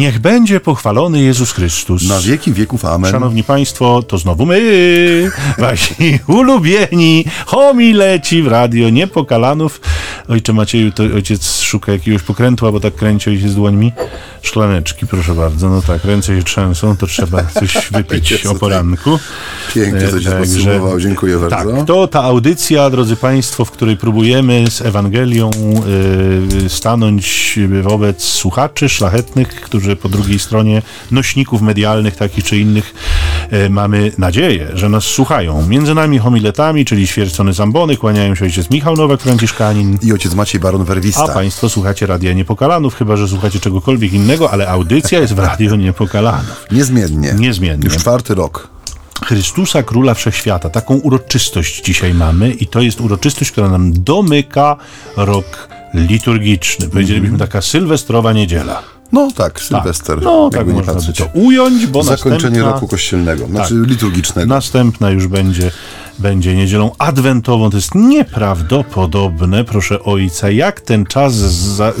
Niech 0.00 0.18
będzie 0.18 0.60
pochwalony 0.60 1.20
Jezus 1.20 1.52
Chrystus. 1.52 2.08
Na 2.08 2.20
wieki 2.20 2.52
wieków, 2.52 2.84
amen. 2.84 3.12
Szanowni 3.12 3.44
Państwo, 3.44 4.02
to 4.02 4.18
znowu 4.18 4.46
my, 4.46 5.30
wasi 5.58 6.18
ulubieni, 6.38 7.24
homileci 7.46 8.42
w 8.42 8.46
radio 8.46 8.90
Niepokalanów. 8.90 9.80
Ojcze 10.28 10.52
Macieju, 10.52 10.92
to 10.92 11.02
ojciec 11.02 11.60
szuka 11.60 11.92
jakiegoś 11.92 12.22
pokrętła, 12.22 12.72
bo 12.72 12.80
tak 12.80 12.94
kręci 12.94 13.30
ojciec 13.30 13.54
dłońmi. 13.54 13.92
Szklaneczki, 14.42 15.06
proszę 15.06 15.34
bardzo. 15.34 15.70
No 15.70 15.82
tak, 15.82 16.04
ręce 16.04 16.36
się 16.36 16.42
trzęsą, 16.42 16.96
to 16.96 17.06
trzeba 17.06 17.44
coś 17.44 17.76
wypić 17.92 18.46
o 18.46 18.54
poranku. 18.54 19.18
Pięknie 19.74 20.08
to 20.08 20.20
się 20.20 20.30
E, 20.30 20.38
podsumował, 20.38 21.00
dziękuję 21.00 21.38
bardzo. 21.38 21.56
Tak, 21.56 21.86
to 21.86 22.06
ta 22.06 22.22
audycja, 22.22 22.90
drodzy 22.90 23.16
Państwo, 23.16 23.64
w 23.64 23.70
której 23.70 23.96
próbujemy 23.96 24.70
z 24.70 24.82
Ewangelią 24.82 25.50
y, 26.64 26.68
stanąć 26.68 27.58
wobec 27.82 28.24
słuchaczy 28.24 28.88
szlachetnych, 28.88 29.48
którzy 29.48 29.96
po 29.96 30.08
drugiej 30.08 30.38
stronie 30.38 30.82
nośników 31.10 31.62
medialnych 31.62 32.16
takich 32.16 32.44
czy 32.44 32.58
innych 32.58 32.94
y, 33.52 33.70
mamy 33.70 34.12
nadzieję, 34.18 34.68
że 34.74 34.88
nas 34.88 35.04
słuchają. 35.04 35.66
Między 35.66 35.94
nami 35.94 36.18
homiletami, 36.18 36.84
czyli 36.84 37.06
świercony 37.06 37.52
zambony, 37.52 37.96
kłaniają 37.96 38.34
się 38.34 38.44
ojciec 38.44 38.70
Michał 38.70 38.96
Nowak, 38.96 39.20
Franciszkanin. 39.20 39.98
I 40.10 40.12
ojciec 40.12 40.34
Maciej 40.34 40.60
Baron 40.60 40.80
A 40.80 40.84
Werwista. 40.84 41.28
Państwo 41.28 41.68
słuchacie 41.68 42.06
Radia 42.06 42.32
Niepokalanów, 42.32 42.94
chyba 42.94 43.16
że 43.16 43.28
słuchacie 43.28 43.60
czegokolwiek 43.60 44.12
innego, 44.12 44.50
ale 44.50 44.68
audycja 44.68 45.20
jest 45.20 45.34
w 45.34 45.38
Radio 45.38 45.76
Niepokalanów. 45.76 46.66
Niezmiennie. 46.70 47.34
Niezmiennie. 47.38 47.84
Już 47.84 47.96
czwarty 47.96 48.34
rok. 48.34 48.68
Chrystusa 49.24 49.82
Króla 49.82 50.14
Wszechświata. 50.14 50.70
Taką 50.70 50.94
uroczystość 50.94 51.84
dzisiaj 51.84 52.14
mamy 52.14 52.50
i 52.50 52.66
to 52.66 52.80
jest 52.80 53.00
uroczystość, 53.00 53.50
która 53.50 53.68
nam 53.68 53.92
domyka 54.02 54.76
rok 55.16 55.68
liturgiczny. 55.94 56.88
Powiedzielibyśmy 56.88 57.38
taka 57.38 57.62
sylwestrowa 57.62 58.32
niedziela. 58.32 58.82
No 59.12 59.28
tak, 59.36 59.60
Sylwester. 59.60 60.22
No 60.22 60.50
tak 60.50 60.58
jakby 60.58 60.72
nie 60.72 60.78
można 60.78 60.92
by 60.92 60.98
patrzeć. 60.98 61.16
to 61.18 61.26
ująć, 61.34 61.86
bo 61.86 62.02
Zakończenie 62.02 62.60
roku 62.62 62.88
kościelnego, 62.88 63.46
znaczy 63.46 63.74
Tak. 63.80 63.88
liturgicznego. 63.90 64.54
następna 64.54 65.10
już 65.10 65.26
będzie, 65.26 65.70
będzie 66.18 66.56
niedzielą 66.56 66.90
adwentową. 66.98 67.70
To 67.70 67.76
jest 67.76 67.94
nieprawdopodobne, 67.94 69.64
proszę 69.64 70.02
ojca, 70.04 70.50
jak 70.50 70.80
ten 70.80 71.06
czas 71.06 71.34
za, 71.34 71.92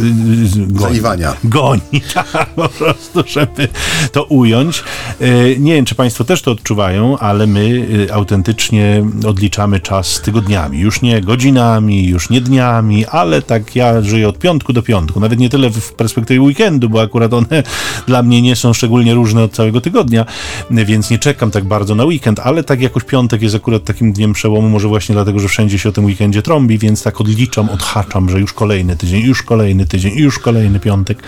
goni. 0.56 1.00
Goni, 1.44 1.80
tak, 2.14 2.46
po 2.56 2.68
prostu, 2.68 3.22
żeby 3.26 3.68
to 4.12 4.24
ująć. 4.24 4.84
E, 5.20 5.56
Nie 5.58 5.74
wiem, 5.74 5.84
czy 5.84 5.94
Państwo 5.94 6.24
też 6.24 6.42
to 6.42 6.50
odczuwają, 6.50 7.18
ale 7.18 7.46
my 7.46 7.60
y, 8.08 8.12
autentycznie 8.14 9.04
odliczamy 9.26 9.80
czas 9.80 10.20
tygodniami. 10.20 10.78
Już 10.78 11.02
nie 11.02 11.20
godzinami, 11.20 12.06
już 12.08 12.30
nie 12.30 12.40
dniami, 12.40 13.06
ale 13.06 13.42
tak 13.42 13.76
ja 13.76 14.02
żyję 14.02 14.28
od 14.28 14.38
piątku 14.38 14.72
do 14.72 14.82
piątku. 14.82 15.20
Nawet 15.20 15.38
nie 15.38 15.48
tyle 15.48 15.70
w 15.70 15.92
perspektywie 15.92 16.40
weekendu, 16.40 16.88
bo 16.88 16.99
akurat 17.02 17.34
one 17.34 17.62
dla 18.06 18.22
mnie 18.22 18.42
nie 18.42 18.56
są 18.56 18.72
szczególnie 18.72 19.14
różne 19.14 19.42
od 19.42 19.52
całego 19.52 19.80
tygodnia, 19.80 20.26
więc 20.70 21.10
nie 21.10 21.18
czekam 21.18 21.50
tak 21.50 21.64
bardzo 21.64 21.94
na 21.94 22.04
weekend, 22.04 22.40
ale 22.40 22.64
tak 22.64 22.80
jakoś 22.80 23.04
piątek 23.04 23.42
jest 23.42 23.54
akurat 23.54 23.84
takim 23.84 24.12
dniem 24.12 24.32
przełomu, 24.32 24.68
może 24.68 24.88
właśnie 24.88 25.12
dlatego, 25.14 25.40
że 25.40 25.48
wszędzie 25.48 25.78
się 25.78 25.88
o 25.88 25.92
tym 25.92 26.04
weekendzie 26.04 26.42
trąbi, 26.42 26.78
więc 26.78 27.02
tak 27.02 27.20
odliczam, 27.20 27.68
odhaczam, 27.70 28.30
że 28.30 28.40
już 28.40 28.52
kolejny 28.52 28.96
tydzień, 28.96 29.20
już 29.22 29.42
kolejny 29.42 29.86
tydzień, 29.86 30.12
już 30.14 30.38
kolejny 30.38 30.80
piątek. 30.80 31.22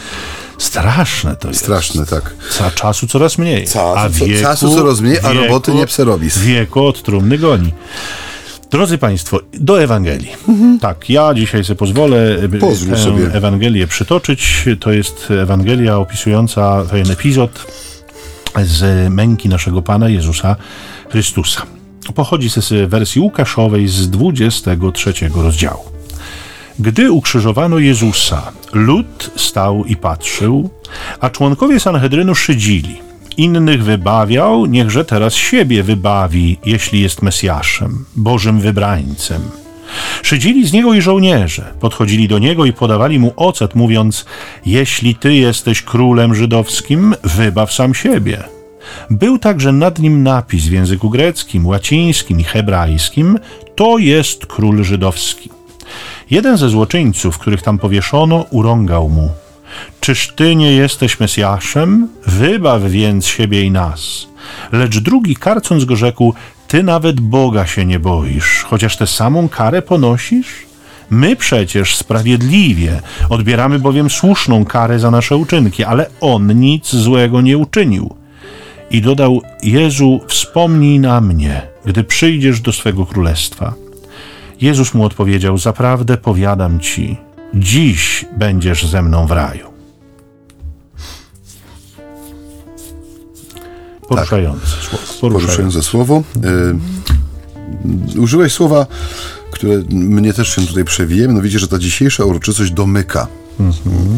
Straszne 0.59 1.37
to 1.37 1.49
jest. 1.49 1.61
Straszne, 1.61 2.07
tak. 2.07 2.35
Za 2.59 2.71
czasu 2.71 3.07
coraz 3.07 3.39
mniej. 3.39 3.67
Czasu- 3.67 3.97
a 3.97 4.09
wieku, 4.09 4.43
czasu 4.43 4.75
coraz 4.77 5.01
mniej, 5.01 5.19
a 5.23 5.33
roboty 5.33 5.75
nie 5.75 5.87
pserowis. 5.87 6.39
Wieku 6.39 6.87
od 6.87 7.03
trumny 7.03 7.39
goni. 7.39 7.73
Drodzy 8.73 8.99
Państwo, 8.99 9.41
do 9.53 9.83
Ewangelii. 9.83 10.33
Tak, 10.81 11.11
ja 11.11 11.35
dzisiaj 11.35 11.65
sobie 11.65 11.79
pozwolę 11.79 12.39
e, 12.55 12.59
Pozwól 12.59 12.95
tę 12.95 13.03
sobie. 13.03 13.35
Ewangelię 13.35 13.87
przytoczyć. 13.87 14.65
To 14.81 14.93
jest 14.93 15.31
Ewangelia 15.31 15.99
opisująca 15.99 16.85
pewien 16.91 17.11
epizod 17.11 17.67
z 18.65 19.13
męki 19.13 19.49
naszego 19.49 19.83
Pana 19.83 20.09
Jezusa 20.09 20.57
Chrystusa. 21.11 21.63
Pochodzi 22.15 22.51
z 22.51 22.91
wersji 22.91 23.21
Łukaszowej 23.21 23.89
z 23.89 24.11
23 24.11 25.13
rozdziału. 25.35 25.85
Gdy 26.79 27.13
ukrzyżowano 27.13 27.79
Jezusa, 27.79 28.53
lud 28.73 29.31
stał 29.37 29.85
i 29.85 29.97
patrzył, 29.97 30.71
a 31.21 31.31
członkowie 31.31 31.81
Sanhedrynu 31.81 32.35
szydzili. 32.35 33.12
Innych 33.39 33.85
wybawiał, 33.85 34.67
niechże 34.67 35.05
teraz 35.05 35.35
siebie 35.35 35.83
wybawi, 35.83 36.59
jeśli 36.65 37.01
jest 37.01 37.23
Mesjaszem, 37.23 38.05
Bożym 38.17 38.61
wybrańcem. 38.61 39.43
Szydzili 40.23 40.67
z 40.67 40.73
niego 40.73 40.95
i 40.95 41.01
żołnierze, 41.01 41.75
podchodzili 41.81 42.29
do 42.29 42.39
niego 42.39 42.65
i 42.65 42.73
podawali 42.73 43.19
mu 43.19 43.33
ocet, 43.37 43.75
mówiąc: 43.75 44.25
Jeśli 44.67 45.15
ty 45.15 45.35
jesteś 45.35 45.83
królem 45.83 46.35
żydowskim, 46.35 47.15
wybaw 47.25 47.73
sam 47.73 47.95
siebie. 47.95 48.43
Był 49.11 49.39
także 49.39 49.73
nad 49.73 49.99
nim 49.99 50.23
napis 50.23 50.65
w 50.65 50.73
języku 50.73 51.11
greckim, 51.11 51.67
łacińskim 51.67 52.41
i 52.41 52.45
hebrajskim: 52.45 53.39
To 53.75 53.99
jest 53.99 54.47
król 54.47 54.85
żydowski. 54.85 55.51
Jeden 56.31 56.57
ze 56.57 56.69
złoczyńców, 56.69 57.39
których 57.39 57.63
tam 57.63 57.79
powieszono, 57.79 58.45
urągał 58.51 59.09
mu: 59.09 59.31
Czyż 60.01 60.33
ty 60.37 60.57
nie 60.57 60.73
jesteś 60.73 61.21
Mesjaszem? 61.21 62.09
Wybaw 62.27 62.83
więc 62.83 63.27
siebie 63.27 63.63
i 63.63 63.71
nas. 63.71 64.27
Lecz 64.73 64.99
drugi, 64.99 65.37
karcąc 65.37 65.85
go, 65.85 65.97
rzekł: 65.97 66.35
Ty 66.69 66.83
nawet 66.83 67.21
Boga 67.21 67.67
się 67.67 67.87
nie 67.87 67.99
boisz, 67.99 68.65
chociaż 68.69 68.97
tę 68.97 69.07
samą 69.07 69.49
karę 69.49 69.83
ponosisz? 69.83 70.67
My 71.11 71.37
przecież 71.37 71.97
sprawiedliwie 71.97 73.01
odbieramy 73.29 73.79
bowiem 73.79 74.11
słuszną 74.11 74.65
karę 74.65 74.99
za 74.99 75.11
nasze 75.11 75.37
uczynki, 75.37 75.85
ale 75.85 76.07
on 76.21 76.61
nic 76.61 76.95
złego 76.95 77.41
nie 77.41 77.59
uczynił. 77.59 78.15
I 78.91 79.01
dodał: 79.01 79.43
Jezu, 79.63 80.21
wspomnij 80.29 80.99
na 80.99 81.21
mnie, 81.21 81.63
gdy 81.85 82.05
przyjdziesz 82.05 82.61
do 82.61 82.73
swego 82.73 83.07
królestwa. 83.07 83.75
Jezus 84.61 84.95
mu 84.95 85.05
odpowiedział: 85.05 85.59
Zaprawdę 85.59 86.17
powiadam 86.17 86.81
ci, 86.81 87.17
dziś 87.55 88.25
będziesz 88.37 88.87
ze 88.87 89.03
mną 89.03 89.27
w 89.27 89.31
raju. 89.31 89.73
Poruszające 94.09 94.67
słowo. 94.67 95.39
Poruszające. 95.39 95.83
Słowo. 95.83 96.23
Y, 98.15 98.21
użyłeś 98.21 98.53
słowa, 98.53 98.87
które 99.51 99.83
mnie 99.91 100.33
też 100.33 100.55
się 100.55 100.67
tutaj 100.67 100.85
przewije, 100.85 101.29
mianowicie, 101.29 101.59
że 101.59 101.69
ta 101.69 101.79
dzisiejsza 101.79 102.25
uroczystość 102.25 102.71
domyka 102.71 103.27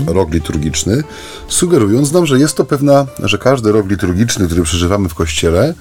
rok 0.06 0.34
liturgiczny, 0.34 1.02
sugerując 1.48 2.12
nam, 2.12 2.26
że 2.26 2.38
jest 2.38 2.56
to 2.56 2.64
pewna, 2.64 3.06
że 3.22 3.38
każdy 3.38 3.72
rok 3.72 3.88
liturgiczny, 3.88 4.46
który 4.46 4.62
przeżywamy 4.62 5.08
w 5.08 5.14
Kościele, 5.14 5.74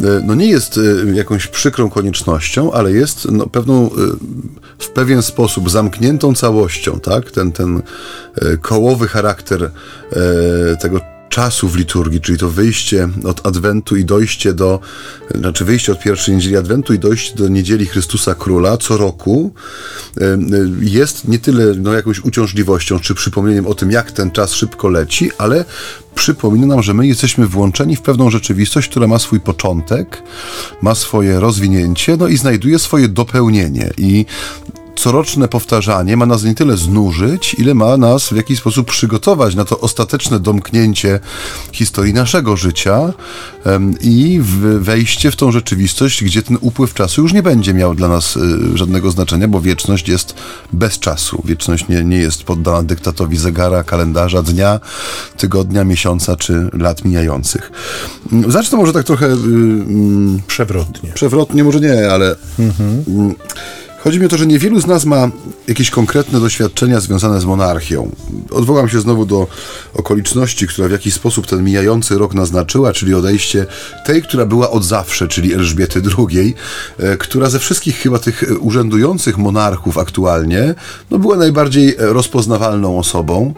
no 0.00 0.34
nie 0.34 0.46
jest 0.46 0.76
y, 0.76 1.12
jakąś 1.14 1.46
przykrą 1.46 1.90
koniecznością, 1.90 2.72
ale 2.72 2.92
jest 2.92 3.30
no, 3.30 3.46
pewną, 3.46 3.86
y, 3.86 3.90
w 4.78 4.88
pewien 4.88 5.22
sposób 5.22 5.70
zamkniętą 5.70 6.34
całością, 6.34 7.00
tak? 7.00 7.30
Ten, 7.30 7.52
ten 7.52 7.82
kołowy 8.62 9.08
charakter 9.08 9.70
tego 10.80 11.00
czasu 11.32 11.68
w 11.68 11.76
liturgii, 11.76 12.20
czyli 12.20 12.38
to 12.38 12.50
wyjście 12.50 13.08
od 13.24 13.46
Adwentu 13.46 13.96
i 13.96 14.04
dojście 14.04 14.52
do, 14.52 14.80
znaczy 15.34 15.64
wyjście 15.64 15.92
od 15.92 16.00
pierwszej 16.00 16.34
niedzieli 16.34 16.56
Adwentu 16.56 16.94
i 16.94 16.98
dojście 16.98 17.36
do 17.36 17.48
niedzieli 17.48 17.86
Chrystusa 17.86 18.34
Króla 18.34 18.76
co 18.76 18.96
roku 18.96 19.54
y, 20.20 20.24
y, 20.24 20.38
jest 20.80 21.28
nie 21.28 21.38
tyle 21.38 21.74
no, 21.74 21.92
jakąś 21.92 22.20
uciążliwością 22.20 22.98
czy 23.00 23.14
przypomnieniem 23.14 23.66
o 23.66 23.74
tym, 23.74 23.90
jak 23.90 24.12
ten 24.12 24.30
czas 24.30 24.52
szybko 24.52 24.88
leci, 24.88 25.30
ale 25.38 25.64
przypomina 26.14 26.66
nam, 26.66 26.82
że 26.82 26.94
my 26.94 27.06
jesteśmy 27.06 27.46
włączeni 27.46 27.96
w 27.96 28.02
pewną 28.02 28.30
rzeczywistość, 28.30 28.88
która 28.88 29.06
ma 29.06 29.18
swój 29.18 29.40
początek, 29.40 30.22
ma 30.82 30.94
swoje 30.94 31.40
rozwinięcie, 31.40 32.16
no 32.16 32.28
i 32.28 32.36
znajduje 32.36 32.78
swoje 32.78 33.08
dopełnienie. 33.08 33.90
I 33.98 34.26
coroczne 34.96 35.48
powtarzanie 35.48 36.16
ma 36.16 36.26
nas 36.26 36.44
nie 36.44 36.54
tyle 36.54 36.76
znużyć, 36.76 37.54
ile 37.54 37.74
ma 37.74 37.96
nas 37.96 38.28
w 38.28 38.36
jakiś 38.36 38.58
sposób 38.58 38.86
przygotować 38.90 39.54
na 39.54 39.64
to 39.64 39.80
ostateczne 39.80 40.40
domknięcie 40.40 41.20
historii 41.72 42.14
naszego 42.14 42.56
życia 42.56 43.12
i 44.00 44.40
wejście 44.78 45.30
w 45.30 45.36
tą 45.36 45.52
rzeczywistość, 45.52 46.24
gdzie 46.24 46.42
ten 46.42 46.58
upływ 46.60 46.94
czasu 46.94 47.22
już 47.22 47.32
nie 47.32 47.42
będzie 47.42 47.74
miał 47.74 47.94
dla 47.94 48.08
nas 48.08 48.36
y, 48.36 48.78
żadnego 48.78 49.10
znaczenia, 49.10 49.48
bo 49.48 49.60
wieczność 49.60 50.08
jest 50.08 50.34
bez 50.72 50.98
czasu. 50.98 51.42
Wieczność 51.44 51.88
nie, 51.88 52.04
nie 52.04 52.16
jest 52.16 52.42
poddana 52.42 52.82
dyktatowi 52.82 53.36
zegara, 53.36 53.84
kalendarza, 53.84 54.42
dnia, 54.42 54.80
tygodnia, 55.36 55.84
miesiąca 55.84 56.36
czy 56.36 56.70
lat 56.72 57.04
mijających. 57.04 57.72
Zacznę 58.48 58.78
może 58.78 58.92
tak 58.92 59.06
trochę 59.06 59.26
y, 59.26 59.32
mm, 59.32 60.40
Przewrotnie. 60.46 61.12
Przewrotnie 61.14 61.64
może 61.64 61.80
nie, 61.80 62.10
ale 62.10 62.36
mm, 62.58 63.34
chodzi 64.04 64.20
mi 64.20 64.26
o 64.26 64.28
to, 64.28 64.36
że 64.36 64.46
niewielu 64.46 64.80
z 64.80 64.86
nas 64.86 65.04
ma 65.04 65.30
jakieś 65.68 65.90
konkretne 65.90 66.40
doświadczenia 66.40 67.00
związane 67.00 67.40
z 67.40 67.44
monarchią. 67.44 68.10
Odwołam 68.50 68.88
się 68.88 69.00
znowu 69.00 69.26
do 69.26 69.46
okoliczności, 69.94 70.66
która 70.66 70.88
w 70.88 70.90
jakiś 70.90 71.14
sposób 71.14 71.46
ten 71.46 71.64
mijający 71.64 72.18
rok 72.18 72.34
naznaczyła, 72.34 72.92
czyli 72.92 73.14
odejście 73.14 73.66
tej, 74.06 74.22
która 74.22 74.46
była 74.46 74.70
od 74.70 74.84
zawsze, 74.84 75.28
czyli 75.28 75.54
Elżbiety 75.54 76.02
II, 76.18 76.54
e, 76.98 77.16
która 77.16 77.50
ze 77.50 77.58
wszystkich 77.58 77.96
chyba 77.96 78.18
tych 78.18 78.44
urzędujących 78.60 79.38
monarchów 79.38 79.98
aktualnie, 79.98 80.74
no 81.10 81.18
była 81.18 81.36
najbardziej 81.36 81.94
rozpoznawalną 81.98 82.98
osobą. 82.98 83.54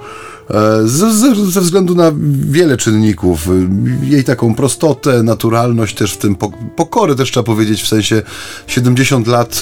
Ze, 0.84 1.14
ze, 1.14 1.34
ze 1.50 1.60
względu 1.60 1.94
na 1.94 2.12
wiele 2.50 2.76
czynników. 2.76 3.48
Jej 4.02 4.24
taką 4.24 4.54
prostotę, 4.54 5.22
naturalność 5.22 5.94
też 5.94 6.12
w 6.12 6.16
tym, 6.16 6.36
pokorę 6.76 7.14
też 7.14 7.30
trzeba 7.30 7.44
powiedzieć, 7.44 7.82
w 7.82 7.88
sensie 7.88 8.22
70 8.66 9.26
lat 9.26 9.60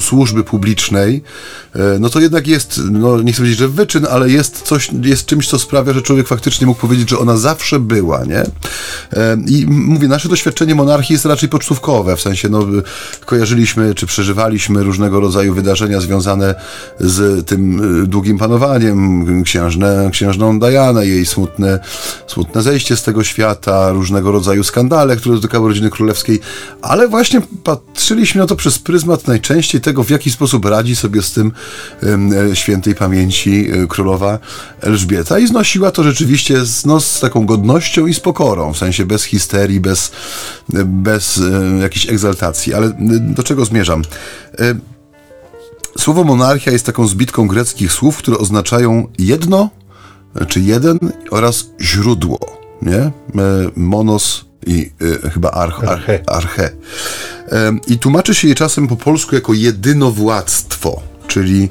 służby 0.00 0.44
publicznej, 0.44 1.22
no 2.00 2.10
to 2.10 2.20
jednak 2.20 2.46
jest, 2.46 2.80
no 2.90 3.22
nie 3.22 3.32
chcę 3.32 3.42
powiedzieć, 3.42 3.58
że 3.58 3.68
wyczyn, 3.68 4.06
ale 4.10 4.30
jest 4.30 4.62
coś, 4.62 4.90
jest 5.02 5.26
czymś, 5.26 5.48
co 5.48 5.58
sprawia, 5.58 5.92
że 5.92 6.02
człowiek 6.02 6.28
faktycznie 6.28 6.66
mógł 6.66 6.80
powiedzieć, 6.80 7.10
że 7.10 7.18
ona 7.18 7.36
zawsze 7.36 7.80
była, 7.80 8.24
nie? 8.24 8.42
I 9.46 9.66
mówię, 9.66 10.08
nasze 10.08 10.28
doświadczenie 10.28 10.74
monarchii 10.74 11.12
jest 11.12 11.24
raczej 11.24 11.48
pocztówkowe, 11.48 12.16
w 12.16 12.20
sensie, 12.20 12.48
no 12.48 12.66
kojarzyliśmy, 13.24 13.94
czy 13.94 14.06
przeżywaliśmy 14.06 14.82
różnego 14.82 15.20
rodzaju 15.20 15.54
wydarzenia 15.54 16.00
związane 16.00 16.54
z 17.00 17.46
tym 17.46 17.82
długim 18.06 18.38
panowaniem, 18.38 19.26
księżnę, 19.44 20.08
księżną 20.12 20.58
Dianę, 20.58 21.06
jej 21.06 21.26
smutne, 21.26 21.78
smutne 22.26 22.62
zejście 22.62 22.96
z 22.96 23.02
tego 23.02 23.24
świata, 23.24 23.90
różnego 23.90 24.32
rodzaju 24.32 24.64
skandale, 24.64 25.16
które 25.16 25.34
dotykały 25.34 25.68
rodziny 25.68 25.90
królewskiej, 25.90 26.40
ale 26.82 27.08
właśnie 27.08 27.40
patrzyliśmy 27.64 28.40
na 28.40 28.46
to 28.46 28.56
przez 28.56 28.78
pryzmat 28.78 29.26
najczęściej 29.26 29.80
tego, 29.80 30.04
w 30.04 30.10
jaki 30.10 30.30
sposób 30.30 30.64
radzi 30.64 30.96
sobie 30.96 31.22
z 31.22 31.32
tym 31.32 31.52
e, 32.02 32.56
świętej 32.56 32.94
pamięci 32.94 33.70
e, 33.70 33.86
królowa 33.86 34.38
Elżbieta 34.80 35.38
i 35.38 35.46
znosiła 35.46 35.90
to 35.90 36.02
rzeczywiście 36.02 36.64
z, 36.64 36.86
no, 36.86 37.00
z 37.00 37.20
taką 37.20 37.46
godnością 37.46 38.06
i 38.06 38.14
z 38.14 38.20
pokorą, 38.20 38.72
w 38.72 38.78
sensie 38.78 39.06
bez 39.06 39.24
histerii, 39.24 39.80
bez, 39.80 40.12
bez 40.84 41.38
e, 41.38 41.78
jakiejś 41.82 42.08
egzaltacji. 42.08 42.74
Ale 42.74 42.92
do 43.20 43.42
czego 43.42 43.64
zmierzam? 43.64 44.02
Słowo 45.98 46.24
monarchia 46.24 46.70
jest 46.70 46.86
taką 46.86 47.06
zbitką 47.06 47.48
greckich 47.48 47.92
słów, 47.92 48.16
które 48.16 48.38
oznaczają 48.38 49.06
jedno, 49.18 49.70
czy 50.48 50.60
jeden 50.60 50.98
oraz 51.30 51.66
źródło, 51.80 52.38
nie? 52.82 52.96
E, 52.98 53.12
monos 53.76 54.44
i 54.66 54.90
y, 55.02 55.30
chyba 55.30 55.50
arch, 55.50 55.84
arche. 55.84 56.20
arche. 56.26 56.70
E, 57.52 57.76
I 57.86 57.98
tłumaczy 57.98 58.34
się 58.34 58.48
je 58.48 58.54
czasem 58.54 58.88
po 58.88 58.96
polsku 58.96 59.34
jako 59.34 59.52
jedynowładztwo, 59.52 61.00
czyli 61.26 61.68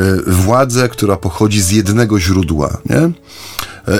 y, 0.00 0.32
władzę, 0.32 0.88
która 0.88 1.16
pochodzi 1.16 1.60
z 1.62 1.70
jednego 1.70 2.20
źródła, 2.20 2.78
nie? 2.90 3.10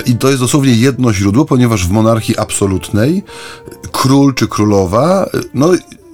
I 0.05 0.15
to 0.15 0.27
jest 0.27 0.39
dosłownie 0.39 0.73
jedno 0.73 1.13
źródło, 1.13 1.45
ponieważ 1.45 1.87
w 1.87 1.91
monarchii 1.91 2.37
absolutnej 2.37 3.23
król 3.91 4.33
czy 4.33 4.47
królowa, 4.47 5.29
no 5.53 5.69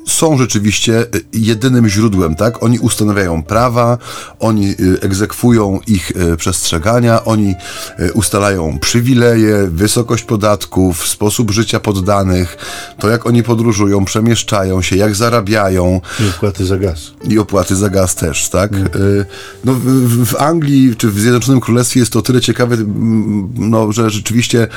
są 0.08 0.38
rzeczywiście 0.38 1.02
y, 1.02 1.24
jedynym 1.34 1.90
źródłem, 1.90 2.36
tak? 2.36 2.64
Oni 2.64 2.80
ustanawiają 2.80 3.44
prawa, 3.44 3.98
oni 4.40 4.70
y, 4.70 5.02
egzekwują 5.02 5.80
ich 5.88 6.12
y, 6.12 6.38
przestrzegania, 6.38 7.26
oni 7.26 7.56
ustalają 8.14 8.80
przywileje, 8.80 9.68
wysokość 9.68 10.24
podatków, 10.24 11.08
sposób 11.08 11.52
życia 11.52 11.80
poddanych, 11.80 12.58
to 13.00 13.10
jak 13.10 13.26
oni 13.26 13.44
podróżują, 13.44 14.06
przemieszczają 14.06 14.82
się, 14.82 14.96
jak 14.96 15.16
zarabiają. 15.16 16.02
I 16.20 16.30
opłaty 16.30 16.66
za 16.66 16.78
gaz. 16.78 17.12
I 17.30 17.40
opłaty 17.40 17.76
za 17.76 17.90
gaz 17.90 18.16
też, 18.16 18.50
tak? 18.50 18.74
Mm. 18.74 18.92
No, 19.66 19.74
w, 19.74 20.26
w, 20.26 20.36
Anglii 20.36 20.96
czy 20.96 21.10
w 21.10 21.20
Zjednoczonym 21.20 21.62
Królestwie 21.62 22.00
jest 22.00 22.14
to 22.14 22.22
tyle 22.22 22.42
ciekawe, 22.42 22.78
no, 23.56 23.92
że 23.92 24.10
rzeczywiście 24.10 24.68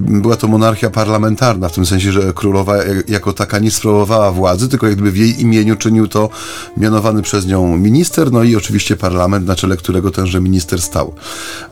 była 0.00 0.36
to 0.36 0.48
monarchia 0.48 0.90
parlamentarna, 0.90 1.68
w 1.68 1.72
tym 1.72 1.86
sensie, 1.86 2.12
że 2.12 2.32
królowa 2.32 2.76
jako 3.08 3.32
taka 3.32 3.58
nie 3.58 3.70
sprawowała 3.70 4.32
władzy 4.32 4.43
władzy, 4.44 4.68
tylko 4.68 4.86
jak 4.86 4.94
gdyby 4.94 5.10
w 5.10 5.16
jej 5.16 5.40
imieniu 5.40 5.76
czynił 5.76 6.08
to 6.08 6.30
mianowany 6.76 7.22
przez 7.22 7.46
nią 7.46 7.76
minister, 7.76 8.32
no 8.32 8.42
i 8.42 8.56
oczywiście 8.56 8.96
parlament, 8.96 9.46
na 9.46 9.56
czele 9.56 9.76
którego 9.76 10.10
tenże 10.10 10.40
minister 10.40 10.82
stał. 10.82 11.14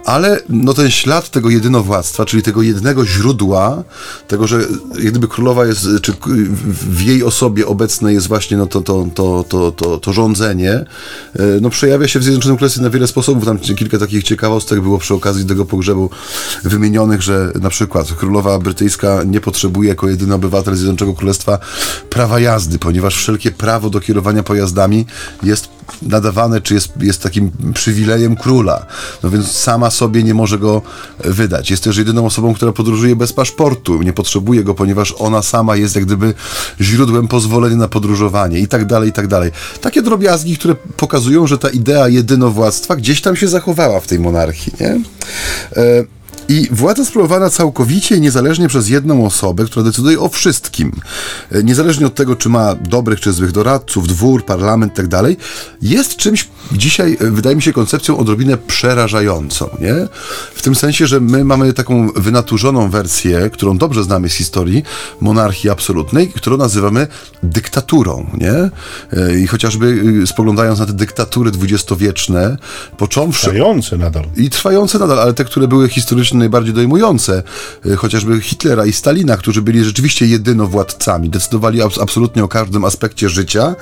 Ale 0.04 0.40
no 0.48 0.74
ten 0.74 0.90
ślad 0.90 1.30
tego 1.30 1.50
jedynowładztwa, 1.50 2.24
czyli 2.24 2.42
tego 2.42 2.62
jednego 2.62 3.06
źródła, 3.06 3.84
tego, 4.28 4.46
że 4.46 4.60
gdyby 5.04 5.28
królowa 5.28 5.66
jest, 5.66 5.86
czy 6.02 6.12
w 6.96 7.00
jej 7.00 7.24
osobie 7.24 7.66
obecne 7.66 8.12
jest 8.12 8.28
właśnie 8.28 8.56
no 8.56 8.66
to, 8.66 8.80
to, 8.80 9.06
to, 9.14 9.44
to, 9.48 9.72
to, 9.72 9.98
to 9.98 10.12
rządzenie, 10.12 10.72
e, 10.72 10.84
no 11.60 11.70
przejawia 11.70 12.08
się 12.08 12.18
w 12.18 12.22
Zjednoczonym 12.22 12.56
Królestwie 12.56 12.82
na 12.82 12.90
wiele 12.90 13.06
sposobów. 13.06 13.44
Tam 13.44 13.58
kilka 13.58 13.98
takich 13.98 14.24
ciekawostek 14.24 14.80
było 14.80 14.98
przy 14.98 15.14
okazji 15.14 15.44
tego 15.44 15.64
pogrzebu 15.64 16.10
wymienionych, 16.64 17.22
że 17.22 17.52
na 17.60 17.70
przykład 17.70 18.12
królowa 18.12 18.58
brytyjska 18.58 19.22
nie 19.26 19.40
potrzebuje 19.40 19.88
jako 19.88 20.08
jedyny 20.08 20.34
obywatel 20.34 20.76
Zjednoczonego 20.76 21.16
Królestwa 21.16 21.58
prawa 22.10 22.40
jazdy 22.40 22.61
jazdy, 22.62 22.78
ponieważ 22.78 23.16
wszelkie 23.16 23.50
prawo 23.50 23.90
do 23.90 24.00
kierowania 24.00 24.42
pojazdami 24.42 25.06
jest 25.42 25.68
nadawane, 26.02 26.60
czy 26.60 26.74
jest, 26.74 26.92
jest 27.00 27.22
takim 27.22 27.50
przywilejem 27.74 28.36
króla. 28.36 28.86
No 29.22 29.30
więc 29.30 29.50
sama 29.50 29.90
sobie 29.90 30.22
nie 30.22 30.34
może 30.34 30.58
go 30.58 30.82
wydać. 31.24 31.70
Jest 31.70 31.84
też 31.84 31.96
jedyną 31.96 32.26
osobą, 32.26 32.54
która 32.54 32.72
podróżuje 32.72 33.16
bez 33.16 33.32
paszportu. 33.32 34.02
Nie 34.02 34.12
potrzebuje 34.12 34.64
go, 34.64 34.74
ponieważ 34.74 35.14
ona 35.18 35.42
sama 35.42 35.76
jest 35.76 35.94
jak 35.94 36.04
gdyby 36.04 36.34
źródłem 36.80 37.28
pozwolenia 37.28 37.76
na 37.76 37.88
podróżowanie 37.88 38.58
i 38.58 38.68
tak 38.68 38.86
dalej, 38.86 39.08
i 39.08 39.12
tak 39.12 39.26
dalej. 39.26 39.50
Takie 39.80 40.02
drobiazgi, 40.02 40.56
które 40.56 40.74
pokazują, 40.96 41.46
że 41.46 41.58
ta 41.58 41.68
idea 41.68 42.08
jedynowładztwa 42.08 42.96
gdzieś 42.96 43.20
tam 43.20 43.36
się 43.36 43.48
zachowała 43.48 44.00
w 44.00 44.06
tej 44.06 44.18
monarchii, 44.18 44.72
nie? 44.80 45.00
E 45.76 46.21
i 46.48 46.68
władza 46.70 47.04
sprawowana 47.04 47.50
całkowicie 47.50 48.20
niezależnie 48.20 48.68
przez 48.68 48.88
jedną 48.88 49.26
osobę, 49.26 49.64
która 49.64 49.84
decyduje 49.84 50.20
o 50.20 50.28
wszystkim, 50.28 50.92
e, 51.52 51.62
niezależnie 51.62 52.06
od 52.06 52.14
tego, 52.14 52.36
czy 52.36 52.48
ma 52.48 52.74
dobrych 52.74 53.20
czy 53.20 53.32
złych 53.32 53.52
doradców, 53.52 54.08
dwór, 54.08 54.44
parlament 54.44 54.98
itd., 54.98 55.22
tak 55.22 55.46
jest 55.82 56.16
czymś 56.16 56.48
dzisiaj, 56.72 57.16
e, 57.20 57.30
wydaje 57.30 57.56
mi 57.56 57.62
się, 57.62 57.72
koncepcją 57.72 58.18
odrobinę 58.18 58.58
przerażającą. 58.58 59.70
Nie? 59.80 59.94
W 60.54 60.62
tym 60.62 60.74
sensie, 60.74 61.06
że 61.06 61.20
my 61.20 61.44
mamy 61.44 61.72
taką 61.72 62.08
wynaturzoną 62.16 62.90
wersję, 62.90 63.50
którą 63.52 63.78
dobrze 63.78 64.04
znamy 64.04 64.28
z 64.28 64.34
historii, 64.34 64.82
monarchii 65.20 65.70
absolutnej, 65.70 66.28
którą 66.28 66.56
nazywamy 66.56 67.06
dyktaturą. 67.42 68.30
Nie? 68.38 68.70
E, 69.18 69.38
I 69.38 69.46
chociażby 69.46 70.04
spoglądając 70.26 70.78
na 70.78 70.86
te 70.86 70.92
dyktatury 70.92 71.50
dwudziestowieczne, 71.50 72.56
począwszy... 72.96 73.46
Trwające 73.46 73.98
nadal. 73.98 74.24
I 74.36 74.50
trwające 74.50 74.98
nadal, 74.98 75.20
ale 75.20 75.34
te, 75.34 75.44
które 75.44 75.68
były 75.68 75.88
historycznie 75.88 76.31
najbardziej 76.38 76.74
dojmujące, 76.74 77.42
y, 77.86 77.96
chociażby 77.96 78.40
Hitlera 78.40 78.86
i 78.86 78.92
Stalina, 78.92 79.36
którzy 79.36 79.62
byli 79.62 79.84
rzeczywiście 79.84 80.26
jedynowładcami, 80.26 81.30
decydowali 81.30 81.82
absolutnie 81.82 82.44
o 82.44 82.48
każdym 82.48 82.84
aspekcie 82.84 83.28
życia 83.28 83.74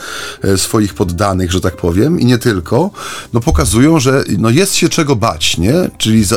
y, 0.45 0.59
swoich 0.59 0.95
poddanych, 0.95 1.53
że 1.53 1.61
tak 1.61 1.77
powiem, 1.77 2.21
i 2.21 2.25
nie 2.25 2.39
tylko, 2.39 2.91
no 3.33 3.41
pokazują, 3.41 4.01
że 4.01 4.25
no 4.39 4.51
jest 4.51 4.75
się 4.75 4.89
czego 4.89 5.17
bać, 5.17 5.59
nie? 5.59 5.91
Czyli 5.99 6.25
za, 6.25 6.37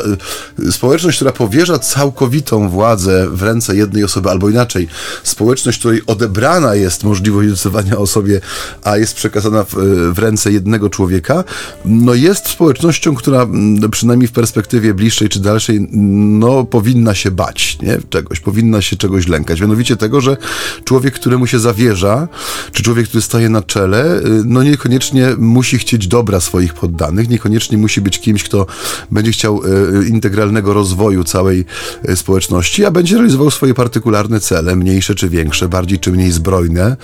y, 0.58 0.72
społeczność, 0.72 1.16
która 1.16 1.32
powierza 1.32 1.78
całkowitą 1.78 2.68
władzę 2.68 3.28
w 3.30 3.42
ręce 3.42 3.76
jednej 3.76 4.04
osoby, 4.04 4.30
albo 4.30 4.50
inaczej, 4.50 4.88
społeczność, 5.22 5.78
której 5.78 6.02
odebrana 6.06 6.74
jest 6.74 7.04
możliwość 7.04 7.48
decydowania 7.48 7.98
o 7.98 8.06
sobie, 8.06 8.40
a 8.84 8.96
jest 8.96 9.14
przekazana 9.14 9.64
w, 9.64 9.74
w 10.14 10.18
ręce 10.18 10.52
jednego 10.52 10.90
człowieka, 10.90 11.44
no 11.84 12.14
jest 12.14 12.48
społecznością, 12.48 13.14
która 13.14 13.42
mm, 13.42 13.90
przynajmniej 13.90 14.28
w 14.28 14.32
perspektywie 14.32 14.94
bliższej 14.94 15.28
czy 15.28 15.40
dalszej 15.40 15.88
no, 16.38 16.64
powinna 16.64 17.14
się 17.14 17.30
bać 17.30 17.78
nie? 17.82 17.98
czegoś, 18.10 18.40
powinna 18.40 18.82
się 18.82 18.96
czegoś 18.96 19.28
lękać. 19.28 19.60
Mianowicie 19.60 19.96
tego, 19.96 20.20
że 20.20 20.36
człowiek, 20.84 21.14
któremu 21.14 21.46
się 21.46 21.58
zawierza, 21.58 22.28
czy 22.72 22.82
człowiek, 22.82 23.08
który 23.08 23.22
staje 23.22 23.48
na 23.48 23.62
czele, 23.62 24.18
y, 24.18 24.22
no 24.44 24.62
niekoniecznie 24.62 25.28
musi 25.38 25.78
chcieć 25.78 26.08
dobra 26.08 26.40
swoich 26.40 26.74
poddanych, 26.74 27.28
niekoniecznie 27.28 27.78
musi 27.78 28.00
być 28.00 28.20
kimś, 28.20 28.44
kto 28.44 28.66
będzie 29.10 29.32
chciał 29.32 29.62
y, 29.64 30.08
integralnego 30.08 30.74
rozwoju 30.74 31.24
całej 31.24 31.64
y, 32.08 32.16
społeczności, 32.16 32.84
a 32.84 32.90
będzie 32.90 33.14
realizował 33.14 33.50
swoje 33.50 33.74
partykularne 33.74 34.40
cele, 34.40 34.76
mniejsze 34.76 35.14
czy 35.14 35.28
większe, 35.28 35.68
bardziej 35.68 35.98
czy 35.98 36.12
mniej 36.12 36.32
zbrojne, 36.32 36.96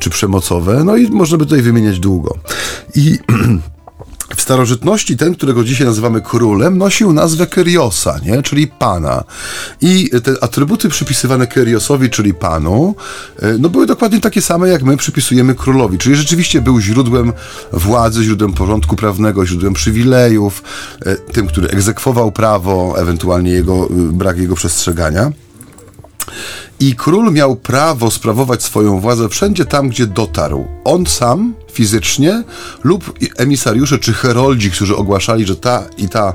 czy 0.00 0.10
przemocowe. 0.10 0.84
No 0.84 0.96
i 0.96 1.10
można 1.10 1.38
by 1.38 1.44
tutaj 1.44 1.62
wymieniać 1.62 1.98
długo. 1.98 2.38
I 2.94 3.18
W 4.36 4.40
starożytności 4.40 5.16
ten, 5.16 5.34
którego 5.34 5.64
dzisiaj 5.64 5.86
nazywamy 5.86 6.20
królem, 6.20 6.78
nosił 6.78 7.12
nazwę 7.12 7.46
Kyriosa, 7.46 8.18
nie? 8.24 8.42
czyli 8.42 8.66
pana. 8.66 9.24
I 9.80 10.10
te 10.22 10.44
atrybuty 10.44 10.88
przypisywane 10.88 11.46
Kyriosowi, 11.46 12.10
czyli 12.10 12.34
panu, 12.34 12.94
e, 13.38 13.58
no 13.58 13.68
były 13.68 13.86
dokładnie 13.86 14.20
takie 14.20 14.42
same, 14.42 14.68
jak 14.68 14.82
my 14.82 14.96
przypisujemy 14.96 15.54
królowi. 15.54 15.98
Czyli 15.98 16.16
rzeczywiście 16.16 16.60
był 16.60 16.80
źródłem 16.80 17.32
władzy, 17.72 18.24
źródłem 18.24 18.52
porządku 18.52 18.96
prawnego, 18.96 19.46
źródłem 19.46 19.74
przywilejów, 19.74 20.62
e, 21.06 21.16
tym, 21.16 21.46
który 21.46 21.68
egzekwował 21.68 22.32
prawo, 22.32 22.94
ewentualnie 22.98 23.50
jego, 23.50 23.88
brak 23.90 24.38
jego 24.38 24.54
przestrzegania. 24.54 25.32
I 26.80 26.94
król 26.96 27.32
miał 27.32 27.56
prawo 27.56 28.10
sprawować 28.10 28.62
swoją 28.62 29.00
władzę 29.00 29.28
wszędzie 29.28 29.64
tam, 29.64 29.88
gdzie 29.88 30.06
dotarł. 30.06 30.66
On 30.84 31.06
sam 31.06 31.54
fizycznie 31.72 32.44
lub 32.84 33.18
emisariusze 33.36 33.98
czy 33.98 34.12
heroldzi, 34.12 34.70
którzy 34.70 34.96
ogłaszali, 34.96 35.46
że 35.46 35.56
ta 35.56 35.84
i 35.98 36.08
ta 36.08 36.32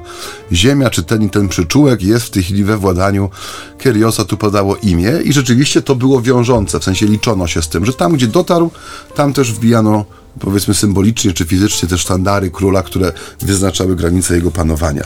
ziemia, 0.51 0.89
czy 0.89 1.03
ten 1.03 1.23
i 1.23 1.29
ten 1.29 1.47
przyczółek 1.47 2.03
jest 2.03 2.25
w 2.25 2.29
tej 2.29 2.43
chwili 2.43 2.63
we 2.63 2.77
władaniu 2.77 3.29
Kyriosa, 3.77 4.25
tu 4.25 4.37
podało 4.37 4.75
imię 4.75 5.11
i 5.23 5.33
rzeczywiście 5.33 5.81
to 5.81 5.95
było 5.95 6.21
wiążące, 6.21 6.79
w 6.79 6.83
sensie 6.83 7.05
liczono 7.05 7.47
się 7.47 7.61
z 7.61 7.69
tym, 7.69 7.85
że 7.85 7.93
tam, 7.93 8.13
gdzie 8.13 8.27
dotarł, 8.27 8.71
tam 9.15 9.33
też 9.33 9.53
wbijano 9.53 10.05
powiedzmy 10.39 10.73
symbolicznie 10.73 11.33
czy 11.33 11.45
fizycznie 11.45 11.89
te 11.89 11.97
sztandary 11.97 12.51
króla, 12.51 12.83
które 12.83 13.11
wyznaczały 13.41 13.95
granice 13.95 14.35
jego 14.35 14.51
panowania. 14.51 15.03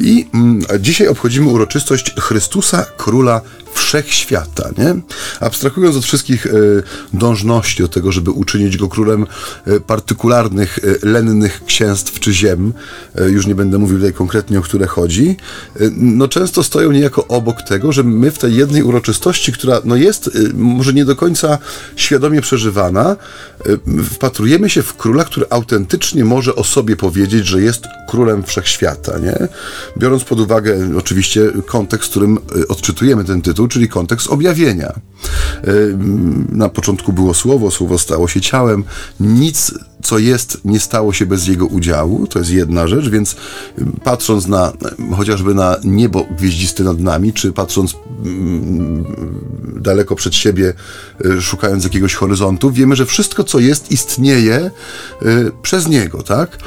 I 0.00 0.26
mm, 0.34 0.62
dzisiaj 0.80 1.08
obchodzimy 1.08 1.48
uroczystość 1.48 2.14
Chrystusa 2.20 2.84
Króla 2.96 3.40
wszechświata, 3.74 4.70
nie? 4.78 4.94
Abstrahując 5.40 5.96
od 5.96 6.04
wszystkich 6.04 6.46
e, 6.46 6.50
dążności 7.12 7.82
do 7.82 7.88
tego, 7.88 8.12
żeby 8.12 8.30
uczynić 8.30 8.76
go 8.76 8.88
królem 8.88 9.26
e, 9.66 9.80
partykularnych, 9.80 10.78
e, 10.78 11.06
lennych 11.08 11.64
księstw 11.64 12.20
czy 12.20 12.32
ziem, 12.32 12.72
już 13.26 13.46
nie 13.46 13.54
będę 13.54 13.78
mówił 13.78 13.98
tutaj 13.98 14.12
konkretnie, 14.12 14.58
o 14.58 14.62
które 14.62 14.86
chodzi, 14.86 15.36
no 15.96 16.28
często 16.28 16.62
stoją 16.62 16.92
niejako 16.92 17.26
obok 17.26 17.62
tego, 17.62 17.92
że 17.92 18.02
my 18.02 18.30
w 18.30 18.38
tej 18.38 18.56
jednej 18.56 18.82
uroczystości, 18.82 19.52
która 19.52 19.80
no 19.84 19.96
jest 19.96 20.30
może 20.54 20.92
nie 20.92 21.04
do 21.04 21.16
końca 21.16 21.58
świadomie 21.96 22.40
przeżywana, 22.40 23.16
wpatrujemy 24.12 24.70
się 24.70 24.82
w 24.82 24.96
króla, 24.96 25.24
który 25.24 25.46
autentycznie 25.50 26.24
może 26.24 26.54
o 26.54 26.64
sobie 26.64 26.96
powiedzieć, 26.96 27.46
że 27.46 27.62
jest 27.62 27.84
królem 28.08 28.42
wszechświata, 28.42 29.18
nie? 29.18 29.48
Biorąc 29.98 30.24
pod 30.24 30.40
uwagę 30.40 30.90
oczywiście 30.98 31.52
kontekst, 31.66 32.08
w 32.08 32.10
którym 32.10 32.38
odczytujemy 32.68 33.24
ten 33.24 33.42
tytuł, 33.42 33.63
czyli 33.68 33.88
kontekst 33.88 34.26
objawienia. 34.26 34.88
E, 34.88 34.94
na 36.48 36.68
początku 36.68 37.12
było 37.12 37.34
słowo, 37.34 37.70
słowo 37.70 37.98
stało 37.98 38.28
się 38.28 38.40
ciałem. 38.40 38.84
Nic, 39.20 39.74
co 40.04 40.18
jest, 40.18 40.58
nie 40.64 40.80
stało 40.80 41.12
się 41.12 41.26
bez 41.26 41.46
jego 41.46 41.66
udziału. 41.66 42.26
To 42.26 42.38
jest 42.38 42.50
jedna 42.50 42.86
rzecz, 42.86 43.08
więc 43.08 43.36
patrząc 44.04 44.46
na 44.46 44.72
chociażby 45.16 45.54
na 45.54 45.76
niebo 45.84 46.26
gwieździste 46.38 46.84
nad 46.84 47.00
nami, 47.00 47.32
czy 47.32 47.52
patrząc 47.52 47.94
mm, 48.24 49.04
daleko 49.80 50.16
przed 50.16 50.34
siebie, 50.34 50.74
e, 51.24 51.40
szukając 51.40 51.84
jakiegoś 51.84 52.14
horyzontu, 52.14 52.70
wiemy, 52.70 52.96
że 52.96 53.06
wszystko, 53.06 53.44
co 53.44 53.58
jest, 53.58 53.90
istnieje 53.90 54.56
e, 54.56 54.70
przez 55.62 55.88
niego, 55.88 56.22
tak? 56.22 56.58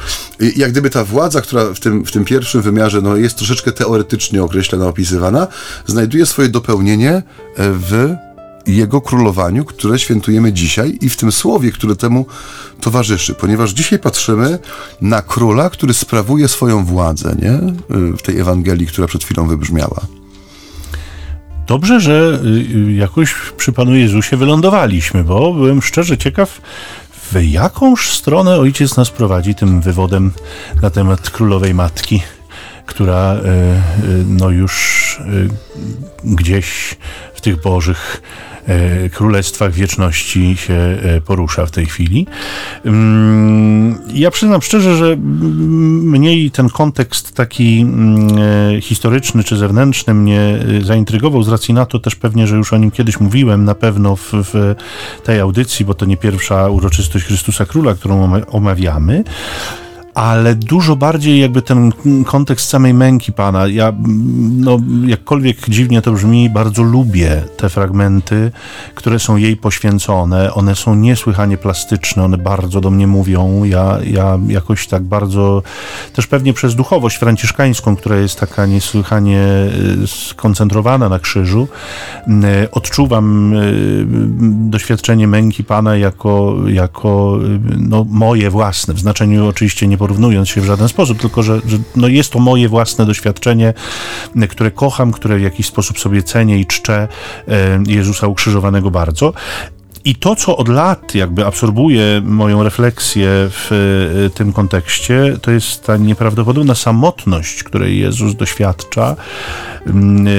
Jak 0.56 0.72
gdyby 0.72 0.90
ta 0.90 1.04
władza, 1.04 1.42
która 1.42 1.74
w 1.74 1.80
tym, 1.80 2.06
w 2.06 2.12
tym 2.12 2.26
pierwszym 2.26 2.62
wymiarze 2.62 3.02
no, 3.02 3.16
jest 3.16 3.36
troszeczkę 3.36 3.72
teoretycznie 3.72 4.44
określona, 4.44 4.88
opisywana, 4.88 5.48
znajduje 5.86 6.26
swoje 6.26 6.50
dopełnienie 6.50 7.24
w 7.58 8.16
jego 8.68 9.02
królowaniu, 9.02 9.66
które 9.66 10.00
świętujemy 10.00 10.54
dzisiaj 10.54 10.98
i 11.02 11.10
w 11.10 11.18
tym 11.18 11.32
słowie, 11.32 11.72
które 11.72 11.96
temu 11.96 12.26
towarzyszy, 12.82 13.34
ponieważ 13.34 13.72
dzisiaj 13.72 14.00
patrzymy 14.00 14.60
na 15.02 15.22
króla, 15.22 15.70
który 15.70 15.94
sprawuje 15.94 16.48
swoją 16.48 16.86
władzę, 16.86 17.36
nie? 17.42 17.60
W 18.18 18.22
tej 18.22 18.40
Ewangelii, 18.40 18.88
która 18.88 19.08
przed 19.08 19.24
chwilą 19.24 19.48
wybrzmiała. 19.48 20.02
Dobrze, 21.68 22.00
że 22.00 22.40
y, 22.88 22.94
jakoś 22.94 23.36
przy 23.58 23.72
Panu 23.72 23.96
Jezusie 23.96 24.38
wylądowaliśmy, 24.38 25.24
bo 25.24 25.54
byłem 25.54 25.82
szczerze 25.82 26.18
ciekaw, 26.18 26.62
w 27.32 27.44
jakąż 27.44 28.10
stronę 28.10 28.58
ojciec 28.58 28.98
nas 28.98 29.10
prowadzi 29.10 29.56
tym 29.56 29.82
wywodem 29.82 30.32
na 30.82 30.90
temat 30.90 31.30
królowej 31.30 31.74
matki, 31.74 32.22
która 32.86 33.36
y, 33.36 33.38
y, 33.38 34.26
no 34.28 34.50
już 34.50 34.98
gdzieś 36.24 36.98
w 37.34 37.42
tych 37.42 37.62
bożych 37.62 38.22
królestwach 39.14 39.74
wieczności 39.74 40.58
się 40.58 40.74
e, 40.74 41.22
porusza 41.22 41.66
w 41.66 41.72
tej 41.72 41.86
chwili. 41.86 42.28
Mm, 42.86 43.98
ja 44.14 44.32
przyznam 44.32 44.62
szczerze, 44.62 44.98
że 44.98 45.18
mniej 45.18 46.52
ten 46.52 46.70
kontekst 46.70 47.36
taki 47.36 47.82
mm, 47.82 48.28
e, 48.78 48.82
historyczny 48.82 49.44
czy 49.44 49.58
zewnętrzny 49.58 50.14
mnie 50.14 50.60
zaintrygował 50.82 51.44
z 51.44 51.50
racji 51.50 51.74
na 51.74 51.86
to 51.86 52.00
też 52.00 52.16
pewnie, 52.16 52.48
że 52.48 52.56
już 52.56 52.74
o 52.74 52.78
nim 52.78 52.92
kiedyś 52.92 53.20
mówiłem, 53.20 53.66
na 53.66 53.76
pewno 53.76 54.16
w, 54.16 54.32
w 54.34 54.76
tej 55.24 55.40
audycji, 55.40 55.86
bo 55.86 55.94
to 55.94 56.06
nie 56.06 56.18
pierwsza 56.18 56.70
uroczystość 56.70 57.26
Chrystusa 57.26 57.66
Króla, 57.66 57.94
którą 57.94 58.42
omawiamy 58.52 59.24
ale 60.18 60.56
dużo 60.56 60.96
bardziej 60.96 61.40
jakby 61.40 61.62
ten 61.62 61.92
kontekst 62.26 62.70
samej 62.70 62.94
męki 62.94 63.34
Pana. 63.34 63.68
Ja, 63.68 63.94
no, 64.58 64.80
jakkolwiek 65.06 65.70
dziwnie 65.70 66.02
to 66.02 66.12
brzmi, 66.12 66.50
bardzo 66.50 66.84
lubię 66.84 67.42
te 67.58 67.70
fragmenty, 67.70 68.52
które 68.96 69.20
są 69.20 69.36
jej 69.36 69.58
poświęcone. 69.58 70.54
One 70.54 70.76
są 70.76 70.96
niesłychanie 70.96 71.58
plastyczne, 71.58 72.24
one 72.24 72.38
bardzo 72.38 72.82
do 72.82 72.92
mnie 72.92 73.08
mówią. 73.08 73.64
Ja, 73.64 73.98
ja 74.04 74.40
jakoś 74.48 74.88
tak 74.88 75.04
bardzo, 75.04 75.64
też 76.14 76.28
pewnie 76.28 76.54
przez 76.54 76.76
duchowość 76.76 77.18
franciszkańską, 77.18 77.96
która 77.96 78.16
jest 78.16 78.40
taka 78.40 78.66
niesłychanie 78.66 79.44
y, 80.04 80.08
skoncentrowana 80.08 81.10
na 81.10 81.20
krzyżu, 81.20 81.68
y, 82.28 82.72
odczuwam 82.72 83.54
y, 83.54 84.06
doświadczenie 84.70 85.28
męki 85.28 85.64
Pana 85.64 85.98
jako, 85.98 86.56
jako 86.68 87.40
no, 87.78 88.06
moje 88.10 88.50
własne, 88.50 88.94
w 88.94 89.00
znaczeniu 89.00 89.48
oczywiście 89.48 89.88
nie 89.88 89.98
porównując 90.08 90.50
się 90.50 90.62
w 90.62 90.66
żaden 90.66 90.88
sposób, 90.88 91.20
tylko 91.20 91.44
że, 91.44 91.62
że 91.66 91.78
no 91.96 92.08
jest 92.08 92.32
to 92.32 92.40
moje 92.40 92.70
własne 92.70 93.06
doświadczenie, 93.06 93.74
które 94.50 94.72
kocham, 94.72 95.12
które 95.12 95.38
w 95.38 95.42
jakiś 95.42 95.66
sposób 95.66 96.00
sobie 96.00 96.24
cenię 96.24 96.60
i 96.60 96.66
czczę 96.66 97.08
e, 97.48 97.80
Jezusa 97.88 98.28
ukrzyżowanego 98.28 98.92
bardzo. 98.92 99.34
I 100.08 100.16
to, 100.16 100.36
co 100.36 100.58
od 100.58 100.68
lat 100.68 101.16
jakby 101.16 101.46
absorbuje 101.46 102.22
moją 102.26 102.64
refleksję 102.64 103.30
w 103.30 103.72
e, 104.26 104.30
tym 104.30 104.54
kontekście, 104.54 105.38
to 105.42 105.52
jest 105.52 105.84
ta 105.84 105.98
nieprawdopodobna 105.98 106.76
samotność, 106.76 107.64
której 107.64 108.00
Jezus 108.00 108.36
doświadcza. 108.36 109.16
Mm, 109.88 110.28
e, 110.28 110.32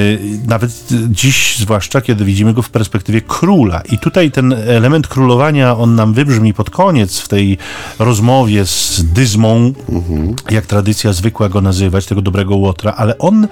nawet 0.46 0.70
dziś, 1.08 1.56
zwłaszcza 1.58 2.00
kiedy 2.00 2.25
widzimy 2.25 2.54
go 2.54 2.62
w 2.62 2.70
perspektywie 2.70 3.20
króla. 3.20 3.80
I 3.92 3.98
tutaj 3.98 4.30
ten 4.30 4.52
element 4.52 5.08
królowania, 5.08 5.76
on 5.76 5.94
nam 5.94 6.12
wybrzmi 6.12 6.54
pod 6.54 6.70
koniec 6.70 7.18
w 7.18 7.28
tej 7.28 7.58
rozmowie 7.98 8.66
z 8.66 9.04
dyzmą, 9.12 9.72
mhm. 9.88 10.34
jak 10.50 10.66
tradycja 10.66 11.12
zwykła 11.12 11.48
go 11.48 11.60
nazywać, 11.60 12.06
tego 12.06 12.22
dobrego 12.22 12.56
łotra, 12.56 12.92
ale 12.96 13.18
on, 13.18 13.48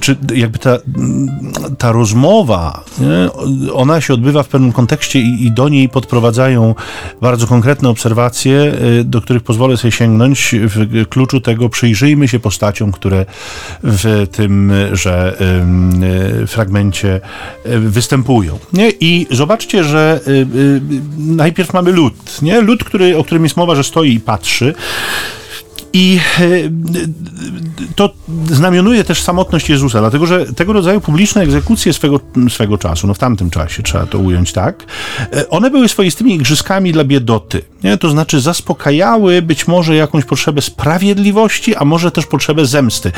czy 0.00 0.16
jakby 0.34 0.58
ta, 0.58 0.78
ta 1.78 1.92
rozmowa, 1.92 2.84
nie, 2.98 3.72
ona 3.72 4.00
się 4.00 4.14
odbywa 4.14 4.42
w 4.42 4.48
pewnym 4.48 4.72
kontekście 4.72 5.25
i, 5.26 5.46
i 5.46 5.50
do 5.50 5.68
niej 5.68 5.88
podprowadzają 5.88 6.74
bardzo 7.20 7.46
konkretne 7.46 7.88
obserwacje, 7.88 8.72
y, 9.00 9.04
do 9.04 9.20
których 9.20 9.42
pozwolę 9.42 9.76
sobie 9.76 9.92
sięgnąć 9.92 10.54
w 10.58 11.08
kluczu 11.08 11.40
tego 11.40 11.68
przyjrzyjmy 11.68 12.28
się 12.28 12.38
postaciom, 12.38 12.92
które 12.92 13.26
w 13.82 14.26
tymże 14.32 15.36
y, 16.42 16.46
fragmencie 16.46 17.20
y, 17.66 17.78
występują. 17.78 18.58
Nie? 18.72 18.90
I 19.00 19.26
zobaczcie, 19.30 19.84
że 19.84 20.20
najpierw 21.18 21.72
mamy 21.72 21.92
lud, 21.92 22.42
nie? 22.42 22.60
lud, 22.60 22.84
który, 22.84 23.16
o 23.16 23.24
którym 23.24 23.44
jest 23.44 23.56
mowa, 23.56 23.74
że 23.74 23.84
stoi 23.84 24.14
i 24.14 24.20
patrzy. 24.20 24.74
I 25.92 26.20
e, 26.40 26.44
to 27.94 28.10
znamionuje 28.50 29.04
też 29.04 29.22
samotność 29.22 29.68
Jezusa, 29.68 30.00
dlatego 30.00 30.26
że 30.26 30.46
tego 30.46 30.72
rodzaju 30.72 31.00
publiczne 31.00 31.42
egzekucje 31.42 31.92
swego, 31.92 32.20
swego 32.48 32.78
czasu, 32.78 33.06
no 33.06 33.14
w 33.14 33.18
tamtym 33.18 33.50
czasie 33.50 33.82
trzeba 33.82 34.06
to 34.06 34.18
ująć 34.18 34.52
tak, 34.52 34.84
e, 35.32 35.50
one 35.50 35.70
były 35.70 35.88
swoistymi 35.88 36.34
igrzyskami 36.34 36.92
dla 36.92 37.04
biedoty. 37.04 37.62
Nie? 37.84 37.98
To 37.98 38.10
znaczy 38.10 38.40
zaspokajały 38.40 39.42
być 39.42 39.68
może 39.68 39.96
jakąś 39.96 40.24
potrzebę 40.24 40.62
sprawiedliwości, 40.62 41.76
a 41.76 41.84
może 41.84 42.10
też 42.10 42.26
potrzebę 42.26 42.66
zemsty. 42.66 43.12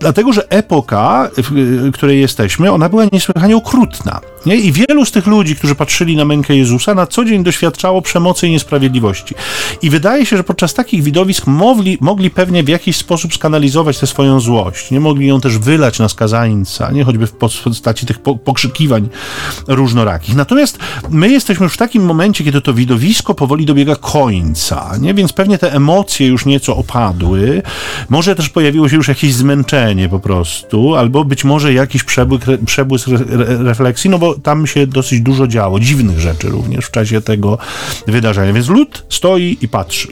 Dlatego, 0.00 0.32
że 0.32 0.50
epoka, 0.50 1.30
w 1.36 1.92
której 1.92 2.20
jesteśmy, 2.20 2.72
ona 2.72 2.88
była 2.88 3.04
niesłychanie 3.12 3.56
okrutna. 3.56 4.20
Nie? 4.46 4.56
I 4.56 4.72
wielu 4.72 5.04
z 5.04 5.10
tych 5.10 5.26
ludzi, 5.26 5.56
którzy 5.56 5.74
patrzyli 5.74 6.16
na 6.16 6.24
mękę 6.24 6.56
Jezusa, 6.56 6.94
na 6.94 7.06
co 7.06 7.24
dzień 7.24 7.44
doświadczało 7.44 8.02
przemocy 8.02 8.48
i 8.48 8.50
niesprawiedliwości. 8.50 9.34
I 9.82 9.90
wydaje 9.90 10.26
się, 10.26 10.36
że 10.36 10.44
podczas 10.44 10.74
takich 10.74 11.02
widowisk 11.02 11.46
mogli, 11.46 11.98
mogli 12.00 12.30
pewnie 12.30 12.62
w 12.62 12.68
jakiś 12.68 12.96
sposób 12.96 13.34
skanalizować 13.34 13.98
tę 13.98 14.06
swoją 14.06 14.40
złość. 14.40 14.90
Nie 14.90 15.00
mogli 15.00 15.26
ją 15.26 15.40
też 15.40 15.58
wylać 15.58 15.98
na 15.98 16.08
skazańca, 16.08 16.90
nie 16.90 17.04
choćby 17.04 17.26
w 17.26 17.32
postaci 17.32 18.06
tych 18.06 18.18
pokrzykiwań 18.18 19.08
różnorakich. 19.68 20.34
Natomiast 20.34 20.78
my 21.10 21.28
jesteśmy 21.28 21.64
już 21.64 21.74
w 21.74 21.76
takim 21.76 22.04
momencie, 22.04 22.44
kiedy 22.44 22.60
to 22.60 22.74
widowisko 22.74 23.34
powoli 23.34 23.66
dobiega 23.66 23.96
końca, 23.96 24.90
nie? 25.00 25.14
więc 25.14 25.32
pewnie 25.32 25.58
te 25.58 25.72
emocje 25.72 26.26
już 26.26 26.46
nieco 26.46 26.76
opadły. 26.76 27.62
Może 28.08 28.36
też 28.36 28.48
pojawiło 28.48 28.88
się 28.88 28.96
już 28.96 29.08
jakieś 29.08 29.34
zmęczenie 29.34 30.08
po 30.08 30.20
prostu, 30.20 30.94
albo 30.94 31.24
być 31.24 31.44
może 31.44 31.72
jakiś 31.72 32.04
przebłysk, 32.04 32.46
przebłysk 32.66 33.08
refleksji, 33.58 34.10
no 34.10 34.18
bo 34.18 34.29
tam 34.34 34.66
się 34.66 34.86
dosyć 34.86 35.20
dużo 35.20 35.46
działo, 35.46 35.80
dziwnych 35.80 36.20
rzeczy 36.20 36.48
również 36.48 36.84
w 36.84 36.90
czasie 36.90 37.20
tego 37.20 37.58
wydarzenia. 38.06 38.52
Więc 38.52 38.68
lud 38.68 39.04
stoi 39.08 39.58
i 39.60 39.68
patrzy. 39.68 40.08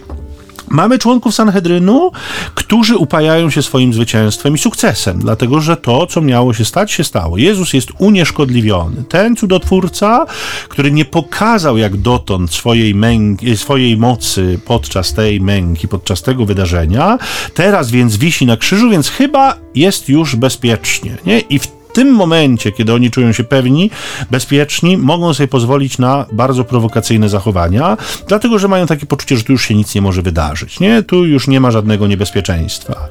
Mamy 0.71 0.99
członków 0.99 1.35
Sanhedrynu, 1.35 2.11
którzy 2.55 2.97
upajają 2.97 3.51
się 3.51 3.63
swoim 3.63 3.95
zwycięstwem 3.95 4.55
i 4.55 4.59
sukcesem, 4.59 5.19
dlatego 5.19 5.61
że 5.61 5.77
to, 5.77 6.07
co 6.07 6.21
miało 6.21 6.55
się 6.55 6.65
stać, 6.65 6.93
się 6.93 7.05
stało. 7.05 7.39
Jezus 7.39 7.73
jest 7.73 7.89
unieszkodliwiony. 7.99 9.05
Ten 9.09 9.37
cudotwórca, 9.37 10.27
który 10.69 10.91
nie 10.91 11.05
pokazał 11.05 11.79
jak 11.79 11.97
dotąd 11.97 12.55
swojej, 12.55 12.95
męki, 12.95 13.57
swojej 13.57 13.97
mocy 13.97 14.61
podczas 14.65 15.15
tej 15.15 15.41
męki, 15.41 15.89
podczas 15.89 16.23
tego 16.23 16.47
wydarzenia, 16.47 17.19
teraz 17.55 17.91
więc 17.91 18.17
wisi 18.17 18.47
na 18.47 18.57
krzyżu, 18.57 18.91
więc 18.91 19.09
chyba 19.09 19.57
jest 19.75 20.09
już 20.09 20.37
bezpiecznie. 20.37 21.17
Nie? 21.27 21.41
I 21.41 21.59
w 21.59 21.78
tym 21.99 22.14
momencie, 22.14 22.73
kiedy 22.73 22.93
oni 22.95 23.11
czują 23.11 23.33
się 23.33 23.45
pewni, 23.45 23.90
bezpieczni, 24.31 24.97
mogą 24.97 25.35
sobie 25.35 25.49
pozwolić 25.49 25.99
na 25.99 26.26
bardzo 26.33 26.64
prowokacyjne 26.64 27.28
zachowania, 27.28 27.97
dlatego 28.28 28.59
że 28.59 28.69
mają 28.69 28.87
takie 28.87 29.07
poczucie, 29.07 29.37
że 29.37 29.45
tu 29.45 29.52
już 29.52 29.64
się 29.64 29.75
nic 29.75 29.95
nie 29.95 30.02
może 30.02 30.23
wydarzyć. 30.23 30.81
Nie? 30.81 31.02
Tu 31.02 31.26
już 31.26 31.49
nie 31.49 31.61
ma 31.61 31.71
żadnego 31.71 32.07
niebezpieczeństwa. 32.07 33.09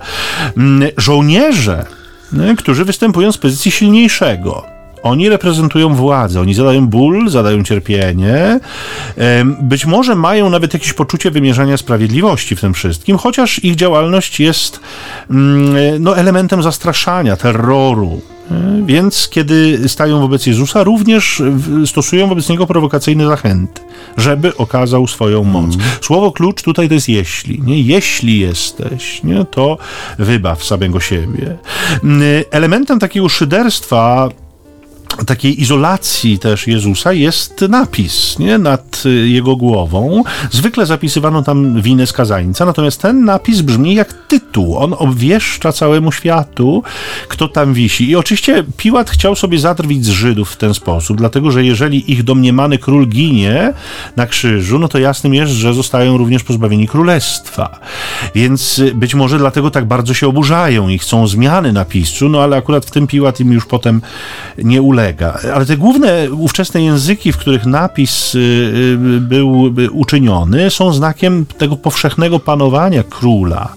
Mm, 0.57 0.89
żołnierze, 0.97 1.85
nie? 2.33 2.55
którzy 2.55 2.85
występują 2.85 3.31
z 3.31 3.37
pozycji 3.37 3.71
silniejszego, 3.71 4.77
oni 5.03 5.29
reprezentują 5.29 5.95
władzę, 5.95 6.41
oni 6.41 6.53
zadają 6.53 6.87
ból, 6.87 7.29
zadają 7.29 7.63
cierpienie. 7.63 8.59
Być 9.61 9.85
może 9.85 10.15
mają 10.15 10.49
nawet 10.49 10.73
jakieś 10.73 10.93
poczucie 10.93 11.31
wymierzania 11.31 11.77
sprawiedliwości 11.77 12.55
w 12.55 12.61
tym 12.61 12.73
wszystkim, 12.73 13.17
chociaż 13.17 13.63
ich 13.63 13.75
działalność 13.75 14.39
jest 14.39 14.79
mm, 15.29 16.03
no, 16.03 16.17
elementem 16.17 16.63
zastraszania, 16.63 17.37
terroru. 17.37 18.21
Więc 18.85 19.29
kiedy 19.29 19.89
stają 19.89 20.19
wobec 20.19 20.45
Jezusa, 20.45 20.83
również 20.83 21.41
stosują 21.85 22.27
wobec 22.27 22.49
niego 22.49 22.67
prowokacyjne 22.67 23.27
zachęty, 23.27 23.81
żeby 24.17 24.57
okazał 24.57 25.07
swoją 25.07 25.43
moc. 25.43 25.75
Mm. 25.75 25.87
Słowo 26.01 26.31
klucz 26.31 26.61
tutaj 26.61 26.87
to 26.87 26.93
jest 26.93 27.09
jeśli. 27.09 27.61
Nie? 27.61 27.81
Jeśli 27.81 28.39
jesteś, 28.39 29.23
nie? 29.23 29.45
to 29.45 29.77
wybaw 30.19 30.63
samego 30.63 30.99
siebie. 30.99 31.57
Mm, 32.03 32.21
elementem 32.51 32.99
takiego 32.99 33.29
szyderstwa 33.29 34.29
takiej 35.25 35.61
izolacji 35.61 36.39
też 36.39 36.67
Jezusa 36.67 37.13
jest 37.13 37.61
napis 37.69 38.39
nie? 38.39 38.57
nad 38.57 39.03
y, 39.05 39.27
jego 39.27 39.55
głową. 39.55 40.23
Zwykle 40.51 40.85
zapisywano 40.85 41.43
tam 41.43 41.81
winę 41.81 42.07
skazańca, 42.07 42.65
natomiast 42.65 43.01
ten 43.01 43.25
napis 43.25 43.61
brzmi 43.61 43.95
jak 43.95 44.13
tytuł. 44.13 44.77
On 44.77 44.95
obwieszcza 44.97 45.71
całemu 45.71 46.11
światu, 46.11 46.83
kto 47.27 47.47
tam 47.47 47.73
wisi. 47.73 48.09
I 48.09 48.15
oczywiście 48.15 48.63
Piłat 48.77 49.09
chciał 49.09 49.35
sobie 49.35 49.59
zadrwić 49.59 50.05
z 50.05 50.09
Żydów 50.09 50.51
w 50.51 50.57
ten 50.57 50.73
sposób, 50.73 51.17
dlatego 51.17 51.51
że 51.51 51.65
jeżeli 51.65 52.11
ich 52.11 52.23
domniemany 52.23 52.77
król 52.77 53.07
ginie 53.07 53.73
na 54.15 54.27
krzyżu, 54.27 54.79
no 54.79 54.87
to 54.87 54.99
jasnym 54.99 55.33
jest, 55.33 55.51
że 55.51 55.73
zostają 55.73 56.17
również 56.17 56.43
pozbawieni 56.43 56.87
królestwa. 56.87 57.79
Więc 58.35 58.79
y, 58.79 58.93
być 58.95 59.15
może 59.15 59.37
dlatego 59.37 59.71
tak 59.71 59.85
bardzo 59.85 60.13
się 60.13 60.27
oburzają 60.27 60.89
i 60.89 60.99
chcą 60.99 61.27
zmiany 61.27 61.73
napisu, 61.73 62.29
no 62.29 62.43
ale 62.43 62.57
akurat 62.57 62.85
w 62.85 62.91
tym 62.91 63.07
Piłat 63.07 63.39
im 63.39 63.51
już 63.51 63.65
potem 63.65 64.01
nie 64.57 64.81
uległ 64.81 64.96
ulega. 64.97 65.39
Ale 65.55 65.65
te 65.65 65.77
główne 65.77 66.31
ówczesne 66.31 66.83
języki, 66.83 67.31
w 67.31 67.37
których 67.37 67.65
napis 67.65 68.35
y, 68.35 68.37
y, 68.37 68.97
był 69.21 69.73
uczyniony, 69.91 70.69
są 70.69 70.93
znakiem 70.93 71.45
tego 71.57 71.75
powszechnego 71.75 72.39
panowania 72.39 73.03
króla. 73.03 73.73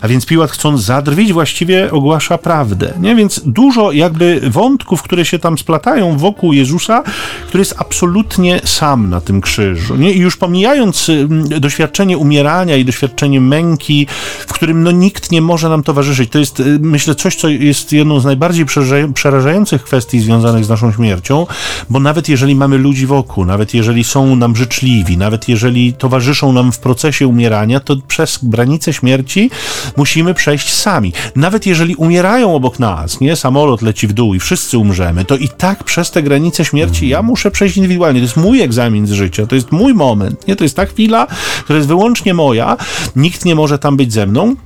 A 0.00 0.08
więc 0.08 0.26
Piłat 0.26 0.50
chcąc 0.50 0.80
zadrwić 0.80 1.32
właściwie 1.32 1.90
ogłasza 1.90 2.38
prawdę. 2.38 2.94
Nie? 3.00 3.16
Więc 3.16 3.40
dużo 3.46 3.92
jakby 3.92 4.40
wątków, 4.50 5.02
które 5.02 5.24
się 5.24 5.38
tam 5.38 5.58
splatają 5.58 6.18
wokół 6.18 6.52
Jezusa, 6.52 7.02
który 7.46 7.60
jest 7.60 7.74
absolutnie 7.78 8.60
sam 8.64 9.10
na 9.10 9.20
tym 9.20 9.40
krzyżu. 9.40 9.96
Nie? 9.96 10.12
I 10.12 10.18
już 10.18 10.36
pomijając 10.36 11.08
mm, 11.08 11.48
doświadczenie 11.60 12.18
umierania 12.18 12.76
i 12.76 12.84
doświadczenie 12.84 13.40
męki, 13.40 14.06
w 14.46 14.52
którym 14.52 14.82
no, 14.82 14.90
nikt 14.90 15.32
nie 15.32 15.40
może 15.40 15.68
nam 15.68 15.82
towarzyszyć. 15.82 16.30
To 16.30 16.38
jest 16.38 16.60
y, 16.60 16.78
myślę 16.80 17.14
coś, 17.14 17.36
co 17.36 17.48
jest 17.48 17.92
jedną 17.92 18.20
z 18.20 18.24
najbardziej 18.24 18.66
przerażających 19.14 19.82
kwestii 19.82 20.20
związanych 20.20 20.64
z 20.64 20.68
naszą 20.68 20.92
śmiercią, 20.92 21.46
bo 21.90 22.00
nawet 22.00 22.28
jeżeli 22.28 22.54
mamy 22.54 22.78
ludzi 22.78 23.06
wokół, 23.06 23.44
nawet 23.44 23.74
jeżeli 23.74 24.04
są 24.04 24.36
nam 24.36 24.56
życzliwi, 24.56 25.16
nawet 25.16 25.48
jeżeli 25.48 25.92
towarzyszą 25.92 26.52
nam 26.52 26.72
w 26.72 26.78
procesie 26.78 27.26
umierania, 27.26 27.80
to 27.80 27.96
przez 28.08 28.38
granicę 28.42 28.92
śmierci 28.92 29.50
musimy 29.96 30.34
przejść 30.34 30.72
sami. 30.72 31.12
Nawet 31.36 31.66
jeżeli 31.66 31.94
umierają 31.94 32.54
obok 32.54 32.78
nas, 32.78 33.20
nie, 33.20 33.36
samolot 33.36 33.82
leci 33.82 34.06
w 34.06 34.12
dół 34.12 34.34
i 34.34 34.40
wszyscy 34.40 34.78
umrzemy, 34.78 35.24
to 35.24 35.36
i 35.36 35.48
tak 35.48 35.84
przez 35.84 36.10
te 36.10 36.22
granice 36.22 36.64
śmierci 36.64 37.08
ja 37.08 37.22
muszę 37.22 37.50
przejść 37.50 37.76
indywidualnie. 37.76 38.20
To 38.20 38.24
jest 38.24 38.36
mój 38.36 38.60
egzamin 38.60 39.06
z 39.06 39.12
życia, 39.12 39.46
to 39.46 39.54
jest 39.54 39.72
mój 39.72 39.94
moment, 39.94 40.48
nie, 40.48 40.56
to 40.56 40.64
jest 40.64 40.76
ta 40.76 40.86
chwila, 40.86 41.26
która 41.64 41.76
jest 41.76 41.88
wyłącznie 41.88 42.34
moja, 42.34 42.76
nikt 43.16 43.44
nie 43.44 43.54
może 43.54 43.78
tam 43.78 43.96
być 43.96 44.12
ze 44.12 44.26
mną. 44.26 44.56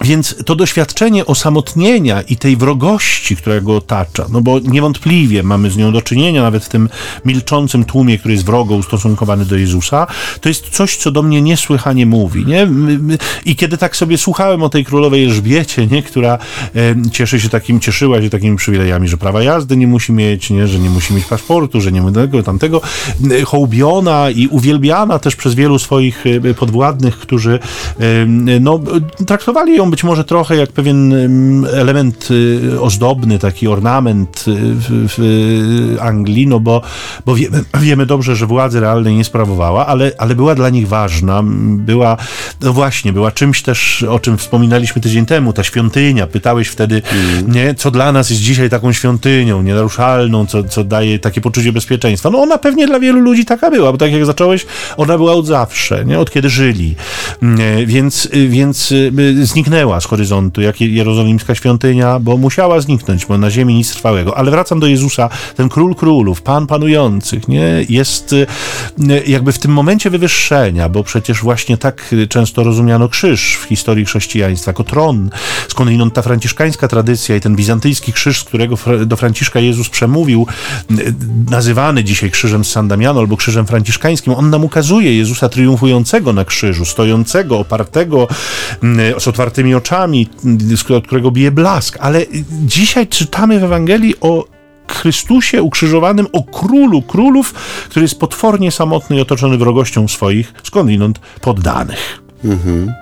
Więc 0.00 0.34
to 0.46 0.56
doświadczenie 0.56 1.26
osamotnienia 1.26 2.22
i 2.22 2.36
tej 2.36 2.56
wrogości, 2.56 3.36
która 3.36 3.60
go 3.60 3.76
otacza, 3.76 4.26
no 4.32 4.40
bo 4.40 4.58
niewątpliwie 4.58 5.42
mamy 5.42 5.70
z 5.70 5.76
nią 5.76 5.92
do 5.92 6.02
czynienia, 6.02 6.42
nawet 6.42 6.64
w 6.64 6.68
tym 6.68 6.88
milczącym 7.24 7.84
tłumie, 7.84 8.18
który 8.18 8.34
jest 8.34 8.46
wrogo 8.46 8.74
ustosunkowany 8.74 9.44
do 9.44 9.56
Jezusa, 9.56 10.06
to 10.40 10.48
jest 10.48 10.68
coś, 10.70 10.96
co 10.96 11.10
do 11.10 11.22
mnie 11.22 11.42
niesłychanie 11.42 12.06
mówi. 12.06 12.46
Nie? 12.46 12.68
I 13.44 13.56
kiedy 13.56 13.78
tak 13.78 13.96
sobie 13.96 14.18
słuchałem 14.18 14.62
o 14.62 14.68
tej 14.68 14.84
królowej 14.84 15.24
Elżbiecie, 15.24 15.86
nie? 15.86 16.02
która 16.02 16.38
cieszy 17.12 17.40
się 17.40 17.48
takim, 17.48 17.80
cieszyła 17.80 18.22
się 18.22 18.30
takimi 18.30 18.56
przywilejami, 18.56 19.08
że 19.08 19.16
prawa 19.16 19.42
jazdy 19.42 19.76
nie 19.76 19.86
musi 19.86 20.12
mieć, 20.12 20.50
nie? 20.50 20.68
że 20.68 20.78
nie 20.78 20.90
musi 20.90 21.14
mieć 21.14 21.24
paszportu, 21.24 21.80
że 21.80 21.92
nie 21.92 22.02
ma 22.02 22.12
tego, 22.12 22.42
tamtego, 22.42 22.80
hołbiona 23.46 24.30
i 24.30 24.48
uwielbiana 24.48 25.18
też 25.18 25.36
przez 25.36 25.54
wielu 25.54 25.78
swoich 25.78 26.24
podwładnych, 26.58 27.18
którzy 27.18 27.58
no, 28.60 28.80
traktowali 29.26 29.76
ją 29.76 29.83
być 29.90 30.04
może 30.04 30.24
trochę 30.24 30.56
jak 30.56 30.72
pewien 30.72 31.14
element 31.66 32.28
y, 32.30 32.80
ozdobny, 32.80 33.38
taki 33.38 33.68
ornament 33.68 34.44
y, 34.48 34.54
w, 34.56 35.06
w 35.16 35.96
Anglii, 36.00 36.46
no 36.46 36.60
bo, 36.60 36.82
bo 37.26 37.34
wiemy, 37.34 37.64
wiemy 37.80 38.06
dobrze, 38.06 38.36
że 38.36 38.46
władzy 38.46 38.80
realnej 38.80 39.16
nie 39.16 39.24
sprawowała, 39.24 39.86
ale, 39.86 40.12
ale 40.18 40.34
była 40.34 40.54
dla 40.54 40.70
nich 40.70 40.88
ważna, 40.88 41.42
była, 41.68 42.16
no 42.60 42.72
właśnie, 42.72 43.12
była 43.12 43.30
czymś 43.30 43.62
też, 43.62 44.02
o 44.02 44.18
czym 44.18 44.38
wspominaliśmy 44.38 45.02
tydzień 45.02 45.26
temu, 45.26 45.52
ta 45.52 45.62
świątynia, 45.62 46.26
pytałeś 46.26 46.68
wtedy, 46.68 47.02
mm. 47.12 47.52
nie, 47.52 47.74
co 47.74 47.90
dla 47.90 48.12
nas 48.12 48.30
jest 48.30 48.42
dzisiaj 48.42 48.70
taką 48.70 48.92
świątynią, 48.92 49.62
nienaruszalną, 49.62 50.46
co, 50.46 50.64
co 50.64 50.84
daje 50.84 51.18
takie 51.18 51.40
poczucie 51.40 51.72
bezpieczeństwa. 51.72 52.30
No 52.30 52.42
ona 52.42 52.58
pewnie 52.58 52.86
dla 52.86 53.00
wielu 53.00 53.20
ludzi 53.20 53.44
taka 53.44 53.70
była, 53.70 53.92
bo 53.92 53.98
tak 53.98 54.12
jak 54.12 54.26
zacząłeś, 54.26 54.66
ona 54.96 55.16
była 55.16 55.32
od 55.32 55.46
zawsze, 55.46 56.04
nie, 56.04 56.18
od 56.18 56.30
kiedy 56.30 56.50
żyli. 56.50 56.94
Więc, 57.86 58.28
więc 58.48 58.94
zniknęła 59.42 59.73
zniknęła 59.74 60.00
z 60.00 60.04
horyzontu, 60.04 60.60
jak 60.60 60.80
jerozolimska 60.80 61.54
świątynia, 61.54 62.18
bo 62.18 62.36
musiała 62.36 62.80
zniknąć, 62.80 63.26
bo 63.26 63.38
na 63.38 63.50
ziemi 63.50 63.74
nic 63.74 63.92
trwałego. 63.92 64.38
Ale 64.38 64.50
wracam 64.50 64.80
do 64.80 64.86
Jezusa, 64.86 65.28
ten 65.56 65.68
król 65.68 65.94
królów, 65.94 66.42
pan 66.42 66.66
panujących, 66.66 67.48
nie? 67.48 67.86
Jest 67.88 68.32
y, 68.32 68.46
jakby 69.26 69.52
w 69.52 69.58
tym 69.58 69.70
momencie 69.70 70.10
wywyższenia, 70.10 70.88
bo 70.88 71.04
przecież 71.04 71.42
właśnie 71.42 71.76
tak 71.76 72.14
często 72.28 72.64
rozumiano 72.64 73.08
krzyż 73.08 73.56
w 73.56 73.64
historii 73.64 74.04
chrześcijaństwa, 74.04 74.68
jako 74.70 74.84
tron, 74.84 75.30
skądinąd 75.68 76.14
ta 76.14 76.22
franciszkańska 76.22 76.88
tradycja 76.88 77.36
i 77.36 77.40
ten 77.40 77.56
bizantyjski 77.56 78.12
krzyż, 78.12 78.40
z 78.40 78.44
którego 78.44 78.76
do 79.06 79.16
Franciszka 79.16 79.60
Jezus 79.60 79.88
przemówił, 79.88 80.46
nazywany 81.50 82.04
dzisiaj 82.04 82.30
krzyżem 82.30 82.64
z 82.64 82.70
San 82.70 82.88
Damiano 82.88 83.20
albo 83.20 83.36
krzyżem 83.36 83.66
franciszkańskim, 83.66 84.34
on 84.34 84.50
nam 84.50 84.64
ukazuje 84.64 85.16
Jezusa 85.16 85.48
triumfującego 85.48 86.32
na 86.32 86.44
krzyżu, 86.44 86.84
stojącego, 86.84 87.58
opartego, 87.58 88.28
z 89.18 89.28
otwartymi 89.28 89.63
otwartymi 89.72 89.74
oczami, 89.74 90.28
od 90.96 91.06
którego 91.06 91.30
bije 91.30 91.50
blask, 91.50 91.96
ale 92.00 92.26
dzisiaj 92.66 93.06
czytamy 93.06 93.60
w 93.60 93.64
Ewangelii 93.64 94.14
o 94.20 94.44
Chrystusie 94.88 95.62
ukrzyżowanym, 95.62 96.26
o 96.32 96.42
królu 96.42 97.02
królów, 97.02 97.52
który 97.88 98.04
jest 98.04 98.18
potwornie 98.18 98.70
samotny 98.70 99.16
i 99.16 99.20
otoczony 99.20 99.58
wrogością 99.58 100.08
swoich, 100.08 100.52
skądinąd 100.62 101.18
poddanych. 101.40 102.22
Mhm. 102.44 102.92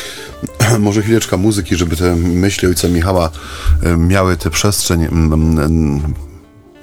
Może 0.78 1.02
chwileczka 1.02 1.36
muzyki, 1.36 1.76
żeby 1.76 1.96
te 1.96 2.16
myśli 2.16 2.68
ojca 2.68 2.88
Michała 2.88 3.30
e, 3.82 3.96
miały 3.96 4.36
tę 4.36 4.50
przestrzeń 4.50 5.08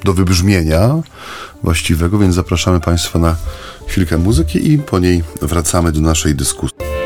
do 0.04 0.14
wybrzmienia 0.14 1.02
właściwego, 1.64 2.20
więc 2.20 2.36
zapraszamy 2.36 2.80
Państwa 2.80 3.20
na 3.20 3.36
chwilkę 3.88 4.18
muzyki 4.18 4.72
i 4.72 4.78
po 4.78 5.00
niej 5.00 5.24
wracamy 5.42 5.92
do 5.92 6.02
naszej 6.02 6.36
dyskusji. 6.36 7.03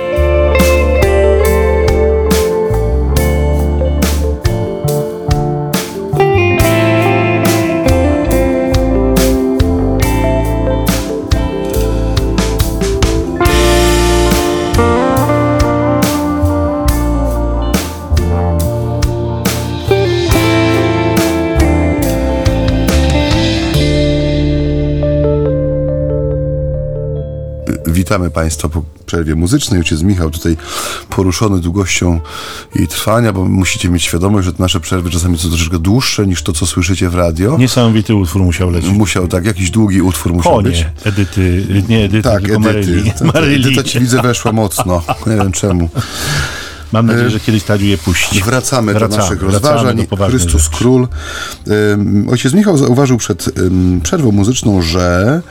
Witamy 28.07 28.31
Państwa 28.31 28.69
po 28.69 28.83
przerwie 29.05 29.35
muzycznej. 29.35 29.79
Ojciec 29.79 30.01
Michał 30.01 30.29
tutaj 30.29 30.57
poruszony 31.09 31.59
długością 31.59 32.19
jej 32.75 32.87
trwania, 32.87 33.33
bo 33.33 33.45
musicie 33.45 33.89
mieć 33.89 34.03
świadomość, 34.03 34.45
że 34.45 34.53
te 34.53 34.63
nasze 34.63 34.79
przerwy 34.79 35.09
czasami 35.09 35.37
są 35.37 35.49
troszeczkę 35.49 35.79
dłuższe 35.79 36.27
niż 36.27 36.43
to, 36.43 36.53
co 36.53 36.65
słyszycie 36.65 37.09
w 37.09 37.15
radio. 37.15 37.57
Niesamowity 37.57 38.15
utwór 38.15 38.41
musiał 38.41 38.69
lecieć. 38.69 38.91
Musiał, 38.91 39.27
tak, 39.27 39.45
jakiś 39.45 39.71
długi 39.71 40.01
utwór 40.01 40.33
musiał 40.33 40.53
Konie, 40.53 40.69
być. 40.69 40.85
Edyty, 41.03 41.65
nie 41.89 42.03
Edyty, 42.03 42.29
tak, 42.29 42.41
tylko 42.41 42.69
Edyty. 42.69 43.23
Maryli. 43.33 43.67
Edyta 43.67 43.83
ci 43.83 43.99
widzę 43.99 44.21
weszła 44.21 44.51
mocno. 44.51 45.03
Nie 45.27 45.35
wiem 45.35 45.51
czemu. 45.51 45.89
Mam 46.91 47.05
nadzieję, 47.05 47.29
że 47.29 47.39
kiedyś 47.39 47.63
Tadziu 47.63 47.85
je 47.85 47.97
puści. 47.97 48.41
Wracamy, 48.43 48.93
Wracamy, 48.93 49.11
do 49.11 49.17
naszych 49.17 49.41
rozważań. 49.41 50.07
do 50.17 50.27
Chrystus 50.27 50.63
rzeczy. 50.63 50.75
Król. 50.77 51.07
Ojciec 52.31 52.53
Michał 52.53 52.77
zauważył 52.77 53.17
przed 53.17 53.49
przerwą 54.03 54.31
muzyczną, 54.31 54.81
że 54.81 55.41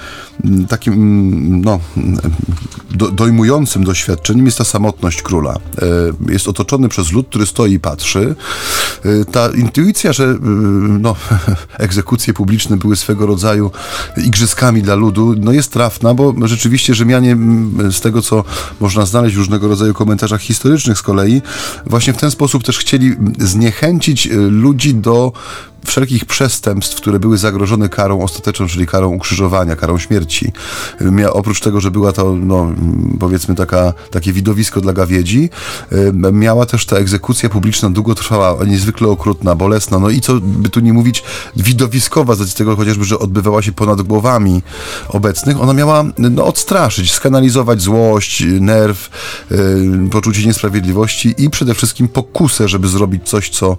ym, 0.44 0.66
takim 0.66 0.92
ym, 0.92 1.61
no, 1.61 1.81
ym, 1.96 2.18
do, 2.90 3.11
dojmującym 3.11 3.85
doświadczeniem 3.85 4.46
jest 4.46 4.59
ta 4.59 4.64
samotność 4.64 5.22
króla. 5.22 5.55
Y, 6.29 6.33
Jest 6.33 6.49
otoczony 6.49 6.88
przez 6.88 7.12
lud, 7.12 7.29
który 7.29 7.46
stoi 7.46 7.72
i 7.72 7.81
patrzy. 7.81 8.35
Y, 9.07 9.25
Ta 9.33 9.49
intuicja, 9.49 10.12
że 10.12 10.35
no, 11.01 11.16
egzekucje 11.79 12.35
publiczne 12.35 12.77
były 12.77 12.96
swego 12.96 13.27
rodzaju 13.27 13.70
igrzyskami 14.16 14.83
dla 14.83 14.94
ludu, 14.94 15.35
no 15.40 15.53
jest 15.53 15.72
trafna, 15.72 16.14
bo 16.14 16.35
rzeczywiście 16.44 16.94
Rzymianie 16.94 17.33
mm, 17.33 17.92
z 17.92 18.01
tego, 18.01 18.22
co 18.22 18.44
można 18.81 19.07
znaleźć 19.07 19.35
w 19.35 19.38
różnego 19.38 19.68
rodzaju 19.68 19.94
komentarzach 19.94 20.40
historycznych 20.40 20.99
z 20.99 21.03
kolei, 21.03 21.25
właśnie 21.86 22.12
w 22.12 22.16
ten 22.16 22.30
sposób 22.30 22.64
też 22.64 22.78
chcieli 22.78 23.14
zniechęcić 23.38 24.26
y, 24.26 24.36
ludzi 24.36 24.94
do 24.94 25.32
wszelkich 25.87 26.25
przestępstw, 26.25 26.96
które 26.96 27.18
były 27.18 27.38
zagrożone 27.38 27.88
karą 27.88 28.22
ostateczną, 28.22 28.66
czyli 28.66 28.87
karą 28.87 29.09
ukrzyżowania, 29.09 29.77
karą 29.77 29.99
śmierci. 29.99 30.53
Mia, 31.01 31.33
oprócz 31.33 31.61
tego, 31.61 31.81
że 31.81 31.90
była 31.90 32.12
to, 32.12 32.33
no, 32.33 32.72
powiedzmy, 33.20 33.55
taka, 33.55 33.92
takie 34.11 34.33
widowisko 34.33 34.81
dla 34.81 34.92
gawiedzi, 34.92 35.51
miała 36.33 36.66
też 36.66 36.87
ta 36.87 36.96
egzekucja 36.96 37.49
publiczna 37.49 37.90
długotrwała, 37.90 38.64
niezwykle 38.64 39.09
okrutna, 39.09 39.55
bolesna, 39.55 39.99
no 39.99 40.11
i 40.11 40.20
co 40.20 40.35
by 40.40 40.68
tu 40.68 40.81
nie 40.81 40.92
mówić, 40.92 41.25
widowiskowa, 41.57 42.35
z 42.35 42.55
tego 42.55 42.77
chociażby, 42.77 43.05
że 43.05 43.18
odbywała 43.18 43.62
się 43.62 43.72
ponad 43.72 44.03
głowami 44.03 44.62
obecnych, 45.09 45.61
ona 45.61 45.72
miała 45.72 46.05
no, 46.18 46.44
odstraszyć, 46.46 47.12
skanalizować 47.12 47.83
złość, 47.83 48.44
nerw, 48.61 49.11
poczucie 50.11 50.46
niesprawiedliwości 50.46 51.35
i 51.38 51.51
przede 51.51 51.75
wszystkim 51.75 52.09
pokusę, 52.09 52.68
żeby 52.68 52.88
zrobić 52.88 53.29
coś, 53.29 53.51
co, 53.51 53.77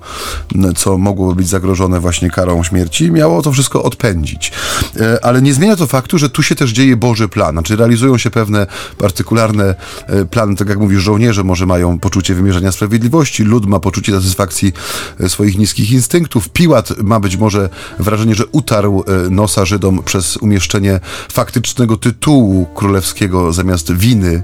co 0.76 0.98
mogłoby 0.98 1.36
być 1.36 1.48
zagrożone 1.48 1.96
właśnie 1.99 2.29
karą 2.29 2.63
śmierci. 2.63 3.12
Miało 3.12 3.41
to 3.41 3.51
wszystko 3.51 3.83
odpędzić. 3.83 4.51
E, 4.99 5.25
Ale 5.25 5.41
nie 5.41 5.53
zmienia 5.53 5.75
to 5.75 5.88
faktu, 5.88 6.17
że 6.17 6.29
tu 6.29 6.43
się 6.43 6.55
też 6.55 6.71
dzieje 6.71 6.97
Boży 6.97 7.27
plan. 7.27 7.55
Znaczy 7.55 7.75
realizują 7.75 8.17
się 8.17 8.29
pewne 8.29 8.67
partykularne 8.97 9.75
e, 10.07 10.25
plany, 10.25 10.55
tak 10.55 10.69
jak 10.69 10.79
mówisz, 10.79 11.01
żołnierze 11.01 11.43
może 11.43 11.65
mają 11.65 11.99
poczucie 11.99 12.36
wymierzenia 12.36 12.71
sprawiedliwości, 12.71 13.43
lud 13.43 13.65
ma 13.65 13.79
poczucie 13.79 14.12
satysfakcji 14.12 14.73
e, 15.19 15.29
swoich 15.29 15.57
niskich 15.57 15.91
instynktów, 15.91 16.49
Piłat 16.49 17.03
ma 17.03 17.19
być 17.19 17.38
może 17.38 17.69
wrażenie, 17.99 18.36
że 18.36 18.45
utarł 18.45 19.03
nosa 19.29 19.65
Żydom 19.65 20.03
przez 20.03 20.38
umieszczenie 20.38 20.99
faktycznego 21.31 21.97
tytułu 21.97 22.65
królewskiego 22.75 23.53
zamiast 23.53 23.93
winy 23.93 24.43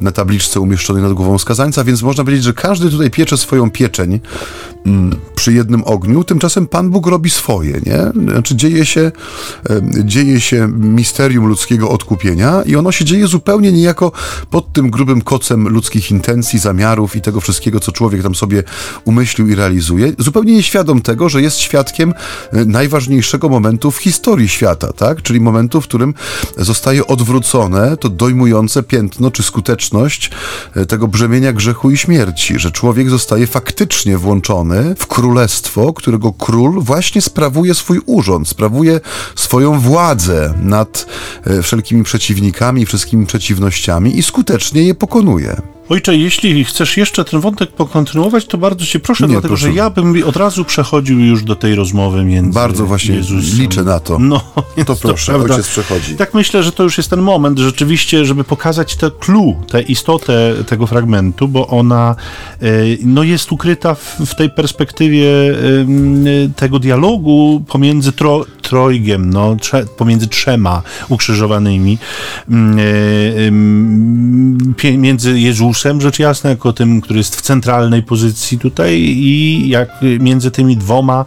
na 0.00 0.12
tabliczce 0.12 0.60
umieszczonej 0.60 1.02
nad 1.02 1.12
głową 1.12 1.38
skazańca, 1.38 1.84
więc 1.84 2.02
można 2.02 2.24
powiedzieć, 2.24 2.44
że 2.44 2.52
każdy 2.52 2.90
tutaj 2.90 3.10
piecze 3.10 3.36
swoją 3.36 3.70
pieczeń 3.70 4.20
mm, 4.86 5.16
przy 5.44 5.52
jednym 5.52 5.84
ogniu, 5.84 6.24
tymczasem 6.24 6.66
Pan 6.66 6.90
Bóg 6.90 7.06
robi 7.06 7.30
swoje, 7.30 7.80
nie? 7.86 8.30
Znaczy 8.32 8.56
dzieje 8.56 8.86
się, 8.86 9.12
dzieje 10.04 10.40
się 10.40 10.68
misterium 10.68 11.46
ludzkiego 11.46 11.90
odkupienia 11.90 12.62
i 12.62 12.76
ono 12.76 12.92
się 12.92 13.04
dzieje 13.04 13.26
zupełnie 13.26 13.72
niejako 13.72 14.12
pod 14.50 14.72
tym 14.72 14.90
grubym 14.90 15.22
kocem 15.22 15.68
ludzkich 15.68 16.10
intencji, 16.10 16.58
zamiarów 16.58 17.16
i 17.16 17.20
tego 17.20 17.40
wszystkiego, 17.40 17.80
co 17.80 17.92
człowiek 17.92 18.22
tam 18.22 18.34
sobie 18.34 18.62
umyślił 19.04 19.48
i 19.48 19.54
realizuje, 19.54 20.12
zupełnie 20.18 20.52
nieświadom 20.52 21.00
tego, 21.00 21.28
że 21.28 21.42
jest 21.42 21.58
świadkiem 21.58 22.14
e, 22.52 22.64
najważniejszego 22.64 23.48
momentu 23.48 23.90
w 23.90 23.96
historii 23.96 24.48
świata, 24.48 24.92
tak? 24.92 25.22
Czyli 25.22 25.40
momentu, 25.40 25.80
w 25.80 25.84
którym 25.84 26.14
zostaje 26.58 27.06
odwrócone 27.06 27.96
to 27.96 28.08
dojmujące 28.08 28.82
piętno 28.82 29.30
czy 29.30 29.42
skuteczność 29.42 30.30
e, 30.76 30.86
tego 30.86 31.08
brzemienia 31.08 31.52
grzechu 31.52 31.90
i 31.90 31.96
śmierci, 31.96 32.58
że 32.58 32.70
człowiek 32.70 33.10
zostaje 33.10 33.46
faktycznie 33.46 34.18
włączony 34.18 34.94
w 34.98 35.06
królestwo, 35.06 35.33
którego 35.94 36.32
król 36.32 36.80
właśnie 36.82 37.20
sprawuje 37.20 37.74
swój 37.74 38.00
urząd, 38.06 38.48
sprawuje 38.48 39.00
swoją 39.34 39.80
władzę 39.80 40.54
nad 40.62 41.06
e, 41.44 41.62
wszelkimi 41.62 42.04
przeciwnikami, 42.04 42.86
wszystkimi 42.86 43.26
przeciwnościami 43.26 44.18
i 44.18 44.22
skutecznie 44.22 44.82
je 44.82 44.94
pokonuje. 44.94 45.73
Ojcze, 45.88 46.16
jeśli 46.16 46.64
chcesz 46.64 46.96
jeszcze 46.96 47.24
ten 47.24 47.40
wątek 47.40 47.70
pokontynuować, 47.72 48.46
to 48.46 48.58
bardzo 48.58 48.86
cię 48.86 48.98
proszę, 49.00 49.24
Nie, 49.24 49.28
dlatego 49.32 49.48
proszę. 49.48 49.66
że 49.66 49.72
ja 49.72 49.90
bym 49.90 50.24
od 50.26 50.36
razu 50.36 50.64
przechodził 50.64 51.20
już 51.20 51.42
do 51.44 51.56
tej 51.56 51.74
rozmowy 51.74 52.24
między 52.24 52.52
Bardzo 52.52 52.86
właśnie 52.86 53.14
Jezusem. 53.14 53.58
liczę 53.60 53.84
na 53.84 54.00
to. 54.00 54.18
No, 54.18 54.40
To 54.86 54.96
proszę, 55.02 55.32
prawda. 55.32 55.54
ojciec 55.54 55.68
przechodzi. 55.70 56.16
Tak 56.16 56.34
myślę, 56.34 56.62
że 56.62 56.72
to 56.72 56.82
już 56.82 56.96
jest 56.96 57.10
ten 57.10 57.22
moment 57.22 57.58
rzeczywiście, 57.58 58.24
żeby 58.24 58.44
pokazać 58.44 58.96
tę 58.96 59.10
clue, 59.20 59.54
tę 59.70 59.82
istotę 59.82 60.54
tego 60.66 60.86
fragmentu, 60.86 61.48
bo 61.48 61.66
ona 61.68 62.16
e, 62.62 62.66
no, 63.04 63.22
jest 63.22 63.52
ukryta 63.52 63.94
w, 63.94 64.16
w 64.26 64.34
tej 64.34 64.50
perspektywie 64.50 65.24
tego 66.56 66.78
dialogu 66.78 67.64
pomiędzy 67.68 68.12
tro, 68.12 68.44
trojgiem, 68.62 69.30
no, 69.30 69.56
trze, 69.56 69.84
pomiędzy 69.96 70.28
trzema 70.28 70.82
ukrzyżowanymi, 71.08 71.98
mm, 72.48 72.78
e, 74.84 74.96
między 74.98 75.40
Jezusem, 75.40 75.73
rzecz 75.74 76.18
jasna, 76.18 76.50
jako 76.50 76.72
tym, 76.72 77.00
który 77.00 77.18
jest 77.18 77.36
w 77.36 77.40
centralnej 77.40 78.02
pozycji 78.02 78.58
tutaj 78.58 79.00
i 79.00 79.68
jak 79.68 79.88
między 80.20 80.50
tymi 80.50 80.76
dwoma 80.76 81.24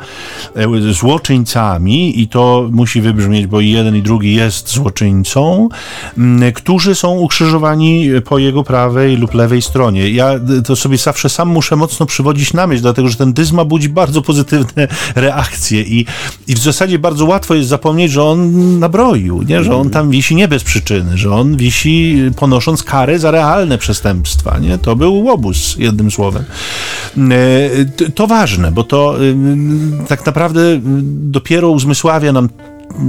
e, 0.55 0.93
złoczyńcami, 0.93 2.21
i 2.21 2.27
to 2.27 2.69
musi 2.71 3.01
wybrzmieć, 3.01 3.47
bo 3.47 3.61
i 3.61 3.71
jeden 3.71 3.95
i 3.95 4.01
drugi 4.01 4.35
jest 4.35 4.69
złoczyńcą, 4.69 5.69
m, 6.17 6.41
którzy 6.53 6.95
są 6.95 7.17
ukrzyżowani 7.17 8.09
po 8.25 8.37
jego 8.37 8.63
prawej 8.63 9.17
lub 9.17 9.33
lewej 9.33 9.61
stronie. 9.61 10.09
Ja 10.09 10.39
to 10.65 10.75
sobie 10.75 10.97
zawsze 10.97 11.29
sam 11.29 11.49
muszę 11.49 11.75
mocno 11.75 12.05
przywodzić 12.05 12.53
na 12.53 12.67
myśl, 12.67 12.81
dlatego 12.81 13.09
że 13.09 13.15
ten 13.15 13.33
dyzma 13.33 13.65
budzi 13.65 13.89
bardzo 13.89 14.21
pozytywne 14.21 14.87
reakcje 15.15 15.81
i, 15.81 16.05
i 16.47 16.55
w 16.55 16.59
zasadzie 16.59 16.99
bardzo 16.99 17.25
łatwo 17.25 17.55
jest 17.55 17.69
zapomnieć, 17.69 18.11
że 18.11 18.23
on 18.23 18.79
nabroił, 18.79 19.43
nie? 19.43 19.63
że 19.63 19.75
on 19.75 19.89
tam 19.89 20.09
wisi 20.09 20.35
nie 20.35 20.47
bez 20.47 20.63
przyczyny, 20.63 21.17
że 21.17 21.31
on 21.31 21.57
wisi 21.57 22.31
ponosząc 22.35 22.83
karę 22.83 23.19
za 23.19 23.31
realne 23.31 23.77
przestępstwa. 24.37 24.59
Nie? 24.59 24.77
To 24.77 24.95
był 24.95 25.23
łobuz, 25.23 25.75
jednym 25.79 26.11
słowem. 26.11 26.43
E, 27.17 28.09
To 28.15 28.27
ważne, 28.27 28.71
bo 28.71 28.83
to 28.83 29.23
y, 29.23 29.35
tak 30.07 30.25
naprawdę 30.25 30.61
y, 30.61 30.81
dopiero 31.31 31.69
uzmysławia 31.69 32.31
nam 32.31 32.49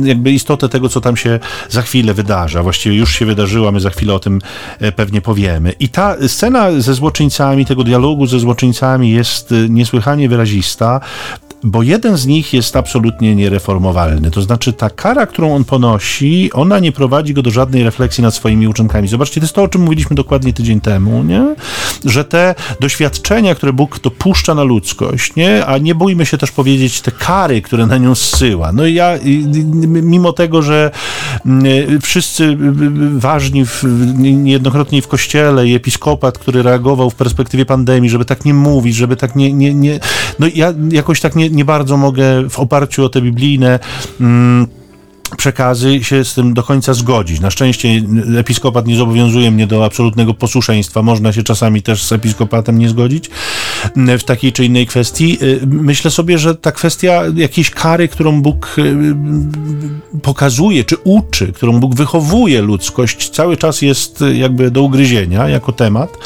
jakby 0.03 0.33
istotę 0.33 0.69
tego, 0.69 0.88
co 0.88 1.01
tam 1.01 1.17
się 1.17 1.41
za 1.69 1.83
chwilę 1.83 2.14
wydarza. 2.14 2.62
Właściwie 2.62 2.97
już 2.97 3.12
się 3.12 3.27
wydarzyła, 3.27 3.73
my 3.73 3.81
za 3.81 3.91
chwilę 3.91 4.14
o 4.14 4.19
tym 4.19 4.41
e, 4.81 4.93
pewnie 4.93 5.21
powiemy. 5.21 5.73
I 5.81 5.88
ta 5.88 6.17
scena 6.29 6.81
ze 6.81 6.95
złoczyńcami, 6.95 7.67
tego 7.67 7.85
dialogu 7.85 8.27
ze 8.27 8.38
złoczyńcami 8.38 9.11
jest 9.11 9.53
y, 9.53 9.69
niesłychanie 9.71 10.29
wyrazista, 10.29 11.01
bo 11.62 11.83
jeden 11.83 12.16
z 12.16 12.27
nich 12.27 12.53
jest 12.53 12.77
absolutnie 12.77 13.35
niereformowalny. 13.35 14.31
To 14.31 14.42
znaczy 14.42 14.73
ta 14.73 14.90
kara, 14.90 15.27
którą 15.27 15.55
on 15.55 15.64
ponosi, 15.64 16.51
ona 16.53 16.79
nie 16.79 16.92
prowadzi 16.92 17.35
go 17.35 17.42
do 17.42 17.51
żadnej 17.51 17.85
refleksji 17.85 18.23
nad 18.23 18.35
swoimi 18.35 18.68
uczynkami. 18.68 19.09
Zobaczcie, 19.09 19.40
to 19.40 19.44
jest 19.44 19.55
to, 19.55 19.62
o 19.62 19.68
czym 19.68 19.83
mówiliśmy 19.83 20.16
dokładnie 20.16 20.53
tydzień 20.53 20.81
temu, 20.81 21.23
nie? 21.23 21.55
Że 22.05 22.25
te 22.25 22.55
doświadczenia, 22.81 23.55
które 23.55 23.73
Bóg 23.73 24.01
dopuszcza 24.01 24.55
na 24.55 24.62
ludzkość, 24.62 25.37
nie? 25.37 25.66
A 25.66 25.79
nie 25.79 25.94
bójmy 25.94 26.27
się 26.27 26.38
też 26.38 26.51
powiedzieć 26.51 27.01
te 27.01 27.11
kary, 27.11 27.62
które 27.62 27.87
na 27.87 27.99
nią 27.99 28.14
zsyła. 28.14 28.73
No 28.73 28.87
i 28.87 28.94
ja, 28.94 29.18
mimo 30.03 30.33
tego, 30.33 30.62
że 30.62 30.90
mm, 31.47 32.01
wszyscy 32.01 32.44
y, 32.44 32.47
y, 32.47 33.21
ważni 33.21 33.66
w, 33.66 33.85
niejednokrotnie 34.18 35.03
w 35.03 35.09
kościele 35.09 35.68
i 35.68 35.75
episkopat, 35.75 36.38
który 36.38 36.62
reagował 36.62 37.11
w 37.11 37.14
perspektywie 37.14 37.64
pandemii, 37.64 38.11
żeby 38.11 38.25
tak 38.25 38.44
nie 38.44 38.55
mówić, 38.55 38.97
żeby 38.97 39.16
tak 39.16 39.37
nie, 39.37 39.53
nie, 39.53 39.75
nie 39.75 40.01
no 40.38 40.46
ja 40.55 40.74
jakoś 40.90 41.20
tak 41.20 41.37
nie, 41.37 41.51
nie 41.51 41.64
bardzo 41.64 41.96
mogę 41.96 42.48
w 42.48 42.59
oparciu 42.59 43.05
o 43.05 43.09
te 43.09 43.22
biblijne 43.22 43.79
mm, 44.20 44.66
przekazy 45.37 46.05
się 46.05 46.24
z 46.24 46.35
tym 46.35 46.55
do 46.55 46.62
końca 46.62 46.94
zgodzić. 46.94 47.40
Na 47.40 47.51
szczęście 47.51 47.88
episkopat 48.38 48.87
nie 48.87 48.96
zobowiązuje 48.96 49.51
mnie 49.51 49.66
do 49.66 49.85
absolutnego 49.85 50.35
posłuszeństwa. 50.35 51.03
Można 51.03 51.33
się 51.33 51.42
czasami 51.42 51.83
też 51.83 52.05
z 52.05 52.12
episkopatem 52.12 52.79
nie 52.79 52.88
zgodzić 52.88 53.31
mm, 53.96 54.18
w 54.18 54.24
takiej 54.24 54.53
czy 54.53 54.64
innej 54.64 54.87
kwestii. 54.87 55.38
Y, 55.42 55.61
Myślę 55.66 56.11
sobie, 56.11 56.38
że 56.38 56.55
ta 56.55 56.72
kwestia 56.72 57.22
jakiejś 57.35 57.70
kary, 57.70 58.09
którą 58.09 58.42
Bóg 58.42 58.77
y, 58.79 58.96
pokazuje, 60.22 60.85
czy 60.85 60.96
uczy, 61.05 61.53
którą 61.53 61.81
Bóg 61.81 61.94
wychowuje 61.94 62.62
ludzkość, 62.62 63.31
cały 63.31 63.57
czas 63.57 63.83
jest 63.83 64.22
y, 64.22 64.37
jakby 64.37 64.70
do 64.70 64.83
ugryzienia 64.83 65.48
jako 65.48 65.72
temat. 65.72 66.18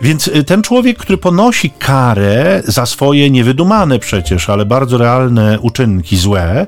Więc 0.00 0.28
y, 0.28 0.44
ten 0.44 0.62
człowiek, 0.62 0.98
który 0.98 1.18
ponosi 1.18 1.70
karę 1.70 2.62
za 2.64 2.86
swoje 2.86 3.30
niewydumane 3.30 3.98
przecież, 3.98 4.50
ale 4.50 4.66
bardzo 4.66 4.98
realne 4.98 5.58
uczynki 5.60 6.16
złe, 6.16 6.66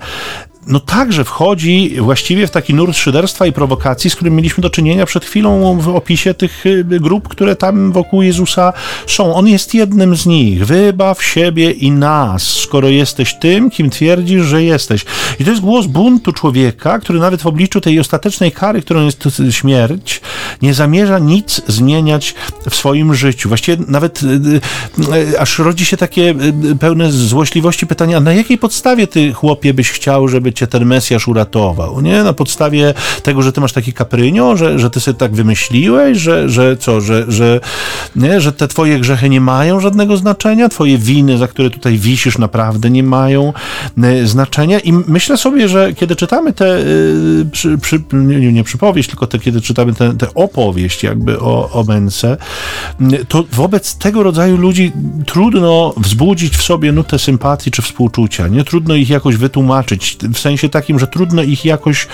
no 0.67 0.81
także 0.81 1.25
wchodzi 1.25 1.97
właściwie 2.01 2.47
w 2.47 2.51
taki 2.51 2.75
nurt 2.75 2.97
szyderstwa 2.97 3.47
i 3.47 3.53
prowokacji, 3.53 4.11
z 4.11 4.17
którym 4.17 4.37
mieliśmy 4.37 4.63
do 4.63 4.71
czynienia 4.71 5.07
przed 5.07 5.25
chwilą 5.25 5.81
w 5.81 5.89
opisie 5.89 6.35
tych 6.35 6.67
y, 6.67 6.85
grup, 6.85 7.29
które 7.29 7.57
tam 7.57 7.93
wokół 7.93 8.23
Jezusa 8.23 8.73
są. 9.07 9.35
On 9.35 9.49
jest 9.49 9.75
jednym 9.75 10.17
z 10.17 10.27
nich. 10.27 10.67
Wybaw 10.67 11.25
siebie 11.25 11.71
i 11.71 11.91
nas, 11.91 12.43
skoro 12.43 12.89
jesteś 12.89 13.35
tym, 13.35 13.71
kim 13.71 13.91
twierdzisz, 13.91 14.43
że 14.43 14.63
jesteś. 14.63 15.05
I 15.41 15.45
to 15.45 15.51
jest 15.51 15.63
głos 15.63 15.87
buntu 15.87 16.33
człowieka, 16.33 16.99
który 16.99 17.19
nawet 17.19 17.43
w 17.43 17.47
obliczu 17.47 17.81
tej 17.81 18.01
ostatecznej 18.01 18.53
kary, 18.53 18.83
którą 18.83 19.05
jest 19.05 19.29
śmierć, 19.51 20.21
nie 20.63 20.75
zamierza 20.75 21.19
nic 21.19 21.63
zmieniać 21.67 22.35
w 22.71 22.75
swoim 22.75 23.15
życiu. 23.15 23.49
Właściwie 23.49 23.85
nawet 23.89 24.23
y, 24.23 24.61
y, 25.15 25.41
aż 25.41 25.59
rodzi 25.59 25.87
się 25.87 25.97
takie 25.97 26.35
pełne 26.81 27.13
złośliwości 27.13 27.87
pytania, 27.87 28.21
na 28.21 28.33
jakiej 28.33 28.59
podstawie 28.59 29.07
ty, 29.07 29.33
chłopie, 29.33 29.75
byś 29.75 29.91
chciał, 29.91 30.29
żeby 30.29 30.52
cię 30.53 30.67
ten 30.67 30.85
Mesjasz 30.87 31.29
uratował, 31.29 32.01
nie? 32.01 32.23
Na 32.23 32.33
podstawie 32.33 32.95
tego, 33.23 33.43
że 33.43 33.53
ty 33.53 33.61
masz 33.61 33.73
taki 33.73 33.93
kaprynio, 33.93 34.57
że, 34.57 34.79
że 34.79 34.91
ty 34.91 35.01
sobie 35.01 35.19
tak 35.19 35.35
wymyśliłeś, 35.35 36.19
że, 36.19 36.49
że 36.49 36.77
co, 36.77 37.01
że, 37.01 37.25
że, 37.29 37.61
nie? 38.17 38.41
że 38.41 38.53
te 38.53 38.69
twoje 38.69 38.99
grzechy 38.99 39.29
nie 39.29 39.41
mają 39.41 39.81
żadnego 39.81 40.17
znaczenia, 40.17 40.69
twoje 40.69 40.99
winy, 40.99 41.39
za 41.39 41.49
które 41.49 41.71
tutaj 41.71 41.99
wisisz, 41.99 42.39
naprawdę 42.39 42.91
nie 42.91 43.03
mają 43.03 43.53
e, 44.03 44.27
znaczenia 44.27 44.79
i 44.79 44.93
myślę 44.93 45.37
sobie, 45.37 45.69
że 45.69 45.93
kiedy 45.93 46.17
czytamy 46.17 46.53
te, 46.53 46.79
e, 46.79 46.85
przy, 47.53 47.79
przy, 47.79 48.03
nie, 48.13 48.53
nie 48.53 48.65
przypowieść, 48.65 49.09
tylko 49.09 49.27
te, 49.27 49.39
kiedy 49.39 49.61
czytamy 49.61 49.95
tę 49.95 50.35
opowieść 50.35 51.03
jakby 51.03 51.41
o, 51.41 51.71
o 51.73 51.85
Mence, 51.85 52.37
to 53.29 53.45
wobec 53.53 53.95
tego 53.95 54.23
rodzaju 54.23 54.57
ludzi 54.57 54.93
trudno 55.27 55.95
wzbudzić 55.97 56.57
w 56.57 56.63
sobie 56.63 56.93
nutę 56.93 57.19
sympatii 57.19 57.71
czy 57.71 57.83
współczucia, 57.83 58.49
nie? 58.49 58.65
Trudno 58.65 58.95
ich 58.95 59.11
jakoś 59.11 59.37
wytłumaczyć, 59.37 60.19
w 60.35 60.39
sensie 60.43 60.69
takim, 60.69 60.99
że 60.99 61.07
trudno 61.07 61.43
ich 61.43 61.65
jakoś 61.65 62.07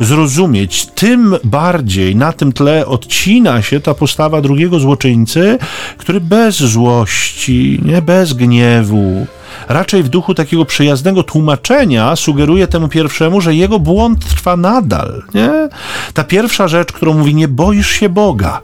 zrozumieć. 0.00 0.86
Tym 0.86 1.36
bardziej 1.44 2.16
na 2.16 2.32
tym 2.32 2.52
tle 2.52 2.86
odcina 2.86 3.62
się 3.62 3.80
ta 3.80 3.94
postawa 3.94 4.40
drugiego 4.40 4.80
złoczyńcy, 4.80 5.58
który 5.98 6.20
bez 6.20 6.56
złości, 6.56 7.80
nie 7.84 8.02
bez 8.02 8.32
gniewu, 8.32 9.26
raczej 9.68 10.02
w 10.02 10.08
duchu 10.08 10.34
takiego 10.34 10.64
przyjaznego 10.64 11.22
tłumaczenia 11.22 12.16
sugeruje 12.16 12.66
temu 12.66 12.88
pierwszemu, 12.88 13.40
że 13.40 13.54
jego 13.54 13.78
błąd 13.78 14.28
trwa 14.28 14.56
nadal. 14.56 15.22
Nie? 15.34 15.68
Ta 16.14 16.24
pierwsza 16.24 16.68
rzecz, 16.68 16.92
którą 16.92 17.14
mówi, 17.14 17.34
nie 17.34 17.48
boisz 17.48 17.90
się 17.90 18.08
Boga. 18.08 18.60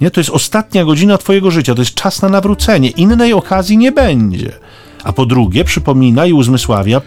Nie? 0.00 0.10
To 0.10 0.20
jest 0.20 0.30
ostatnia 0.30 0.84
godzina 0.84 1.18
Twojego 1.18 1.50
życia, 1.50 1.74
to 1.74 1.82
jest 1.82 1.94
czas 1.94 2.22
na 2.22 2.28
nawrócenie. 2.28 2.90
Innej 2.90 3.32
okazji 3.32 3.78
nie 3.78 3.92
będzie. 3.92 4.52
A 5.04 5.12
po 5.12 5.26
drugie, 5.26 5.64
przypomina 5.64 6.26
i 6.26 6.32
uzmysławia, 6.32 7.00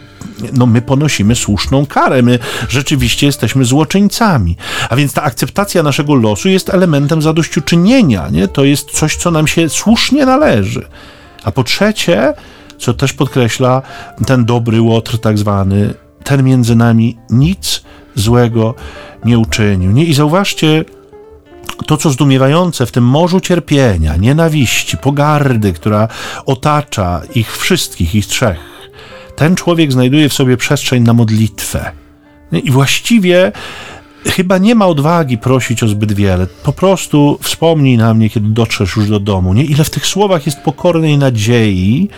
no 0.53 0.65
my 0.65 0.81
ponosimy 0.81 1.35
słuszną 1.35 1.85
karę, 1.85 2.21
my 2.21 2.39
rzeczywiście 2.69 3.25
jesteśmy 3.25 3.65
złoczyńcami. 3.65 4.57
A 4.89 4.95
więc 4.95 5.13
ta 5.13 5.23
akceptacja 5.23 5.83
naszego 5.83 6.15
losu 6.15 6.49
jest 6.49 6.69
elementem 6.69 7.21
zadośćuczynienia, 7.21 8.29
nie? 8.29 8.47
To 8.47 8.63
jest 8.63 8.91
coś, 8.91 9.15
co 9.15 9.31
nam 9.31 9.47
się 9.47 9.69
słusznie 9.69 10.25
należy. 10.25 10.85
A 11.43 11.51
po 11.51 11.63
trzecie, 11.63 12.33
co 12.77 12.93
też 12.93 13.13
podkreśla 13.13 13.81
ten 14.25 14.45
dobry 14.45 14.81
łotr 14.81 15.17
tak 15.17 15.37
zwany, 15.37 15.93
ten 16.23 16.43
między 16.43 16.75
nami 16.75 17.17
nic 17.29 17.81
złego 18.15 18.75
nie 19.25 19.39
uczynił. 19.39 19.91
Nie? 19.91 20.05
I 20.05 20.13
zauważcie, 20.13 20.85
to, 21.85 21.97
co 21.97 22.09
zdumiewające 22.09 22.85
w 22.85 22.91
tym 22.91 23.03
morzu 23.03 23.39
cierpienia, 23.39 24.15
nienawiści, 24.15 24.97
pogardy, 24.97 25.73
która 25.73 26.07
otacza 26.45 27.21
ich 27.35 27.57
wszystkich, 27.57 28.15
ich 28.15 28.27
trzech, 28.27 28.57
ten 29.35 29.55
człowiek 29.55 29.91
znajduje 29.91 30.29
w 30.29 30.33
sobie 30.33 30.57
przestrzeń 30.57 31.03
na 31.03 31.13
modlitwę. 31.13 31.91
I 32.51 32.71
właściwie 32.71 33.51
chyba 34.31 34.57
nie 34.57 34.75
ma 34.75 34.87
odwagi 34.87 35.37
prosić 35.37 35.83
o 35.83 35.87
zbyt 35.87 36.13
wiele. 36.13 36.47
Po 36.63 36.73
prostu 36.73 37.39
wspomnij 37.41 37.97
na 37.97 38.13
mnie, 38.13 38.29
kiedy 38.29 38.49
dotrzesz 38.49 38.95
już 38.95 39.09
do 39.09 39.19
domu. 39.19 39.53
Nie? 39.53 39.63
Ile 39.63 39.83
w 39.83 39.89
tych 39.89 40.05
słowach 40.07 40.45
jest 40.45 40.59
pokornej 40.59 41.17
nadziei, 41.17 42.09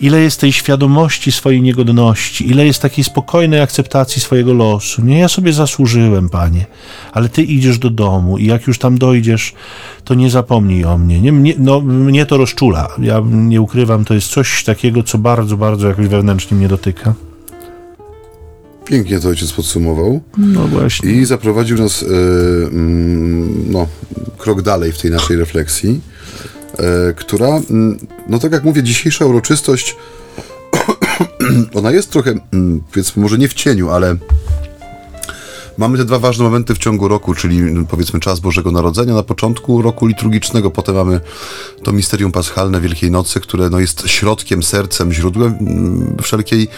ile 0.00 0.20
jest 0.20 0.40
tej 0.40 0.52
świadomości 0.52 1.32
swojej 1.32 1.62
niegodności, 1.62 2.50
ile 2.50 2.66
jest 2.66 2.82
takiej 2.82 3.04
spokojnej 3.04 3.60
akceptacji 3.60 4.22
swojego 4.22 4.54
losu. 4.54 5.04
Nie, 5.04 5.18
ja 5.18 5.28
sobie 5.28 5.52
zasłużyłem, 5.52 6.28
panie, 6.28 6.66
ale 7.12 7.28
ty 7.28 7.42
idziesz 7.42 7.78
do 7.78 7.90
domu 7.90 8.38
i 8.38 8.46
jak 8.46 8.66
już 8.66 8.78
tam 8.78 8.98
dojdziesz, 8.98 9.54
to 10.04 10.14
nie 10.14 10.30
zapomnij 10.30 10.84
o 10.84 10.98
mnie. 10.98 11.20
Nie, 11.20 11.32
mnie, 11.32 11.54
no, 11.58 11.80
mnie 11.80 12.26
to 12.26 12.36
rozczula. 12.36 12.88
Ja 12.98 13.22
nie 13.32 13.60
ukrywam, 13.60 14.04
to 14.04 14.14
jest 14.14 14.28
coś 14.28 14.64
takiego, 14.64 15.02
co 15.02 15.18
bardzo, 15.18 15.56
bardzo 15.56 15.88
jakoś 15.88 16.06
wewnętrznie 16.06 16.56
mnie 16.56 16.68
dotyka. 16.68 17.14
Pięknie 18.86 19.20
to 19.20 19.28
ojciec 19.28 19.52
podsumował. 19.52 20.20
No 20.38 20.68
właśnie. 20.68 21.12
I 21.12 21.24
zaprowadził 21.24 21.78
nas 21.78 22.02
e, 22.02 22.06
mm, 22.06 23.72
no, 23.72 23.86
krok 24.38 24.62
dalej 24.62 24.92
w 24.92 24.98
tej 24.98 25.10
naszej 25.10 25.36
refleksji, 25.36 26.00
e, 26.78 27.12
która, 27.12 27.48
mm, 27.70 27.98
no 28.28 28.38
tak 28.38 28.52
jak 28.52 28.64
mówię, 28.64 28.82
dzisiejsza 28.82 29.26
uroczystość, 29.26 29.96
ona 31.78 31.90
jest 31.90 32.10
trochę, 32.10 32.34
mm, 32.52 32.80
powiedzmy, 32.92 33.22
może 33.22 33.38
nie 33.38 33.48
w 33.48 33.54
cieniu, 33.54 33.90
ale 33.90 34.16
Mamy 35.78 35.98
te 35.98 36.04
dwa 36.04 36.18
ważne 36.18 36.44
momenty 36.44 36.74
w 36.74 36.78
ciągu 36.78 37.08
roku, 37.08 37.34
czyli 37.34 37.58
mm, 37.58 37.86
powiedzmy 37.86 38.20
czas 38.20 38.40
Bożego 38.40 38.72
Narodzenia 38.72 39.14
na 39.14 39.22
początku 39.22 39.82
roku 39.82 40.06
liturgicznego, 40.06 40.70
potem 40.70 40.94
mamy 40.94 41.20
to 41.82 41.92
misterium 41.92 42.32
paschalne 42.32 42.80
Wielkiej 42.80 43.10
Nocy, 43.10 43.40
które 43.40 43.70
no, 43.70 43.80
jest 43.80 44.08
środkiem, 44.08 44.62
sercem, 44.62 45.12
źródłem 45.12 45.56
mm, 45.60 46.16
wszelkiej, 46.22 46.68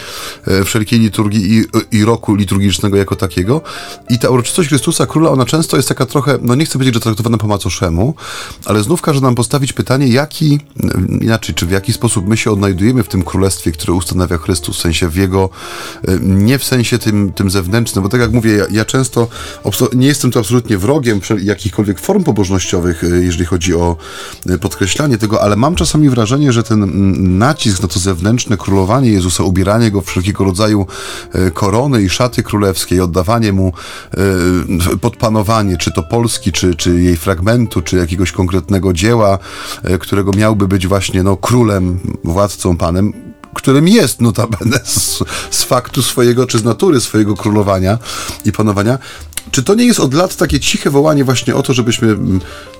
e, 0.47 0.63
wszelkiej 0.63 0.99
liturgii 0.99 1.57
i, 1.57 1.65
i 1.97 2.05
roku 2.05 2.35
liturgicznego 2.35 2.97
jako 2.97 3.15
takiego. 3.15 3.61
I 4.09 4.19
ta 4.19 4.29
uroczystość 4.29 4.69
Chrystusa 4.69 5.05
Króla, 5.05 5.29
ona 5.29 5.45
często 5.45 5.77
jest 5.77 5.89
taka 5.89 6.05
trochę, 6.05 6.37
no 6.41 6.55
nie 6.55 6.65
chcę 6.65 6.73
powiedzieć, 6.73 6.93
że 6.93 6.99
traktowana 6.99 7.37
po 7.37 7.47
macoszemu, 7.47 8.15
ale 8.65 8.83
znów 8.83 9.01
każe 9.01 9.21
nam 9.21 9.35
postawić 9.35 9.73
pytanie, 9.73 10.07
jaki, 10.07 10.59
mm, 10.83 11.19
inaczej, 11.21 11.55
czy 11.55 11.65
w 11.65 11.71
jaki 11.71 11.93
sposób 11.93 12.27
my 12.27 12.37
się 12.37 12.51
odnajdujemy 12.51 13.03
w 13.03 13.07
tym 13.07 13.23
królestwie, 13.23 13.71
które 13.71 13.93
ustanawia 13.93 14.37
Chrystus, 14.37 14.77
w 14.77 14.81
sensie 14.81 15.07
w 15.07 15.15
jego, 15.15 15.49
e, 16.07 16.19
nie 16.21 16.59
w 16.59 16.63
sensie 16.63 16.99
tym, 16.99 17.31
tym 17.31 17.49
zewnętrznym, 17.49 18.03
bo 18.03 18.09
tak 18.09 18.21
jak 18.21 18.31
mówię, 18.31 18.51
ja, 18.51 18.65
ja 18.71 18.85
często 18.89 19.27
nie 19.93 20.07
jestem 20.07 20.31
tu 20.31 20.39
absolutnie 20.39 20.77
wrogiem 20.77 21.21
jakichkolwiek 21.41 21.99
form 21.99 22.23
pobożnościowych, 22.23 23.03
e, 23.03 23.07
jeżeli 23.07 23.45
chodzi 23.45 23.75
o 23.75 23.95
e, 24.49 24.57
podkreślanie 24.57 25.17
tego, 25.17 25.41
ale 25.41 25.55
mam 25.55 25.75
czasami 25.75 26.09
wrażenie, 26.09 26.53
że 26.53 26.63
ten 26.63 26.83
mm, 26.83 27.37
nacisk 27.37 27.81
na 27.81 27.87
to 27.87 27.99
zewnętrzne 27.99 28.57
królowanie 28.57 29.11
Jezusa, 29.11 29.43
ubieranie 29.43 29.91
go 29.91 30.01
w 30.01 30.05
wszelkiego 30.05 30.43
rodzaju 30.43 30.85
e, 31.33 31.51
korony 31.51 32.03
i 32.03 32.09
szaty 32.09 32.43
królewskie, 32.43 33.03
oddawanie 33.03 33.53
mu 33.53 33.73
podpanowanie, 35.01 35.77
czy 35.77 35.91
to 35.91 36.03
Polski, 36.03 36.51
czy, 36.51 36.75
czy 36.75 37.01
jej 37.01 37.17
fragmentu, 37.17 37.81
czy 37.81 37.97
jakiegoś 37.97 38.31
konkretnego 38.31 38.93
dzieła, 38.93 39.39
którego 39.99 40.31
miałby 40.31 40.67
być 40.67 40.87
właśnie 40.87 41.23
no, 41.23 41.37
królem, 41.37 41.99
władcą, 42.23 42.77
panem, 42.77 43.13
którym 43.53 43.87
jest 43.87 44.21
notabene 44.21 44.79
z, 44.83 45.23
z 45.51 45.63
faktu 45.63 46.03
swojego, 46.03 46.47
czy 46.47 46.59
z 46.59 46.63
natury 46.63 47.01
swojego 47.01 47.35
królowania 47.35 47.97
i 48.45 48.51
panowania, 48.51 48.99
czy 49.51 49.63
to 49.63 49.75
nie 49.75 49.85
jest 49.85 49.99
od 49.99 50.13
lat 50.13 50.35
takie 50.35 50.59
ciche 50.59 50.89
wołanie 50.89 51.23
właśnie 51.23 51.55
o 51.55 51.63
to, 51.63 51.73
żebyśmy 51.73 52.17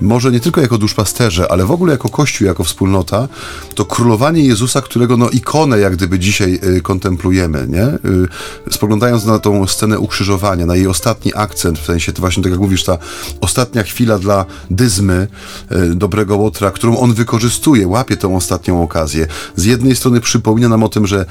może 0.01 0.31
nie 0.31 0.39
tylko 0.39 0.61
jako 0.61 0.77
duszpasterze, 0.77 1.51
ale 1.51 1.65
w 1.65 1.71
ogóle 1.71 1.91
jako 1.91 2.09
Kościół, 2.09 2.47
jako 2.47 2.63
wspólnota, 2.63 3.27
to 3.75 3.85
królowanie 3.85 4.43
Jezusa, 4.43 4.81
którego 4.81 5.17
no 5.17 5.29
ikonę 5.29 5.79
jak 5.79 5.95
gdyby 5.95 6.19
dzisiaj 6.19 6.59
y, 6.77 6.81
kontemplujemy, 6.81 7.67
nie? 7.69 7.85
Y, 7.85 8.71
spoglądając 8.71 9.25
na 9.25 9.39
tą 9.39 9.67
scenę 9.67 9.99
ukrzyżowania, 9.99 10.65
na 10.65 10.75
jej 10.75 10.87
ostatni 10.87 11.31
akcent, 11.35 11.79
w 11.79 11.85
sensie 11.85 12.13
to 12.13 12.21
właśnie 12.21 12.43
tak 12.43 12.51
jak 12.51 12.61
mówisz, 12.61 12.83
ta 12.83 12.97
ostatnia 13.41 13.83
chwila 13.83 14.19
dla 14.19 14.45
dyzmy 14.69 15.27
y, 15.71 15.95
dobrego 15.95 16.37
Łotra, 16.37 16.71
którą 16.71 16.97
on 16.97 17.13
wykorzystuje, 17.13 17.87
łapie 17.87 18.17
tą 18.17 18.35
ostatnią 18.35 18.83
okazję. 18.83 19.27
Z 19.55 19.65
jednej 19.65 19.95
strony 19.95 20.21
przypomina 20.21 20.69
nam 20.69 20.83
o 20.83 20.89
tym, 20.89 21.07
że 21.07 21.25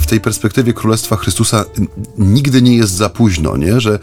w 0.00 0.06
tej 0.06 0.20
perspektywie 0.20 0.72
Królestwa 0.72 1.16
Chrystusa 1.16 1.64
nigdy 2.18 2.62
nie 2.62 2.76
jest 2.76 2.92
za 2.92 3.08
późno, 3.08 3.56
nie? 3.56 3.80
Że 3.80 3.98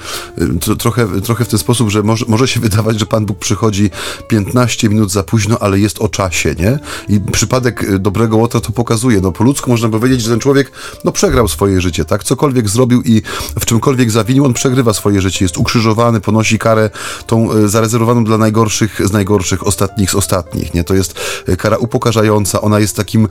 trochę, 0.80 1.22
trochę 1.22 1.46
w 1.46 1.48
ten 1.48 1.60
sposób, 1.60 1.90
że 1.90 2.04
może, 2.04 2.26
może 2.28 2.48
się 2.48 2.60
wydawać, 2.68 3.00
że 3.00 3.06
Pan 3.06 3.26
Bóg 3.26 3.40
przychodzi 3.40 3.90
15 4.28 4.90
minut 4.90 5.12
za 5.12 5.24
późno, 5.24 5.58
ale 5.60 5.80
jest 5.80 6.02
o 6.02 6.10
czasie, 6.10 6.56
nie? 6.60 6.80
I 7.10 7.20
przypadek 7.32 7.84
y, 7.84 8.00
dobrego 8.00 8.38
Łotra 8.38 8.62
to 8.62 8.72
pokazuje. 8.72 9.22
No 9.22 9.32
po 9.32 9.44
ludzku 9.44 9.72
można 9.72 9.90
powiedzieć, 9.90 10.22
że 10.22 10.30
ten 10.30 10.40
człowiek 10.40 10.72
no 11.04 11.12
przegrał 11.12 11.48
swoje 11.48 11.82
życie, 11.82 12.06
tak? 12.06 12.24
Cokolwiek 12.24 12.70
zrobił 12.70 13.02
i 13.02 13.22
w 13.60 13.66
czymkolwiek 13.66 14.12
zawinił, 14.12 14.46
on 14.46 14.54
przegrywa 14.54 14.94
swoje 14.94 15.22
życie. 15.22 15.46
Jest 15.46 15.58
ukrzyżowany, 15.58 16.22
ponosi 16.22 16.60
karę 16.60 16.90
tą 17.28 17.54
y, 17.54 17.70
zarezerwowaną 17.70 18.24
dla 18.24 18.38
najgorszych 18.38 19.02
z 19.08 19.12
najgorszych, 19.12 19.68
ostatnich 19.68 20.12
z 20.12 20.16
ostatnich, 20.16 20.74
nie? 20.74 20.84
To 20.84 20.94
jest 20.94 21.16
y, 21.50 21.58
kara 21.58 21.78
upokarzająca, 21.78 22.62
ona 22.62 22.80
jest 22.80 22.96
takim, 22.96 23.28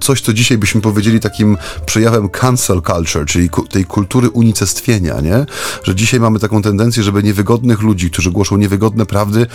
coś 0.00 0.20
co 0.20 0.32
dzisiaj 0.32 0.58
byśmy 0.58 0.80
powiedzieli 0.80 1.20
takim 1.20 1.56
przejawem 1.86 2.28
cancel 2.28 2.82
culture, 2.82 3.26
czyli 3.26 3.50
tej 3.70 3.84
kultury 3.84 4.30
unicestwienia, 4.30 5.20
nie? 5.20 5.46
Że 5.82 5.94
dzisiaj 5.94 6.20
mamy 6.20 6.29
mamy 6.30 6.40
taką 6.40 6.62
tendencję, 6.62 7.02
żeby 7.02 7.22
niewygodnych 7.22 7.82
ludzi, 7.82 8.10
którzy 8.10 8.30
głoszą 8.30 8.56
niewygodne 8.56 9.06
prawdy, 9.06 9.46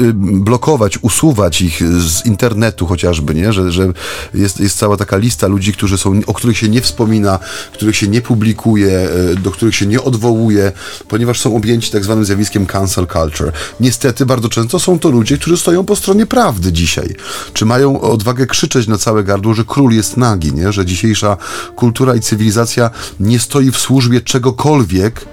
y, 0.00 0.12
blokować, 0.14 0.98
usuwać 1.02 1.62
ich 1.62 1.82
z 2.00 2.26
internetu 2.26 2.86
chociażby, 2.86 3.34
nie? 3.34 3.52
Że, 3.52 3.72
że 3.72 3.92
jest, 4.34 4.60
jest 4.60 4.78
cała 4.78 4.96
taka 4.96 5.16
lista 5.16 5.46
ludzi, 5.46 5.72
którzy 5.72 5.98
są, 5.98 6.20
o 6.26 6.34
których 6.34 6.58
się 6.58 6.68
nie 6.68 6.80
wspomina, 6.80 7.38
których 7.72 7.96
się 7.96 8.08
nie 8.08 8.20
publikuje, 8.20 9.08
y, 9.32 9.36
do 9.36 9.50
których 9.50 9.74
się 9.74 9.86
nie 9.86 10.02
odwołuje, 10.02 10.72
ponieważ 11.08 11.40
są 11.40 11.56
objęci 11.56 11.90
tak 11.90 12.04
zwanym 12.04 12.24
zjawiskiem 12.24 12.66
cancel 12.66 13.06
culture. 13.06 13.52
Niestety 13.80 14.26
bardzo 14.26 14.48
często 14.48 14.78
są 14.78 14.98
to 14.98 15.10
ludzie, 15.10 15.38
którzy 15.38 15.56
stoją 15.56 15.84
po 15.84 15.96
stronie 15.96 16.26
prawdy 16.26 16.72
dzisiaj. 16.72 17.14
Czy 17.52 17.64
mają 17.64 18.00
odwagę 18.00 18.46
krzyczeć 18.46 18.86
na 18.86 18.98
całe 18.98 19.24
gardło, 19.24 19.54
że 19.54 19.64
król 19.64 19.92
jest 19.92 20.16
nagi, 20.16 20.52
nie? 20.52 20.72
Że 20.72 20.86
dzisiejsza 20.86 21.36
kultura 21.76 22.14
i 22.14 22.20
cywilizacja 22.20 22.90
nie 23.20 23.38
stoi 23.38 23.70
w 23.70 23.78
służbie 23.78 24.20
czegokolwiek, 24.20 25.26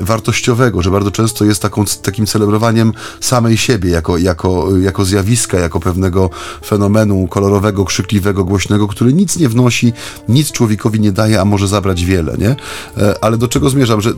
wartościowego, 0.00 0.82
że 0.82 0.90
bardzo 0.90 1.10
często 1.10 1.44
jest 1.44 1.62
taką, 1.62 1.84
takim 2.02 2.26
celebrowaniem 2.26 2.92
samej 3.20 3.56
siebie 3.56 3.90
jako, 3.90 4.18
jako, 4.18 4.76
jako 4.76 5.04
zjawiska, 5.04 5.58
jako 5.58 5.80
pewnego 5.80 6.30
fenomenu 6.66 7.28
kolorowego, 7.28 7.84
krzykliwego, 7.84 8.44
głośnego, 8.44 8.88
który 8.88 9.12
nic 9.12 9.38
nie 9.38 9.48
wnosi, 9.48 9.92
nic 10.28 10.52
człowiekowi 10.52 11.00
nie 11.00 11.12
daje, 11.12 11.40
a 11.40 11.44
może 11.44 11.68
zabrać 11.68 12.04
wiele, 12.04 12.36
nie? 12.38 12.56
E, 12.98 13.24
ale 13.24 13.38
do 13.38 13.48
czego 13.48 13.70
zmierzam, 13.70 14.00
że 14.00 14.12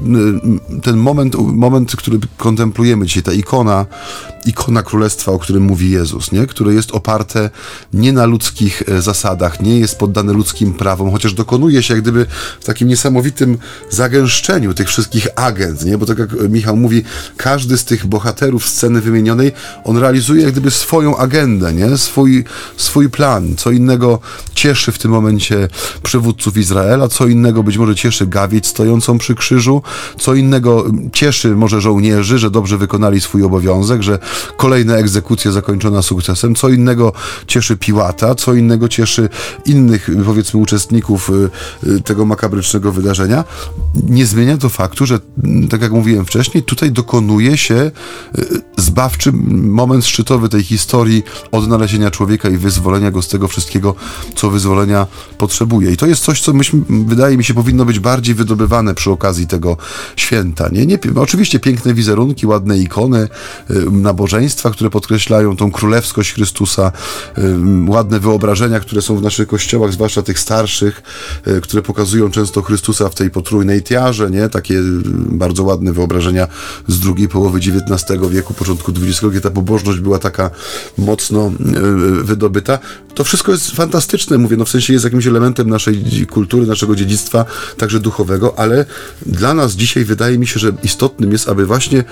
ten 0.82 0.96
moment, 0.96 1.36
moment, 1.38 1.96
który 1.96 2.18
kontemplujemy 2.36 3.06
dzisiaj, 3.06 3.22
ta 3.22 3.32
ikona, 3.32 3.86
ikona 4.46 4.82
królestwa, 4.82 5.32
o 5.32 5.38
którym 5.38 5.62
mówi 5.62 5.90
Jezus, 5.90 6.32
nie? 6.32 6.46
Które 6.46 6.74
jest 6.74 6.92
oparte 6.92 7.50
nie 7.92 8.12
na 8.12 8.26
ludzkich 8.26 8.82
e, 8.88 9.02
zasadach, 9.02 9.60
nie 9.60 9.78
jest 9.78 9.98
poddane 9.98 10.32
ludzkim 10.32 10.74
prawom, 10.74 11.10
chociaż 11.10 11.34
dokonuje 11.34 11.82
się 11.82 11.94
jak 11.94 12.02
gdyby 12.02 12.26
w 12.60 12.64
takim 12.64 12.88
niesamowitym 12.88 13.58
zagęszczeniu 13.90 14.74
tych 14.74 14.88
wszystkich 14.88 15.28
agent, 15.46 15.84
nie? 15.84 15.98
Bo 15.98 16.06
tak 16.06 16.18
jak 16.18 16.30
Michał 16.48 16.76
mówi, 16.76 17.02
każdy 17.36 17.78
z 17.78 17.84
tych 17.84 18.06
bohaterów 18.06 18.68
sceny 18.68 19.00
wymienionej, 19.00 19.52
on 19.84 19.96
realizuje 19.96 20.42
jak 20.42 20.52
gdyby 20.52 20.70
swoją 20.70 21.16
agendę, 21.16 21.72
nie? 21.72 21.96
Swój, 21.96 22.44
swój 22.76 23.10
plan. 23.10 23.54
Co 23.56 23.70
innego 23.70 24.18
cieszy 24.54 24.92
w 24.92 24.98
tym 24.98 25.10
momencie 25.10 25.68
przywódców 26.02 26.56
Izraela, 26.56 27.08
co 27.08 27.26
innego 27.26 27.62
być 27.62 27.78
może 27.78 27.94
cieszy 27.94 28.26
gawiec 28.26 28.66
stojącą 28.66 29.18
przy 29.18 29.34
krzyżu, 29.34 29.82
co 30.18 30.34
innego 30.34 30.84
cieszy 31.12 31.56
może 31.56 31.80
żołnierzy, 31.80 32.38
że 32.38 32.50
dobrze 32.50 32.78
wykonali 32.78 33.20
swój 33.20 33.42
obowiązek, 33.42 34.02
że 34.02 34.18
kolejna 34.56 34.96
egzekucja 34.96 35.52
zakończona 35.52 36.02
sukcesem, 36.02 36.54
co 36.54 36.68
innego 36.68 37.12
cieszy 37.46 37.76
Piłata, 37.76 38.34
co 38.34 38.54
innego 38.54 38.88
cieszy 38.88 39.28
innych, 39.64 40.10
powiedzmy, 40.24 40.60
uczestników 40.60 41.30
y, 41.30 41.50
y, 41.90 42.00
tego 42.00 42.24
makabrycznego 42.24 42.92
wydarzenia. 42.92 43.44
Nie 44.08 44.26
zmienia 44.26 44.56
to 44.56 44.68
faktu, 44.68 45.06
że 45.06 45.18
tak 45.70 45.82
jak 45.82 45.92
mówiłem 45.92 46.24
wcześniej, 46.24 46.62
tutaj 46.62 46.92
dokonuje 46.92 47.56
się 47.56 47.74
e, 47.74 47.90
zbawczy 48.76 49.32
moment 49.32 50.06
szczytowy 50.06 50.48
tej 50.48 50.62
historii 50.62 51.22
odnalezienia 51.52 52.10
człowieka 52.10 52.48
i 52.48 52.56
wyzwolenia 52.56 53.10
go 53.10 53.22
z 53.22 53.28
tego 53.28 53.48
wszystkiego, 53.48 53.94
co 54.34 54.50
wyzwolenia 54.50 55.06
potrzebuje. 55.38 55.92
I 55.92 55.96
to 55.96 56.06
jest 56.06 56.22
coś, 56.22 56.40
co 56.40 56.52
myśmy, 56.52 56.80
wydaje 56.88 57.36
mi 57.36 57.44
się, 57.44 57.54
powinno 57.54 57.84
być 57.84 57.98
bardziej 57.98 58.34
wydobywane 58.34 58.94
przy 58.94 59.10
okazji 59.10 59.46
tego 59.46 59.76
święta. 60.16 60.68
Nie? 60.72 60.86
Nie, 60.86 60.98
oczywiście 61.14 61.60
piękne 61.60 61.94
wizerunki, 61.94 62.46
ładne 62.46 62.78
ikony, 62.78 63.18
e, 63.18 63.74
nabożeństwa, 63.90 64.70
które 64.70 64.90
podkreślają 64.90 65.56
tą 65.56 65.70
królewskość 65.70 66.32
Chrystusa, 66.32 66.92
e, 67.38 67.42
ładne 67.88 68.20
wyobrażenia, 68.20 68.80
które 68.80 69.02
są 69.02 69.16
w 69.16 69.22
naszych 69.22 69.48
kościołach, 69.48 69.92
zwłaszcza 69.92 70.22
tych 70.22 70.38
starszych, 70.38 71.02
które 71.62 71.82
pokazują 71.82 72.30
często 72.30 72.62
Chrystusa 72.62 73.08
w 73.08 73.14
tej 73.14 73.30
potrójnej 73.30 73.82
tiarze, 73.82 74.30
nie? 74.30 74.48
Takie 74.48 74.82
bardzo 75.28 75.62
ładne 75.62 75.92
wyobrażenia 75.92 76.48
z 76.88 77.00
drugiej 77.00 77.28
połowy 77.28 77.58
XIX 77.58 78.20
wieku, 78.30 78.54
początku 78.54 78.92
XX, 78.92 79.26
gdzie 79.30 79.40
ta 79.40 79.50
pobożność 79.50 80.00
była 80.00 80.18
taka 80.18 80.50
mocno 80.98 81.46
e, 81.46 81.52
wydobyta. 82.22 82.78
To 83.14 83.24
wszystko 83.24 83.52
jest 83.52 83.70
fantastyczne, 83.70 84.38
mówię, 84.38 84.56
no 84.56 84.64
w 84.64 84.68
sensie 84.68 84.92
jest 84.92 85.04
jakimś 85.04 85.26
elementem 85.26 85.70
naszej 85.70 86.26
kultury, 86.30 86.66
naszego 86.66 86.96
dziedzictwa, 86.96 87.44
także 87.76 88.00
duchowego, 88.00 88.58
ale 88.58 88.84
dla 89.26 89.54
nas 89.54 89.72
dzisiaj 89.72 90.04
wydaje 90.04 90.38
mi 90.38 90.46
się, 90.46 90.60
że 90.60 90.72
istotnym 90.82 91.32
jest, 91.32 91.48
aby 91.48 91.66
właśnie 91.66 92.04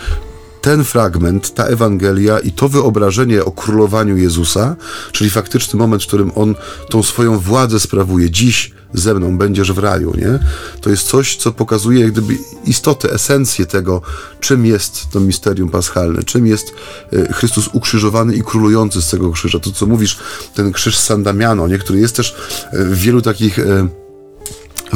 ten 0.65 0.85
fragment, 0.85 1.55
ta 1.55 1.65
Ewangelia 1.65 2.39
i 2.39 2.53
to 2.53 2.69
wyobrażenie 2.69 3.45
o 3.45 3.51
królowaniu 3.51 4.17
Jezusa, 4.17 4.77
czyli 5.13 5.31
faktyczny 5.31 5.79
moment, 5.79 6.05
w 6.05 6.07
którym 6.07 6.33
on 6.35 6.55
tą 6.91 7.03
swoją 7.03 7.39
władzę 7.39 7.81
sprawuje 7.81 8.31
dziś 8.31 8.73
ze 8.95 9.15
mną, 9.15 9.39
będziesz 9.39 9.73
w 9.73 9.79
raju, 9.79 10.15
nie? 10.17 10.39
To 10.81 10.91
jest 10.91 11.09
coś, 11.09 11.37
co 11.37 11.53
pokazuje 11.53 12.01
jak 12.01 12.13
gdyby 12.13 12.39
istotę, 12.67 13.13
esencję 13.13 13.67
tego, 13.67 14.03
czym 14.41 14.67
jest 14.67 15.11
to 15.13 15.21
misterium 15.21 15.69
paschalne, 15.69 16.23
czym 16.23 16.47
jest 16.47 16.75
e, 17.13 17.33
Chrystus 17.33 17.69
ukrzyżowany 17.73 18.35
i 18.35 18.43
królujący 18.43 19.03
z 19.03 19.11
tego 19.11 19.31
krzyża. 19.31 19.59
To, 19.59 19.71
co 19.73 19.87
mówisz, 19.87 20.19
ten 20.55 20.73
krzyż 20.73 20.99
San 20.99 21.23
Damiano, 21.23 21.69
nie? 21.69 21.79
który 21.79 21.99
jest 21.99 22.17
też 22.17 22.37
e, 22.73 22.85
w 22.85 22.99
wielu 22.99 23.23
takich 23.23 23.59
e, 23.59 23.89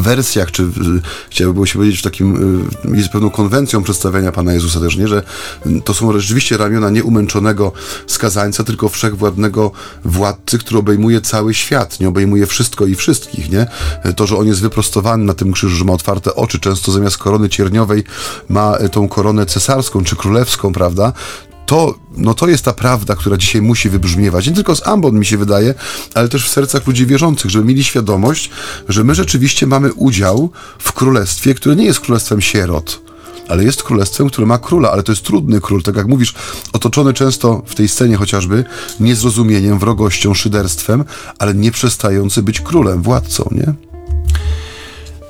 wersjach, 0.03 0.51
czy 0.53 0.67
chciałbym 1.31 1.55
było 1.55 1.67
się 1.67 1.79
powiedzieć, 1.79 2.01
w 2.01 2.03
takim, 2.03 2.61
y, 2.85 2.97
jest 2.97 3.09
pewną 3.09 3.31
konwencją 3.31 3.83
przedstawiania 3.83 4.33
Pana 4.33 4.53
Jezusa 4.53 4.81
też, 4.81 4.97
nie, 4.97 5.09
że 5.09 5.23
to 5.85 5.95
są 5.95 6.13
rzeczywiście 6.13 6.57
ramiona 6.57 6.91
nie 6.91 7.05
umęczonego 7.05 7.73
skazańca, 8.07 8.65
tylko 8.65 8.89
wszechwładnego 8.89 9.73
władcy, 10.05 10.59
który 10.59 10.79
obejmuje 10.79 11.21
cały 11.21 11.55
świat, 11.55 12.01
nie 12.01 12.09
obejmuje 12.09 12.47
wszystko 12.47 12.87
i 12.87 12.95
wszystkich, 12.95 13.51
nie? 13.51 13.67
To, 14.17 14.27
że 14.27 14.37
on 14.37 14.47
jest 14.47 14.61
wyprostowany 14.61 15.25
na 15.25 15.35
tym 15.35 15.53
krzyżu, 15.53 15.77
że 15.77 15.85
ma 15.85 15.93
otwarte 15.93 16.35
oczy, 16.35 16.61
często 16.61 16.93
zamiast 16.93 17.19
korony 17.19 17.49
cierniowej 17.49 18.05
ma 18.49 18.79
tą 18.93 19.09
koronę 19.09 19.47
cesarską 19.47 20.05
czy 20.05 20.17
królewską, 20.17 20.73
prawda? 20.73 21.13
To, 21.69 21.95
no 22.17 22.35
to 22.35 22.49
jest 22.49 22.65
ta 22.65 22.73
prawda, 22.73 23.17
która 23.17 23.37
dzisiaj 23.37 23.63
musi 23.63 23.89
wybrzmiewać. 23.89 24.47
Nie 24.47 24.53
tylko 24.53 24.77
z 24.77 24.87
ambon, 24.87 25.19
mi 25.19 25.27
się 25.27 25.39
wydaje, 25.39 25.75
ale 26.15 26.29
też 26.29 26.47
w 26.47 26.49
sercach 26.49 26.87
ludzi 26.87 27.07
wierzących, 27.07 27.51
żeby 27.51 27.65
mieli 27.65 27.85
świadomość, 27.85 28.51
że 28.89 29.05
my 29.05 29.15
rzeczywiście 29.15 29.67
mamy 29.67 29.93
udział 29.93 30.51
w 30.79 30.93
królestwie, 30.93 31.55
które 31.55 31.77
nie 31.77 31.85
jest 31.85 32.01
królestwem 32.01 32.41
sierot, 32.41 33.01
ale 33.49 33.65
jest 33.65 33.83
królestwem, 33.83 34.29
które 34.29 34.47
ma 34.47 34.59
króla, 34.59 34.91
ale 34.91 35.03
to 35.03 35.13
jest 35.13 35.25
trudny 35.25 35.61
król, 35.61 35.83
tak 35.83 35.97
jak 35.97 36.07
mówisz, 36.07 36.35
otoczony 36.73 37.15
często 37.15 37.63
w 37.67 37.75
tej 37.75 37.89
scenie 37.89 38.17
chociażby 38.17 38.65
niezrozumieniem, 39.01 39.79
wrogością, 39.79 40.35
szyderstwem, 40.35 41.05
ale 41.39 41.55
nie 41.55 41.73
przestający 41.73 42.43
być 42.43 42.61
królem, 42.61 43.03
władcą, 43.03 43.49
nie? 43.53 43.75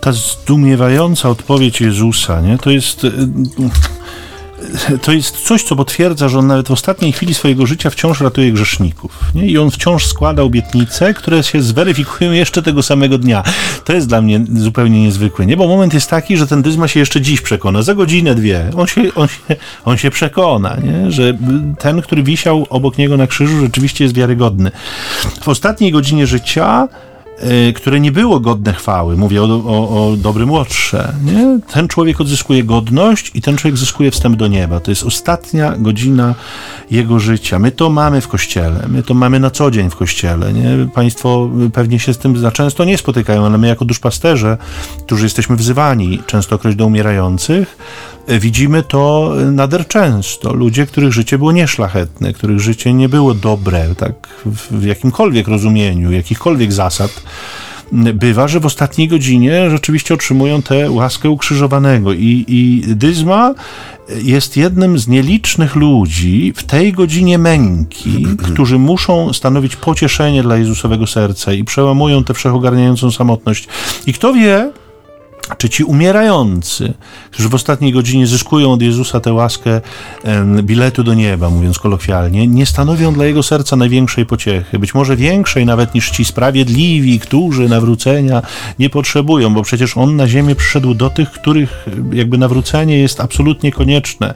Ta 0.01 0.13
zdumiewająca 0.13 1.29
odpowiedź 1.29 1.81
Jezusa, 1.81 2.41
nie? 2.41 2.59
To 2.59 2.71
jest 2.71 3.05
y, 3.05 3.11
to 5.03 5.13
jest 5.13 5.37
coś, 5.37 5.63
co 5.63 5.77
potwierdza, 5.77 6.29
że 6.29 6.39
on 6.39 6.47
nawet 6.47 6.69
w 6.69 6.71
ostatniej 6.71 7.13
chwili 7.13 7.35
swojego 7.35 7.67
życia 7.67 7.91
wciąż 7.91 8.21
ratuje 8.21 8.53
grzeszników. 8.53 9.21
Nie? 9.35 9.47
I 9.47 9.59
on 9.59 9.71
wciąż 9.71 10.07
składa 10.07 10.43
obietnice, 10.43 11.15
które 11.15 11.43
się 11.43 11.63
zweryfikują 11.63 12.33
jeszcze 12.33 12.63
tego 12.63 12.83
samego 12.83 13.19
dnia. 13.19 13.43
To 13.85 13.93
jest 13.93 14.09
dla 14.09 14.23
mnie 14.23 14.45
zupełnie 14.55 15.03
niezwykłe, 15.03 15.47
nie? 15.47 15.57
bo 15.57 15.69
moment 15.69 15.95
jest 15.95 16.11
taki, 16.11 16.37
że 16.37 16.47
ten 16.47 16.63
Dyzma 16.63 16.89
się 16.89 17.01
jeszcze 17.01 17.21
dziś 17.21 17.41
przekona, 17.41 17.83
za 17.83 17.95
godzinę, 17.95 18.35
dwie. 18.35 18.71
On 18.77 18.87
się, 18.87 19.15
on 19.15 19.29
się, 19.29 19.57
on 19.85 19.97
się 19.97 20.11
przekona, 20.11 20.77
nie? 20.77 21.11
że 21.11 21.39
ten, 21.79 22.03
który 22.03 22.23
wisiał 22.23 22.67
obok 22.71 22.99
niego 22.99 23.17
na 23.17 23.27
krzyżu, 23.27 23.61
rzeczywiście 23.61 24.05
jest 24.05 24.15
wiarygodny. 24.17 24.71
W 25.41 25.49
ostatniej 25.49 25.93
godzinie 25.93 26.27
życia 26.27 26.89
które 27.77 28.01
nie 28.01 28.13
było 28.13 28.41
godne 28.41 28.73
chwały, 28.73 29.17
mówię 29.17 29.43
o, 29.43 29.47
o, 29.47 30.11
o 30.11 30.17
dobrym 30.17 30.51
łotrze, 30.51 31.13
nie? 31.25 31.59
ten 31.73 31.89
człowiek 31.89 32.21
odzyskuje 32.21 32.65
godność 32.65 33.31
i 33.35 33.43
ten 33.43 33.57
człowiek 33.57 33.77
zyskuje 33.77 34.11
wstęp 34.11 34.37
do 34.37 34.47
nieba. 34.47 34.81
To 34.81 34.91
jest 34.91 35.03
ostatnia 35.03 35.75
godzina 35.79 36.35
jego 36.91 37.21
życia. 37.21 37.59
My 37.59 37.73
to 37.73 37.91
mamy 37.91 38.21
w 38.21 38.29
kościele, 38.29 38.85
my 38.89 39.03
to 39.03 39.15
mamy 39.15 39.41
na 39.41 39.51
co 39.51 39.71
dzień 39.71 39.91
w 39.91 39.97
kościele. 39.97 40.53
Nie? 40.53 40.89
Państwo 40.95 41.51
pewnie 41.73 41.99
się 41.99 42.15
z 42.15 42.19
tym 42.19 42.39
za 42.39 42.53
często 42.53 42.85
nie 42.85 42.99
spotykają, 42.99 43.47
ale 43.47 43.59
my 43.59 43.69
jako 43.69 43.85
duszpasterze, 43.85 44.59
którzy 45.07 45.25
jesteśmy 45.25 45.57
wzywani 45.57 46.23
częstokroć 46.27 46.77
do 46.77 46.87
umierających, 46.87 47.77
widzimy 48.29 48.83
to 48.83 49.33
nader 49.53 49.87
często. 49.87 50.53
Ludzie, 50.53 50.87
których 50.87 51.13
życie 51.13 51.39
było 51.39 51.53
nieszlachetne, 51.53 52.33
których 52.33 52.61
życie 52.61 52.93
nie 52.95 53.09
było 53.09 53.35
dobre, 53.35 53.95
tak 53.95 54.29
w 54.71 54.85
jakimkolwiek 54.85 55.49
rozumieniu, 55.49 56.13
jakichkolwiek 56.13 56.73
zasad, 56.73 57.23
bywa, 57.93 58.49
że 58.49 58.61
w 58.61 58.67
ostatniej 58.67 59.09
godzinie 59.09 59.71
rzeczywiście 59.71 60.15
otrzymują 60.15 60.63
tę 60.63 60.91
łaskę 60.91 61.31
ukrzyżowanego. 61.31 62.13
I, 62.13 62.45
I 62.49 62.83
Dyzma 62.87 63.55
jest 64.23 64.57
jednym 64.57 64.99
z 64.99 65.09
nielicznych 65.09 65.77
ludzi 65.77 66.53
w 66.57 66.63
tej 66.63 66.93
godzinie 66.93 67.39
męki, 67.39 68.27
którzy 68.53 68.79
muszą 68.79 69.33
stanowić 69.33 69.77
pocieszenie 69.77 70.43
dla 70.43 70.57
Jezusowego 70.57 71.07
serca 71.07 71.53
i 71.53 71.65
przełamują 71.65 72.25
tę 72.25 72.35
wszechogarniającą 72.35 73.11
samotność. 73.11 73.69
I 74.07 74.13
kto 74.13 74.33
wie, 74.33 74.71
czy 75.59 75.69
ci 75.69 75.85
umierający, 75.85 76.95
którzy 77.31 77.49
w 77.49 77.55
ostatniej 77.55 77.93
godzinie 77.93 78.27
zyskują 78.27 78.73
od 78.73 78.83
Jezusa 78.83 79.21
tę 79.21 79.33
łaskę 79.33 79.81
biletu 80.63 81.05
do 81.05 81.15
nieba, 81.15 81.51
mówiąc 81.51 81.79
kolokwialnie, 81.79 82.47
nie 82.47 82.67
stanowią 82.67 83.13
dla 83.15 83.25
jego 83.25 83.43
serca 83.43 83.77
największej 83.77 84.27
pociechy, 84.27 84.79
być 84.79 84.95
może 84.95 85.17
większej 85.17 85.67
nawet 85.67 85.95
niż 85.95 86.11
ci 86.11 86.25
sprawiedliwi, 86.25 87.21
którzy 87.21 87.69
nawrócenia 87.69 88.43
nie 88.79 88.91
potrzebują, 88.91 89.55
bo 89.55 89.63
przecież 89.63 89.97
on 89.97 90.17
na 90.17 90.29
ziemię 90.29 90.55
przyszedł 90.55 90.95
do 90.95 91.11
tych, 91.11 91.31
których 91.31 91.87
jakby 92.13 92.39
nawrócenie 92.39 92.99
jest 92.99 93.21
absolutnie 93.21 93.73
konieczne 93.73 94.35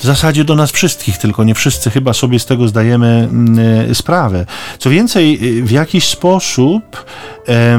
w 0.00 0.04
zasadzie 0.04 0.44
do 0.44 0.54
nas 0.54 0.70
wszystkich, 0.70 1.18
tylko 1.18 1.44
nie 1.44 1.54
wszyscy 1.54 1.90
chyba 1.90 2.12
sobie 2.12 2.38
z 2.38 2.46
tego 2.46 2.68
zdajemy 2.68 3.28
mm, 3.30 3.94
sprawę. 3.94 4.46
Co 4.78 4.90
więcej, 4.90 5.38
w 5.62 5.70
jakiś 5.70 6.08
sposób, 6.08 7.04
e, 7.48 7.78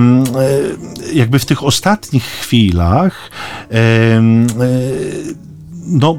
jakby 1.14 1.40
w 1.40 1.46
tych 1.46 1.64
ostatnich 1.64 2.24
chwilach, 2.24 3.32
e, 3.72 4.22
no, 5.90 6.18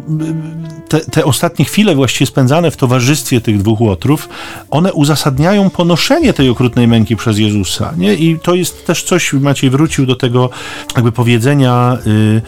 te, 0.88 1.00
te, 1.00 1.24
ostatnie 1.24 1.64
chwile 1.64 1.94
właściwie 1.94 2.26
spędzane 2.26 2.70
w 2.70 2.76
towarzystwie 2.76 3.40
tych 3.40 3.58
dwóch 3.58 3.80
łotrów, 3.80 4.28
one 4.70 4.92
uzasadniają 4.92 5.70
ponoszenie 5.70 6.32
tej 6.32 6.48
okrutnej 6.48 6.88
męki 6.88 7.16
przez 7.16 7.38
Jezusa. 7.38 7.92
Nie? 7.96 8.14
I 8.14 8.38
to 8.38 8.54
jest 8.54 8.86
też 8.86 9.02
coś, 9.02 9.32
Maciej 9.32 9.70
wrócił 9.70 10.06
do 10.06 10.16
tego 10.16 10.50
jakby 10.96 11.12
powiedzenia, 11.12 11.98
Y, 12.06 12.42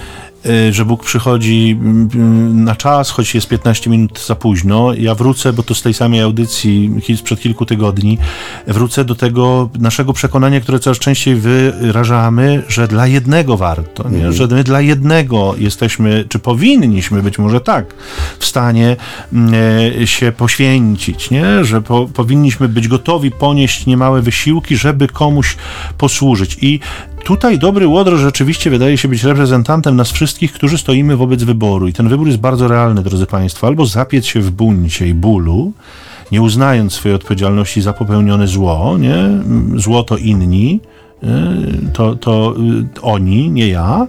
że 0.71 0.85
Bóg 0.85 1.05
przychodzi 1.05 1.79
mm, 1.81 2.65
na 2.65 2.77
czas, 2.77 3.11
choć 3.11 3.35
jest 3.35 3.49
15 3.49 3.91
minut 3.91 4.25
za 4.27 4.35
późno. 4.35 4.95
Ja 4.95 5.15
wrócę, 5.15 5.53
bo 5.53 5.63
to 5.63 5.75
z 5.75 5.83
tej 5.83 5.95
samej 5.95 6.21
audycji 6.21 6.91
sprzed 7.17 7.41
kilku 7.41 7.67
tygodni, 7.67 8.19
wrócę 8.67 9.05
do 9.05 9.15
tego 9.15 9.71
naszego 9.79 10.13
przekonania, 10.13 10.61
które 10.61 10.79
coraz 10.79 10.99
częściej 10.99 11.35
wyrażamy, 11.35 12.63
że 12.69 12.89
dla 12.89 13.07
jednego 13.07 13.57
warto, 13.57 14.03
nie? 14.09 14.17
Mhm. 14.17 14.33
że 14.33 14.47
my 14.47 14.65
dla 14.65 14.81
jednego 14.81 15.55
jesteśmy, 15.59 16.25
czy 16.29 16.39
powinniśmy 16.39 17.23
być 17.23 17.39
może 17.39 17.61
tak, 17.61 17.95
w 18.39 18.45
stanie 18.45 18.97
mm, 19.33 19.55
e, 20.03 20.07
się 20.07 20.33
poświęcić, 20.33 21.31
nie? 21.31 21.65
że 21.65 21.83
po, 21.83 22.09
powinniśmy 22.15 22.69
być 22.69 22.89
gotowi 22.89 23.31
ponieść 23.31 23.87
niemałe 23.87 24.23
wysiłki, 24.23 24.77
żeby 24.77 25.09
komuś 25.09 25.57
posłużyć. 25.99 26.57
I 26.61 26.81
Tutaj 27.25 27.59
dobry 27.59 27.87
Łodro 27.87 28.17
rzeczywiście 28.17 28.71
wydaje 28.71 28.99
się 28.99 29.09
być 29.09 29.25
reprezentantem 29.25 29.97
nas 29.97 30.11
wszystkich, 30.11 30.53
którzy 30.53 30.79
stoimy 30.79 31.17
wobec 31.17 31.43
wyboru. 31.43 31.89
I 31.89 31.93
ten 31.93 32.09
wybór 32.09 32.27
jest 32.27 32.41
bardzo 32.41 32.69
realny, 32.69 33.03
drodzy 33.03 33.27
Państwo. 33.27 33.67
Albo 33.67 33.87
zapiec 33.87 34.27
się 34.27 34.41
w 34.41 34.51
buncie 34.51 35.09
i 35.09 35.15
bólu, 35.15 35.73
nie 36.33 36.43
uznając 36.43 36.93
swojej 36.93 37.17
odpowiedzialności 37.17 37.83
za 37.83 37.93
popełnione 37.93 38.47
zło, 38.47 38.99
nie? 38.99 39.29
Zło 39.77 40.03
to 40.03 40.17
inni, 40.17 40.81
to, 41.93 42.17
to 42.17 42.55
y, 42.97 43.01
oni, 43.03 43.51
nie 43.51 43.69
ja, 43.69 44.07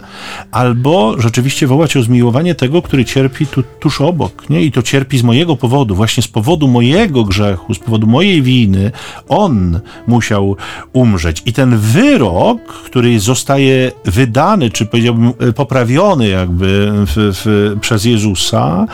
albo 0.51 1.21
rzeczywiście 1.21 1.67
wołać 1.67 1.97
o 1.97 2.03
zmiłowanie 2.03 2.55
tego, 2.55 2.81
który 2.81 3.05
cierpi 3.05 3.47
tu, 3.47 3.63
tuż 3.79 4.01
obok, 4.01 4.49
nie? 4.49 4.61
I 4.61 4.71
to 4.71 4.81
cierpi 4.81 5.17
z 5.17 5.23
mojego 5.23 5.55
powodu, 5.55 5.95
właśnie 5.95 6.23
z 6.23 6.27
powodu 6.27 6.67
mojego 6.67 7.23
grzechu, 7.23 7.73
z 7.73 7.79
powodu 7.79 8.07
mojej 8.07 8.41
winy, 8.41 8.91
on 9.27 9.79
musiał 10.07 10.55
umrzeć. 10.93 11.41
I 11.45 11.53
ten 11.53 11.77
wyrok, 11.77 12.61
który 12.61 13.19
zostaje 13.19 13.91
wydany, 14.05 14.69
czy 14.69 14.85
powiedziałbym 14.85 15.33
y, 15.49 15.53
poprawiony 15.53 16.27
jakby 16.27 16.91
w, 16.93 17.13
w, 17.15 17.75
przez 17.79 18.05
Jezusa, 18.05 18.85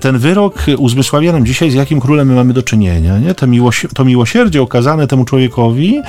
ten 0.00 0.18
wyrok 0.18 0.64
uzmysławia 0.78 1.32
nam 1.32 1.46
dzisiaj, 1.46 1.70
z 1.70 1.74
jakim 1.74 2.00
królem 2.00 2.28
my 2.28 2.34
mamy 2.34 2.52
do 2.52 2.62
czynienia, 2.62 3.18
nie? 3.18 3.34
To, 3.34 3.46
miłosi 3.46 3.88
to 3.94 4.04
miłosierdzie 4.04 4.62
okazane 4.62 5.06
temu 5.06 5.24
człowiekowi 5.24 6.00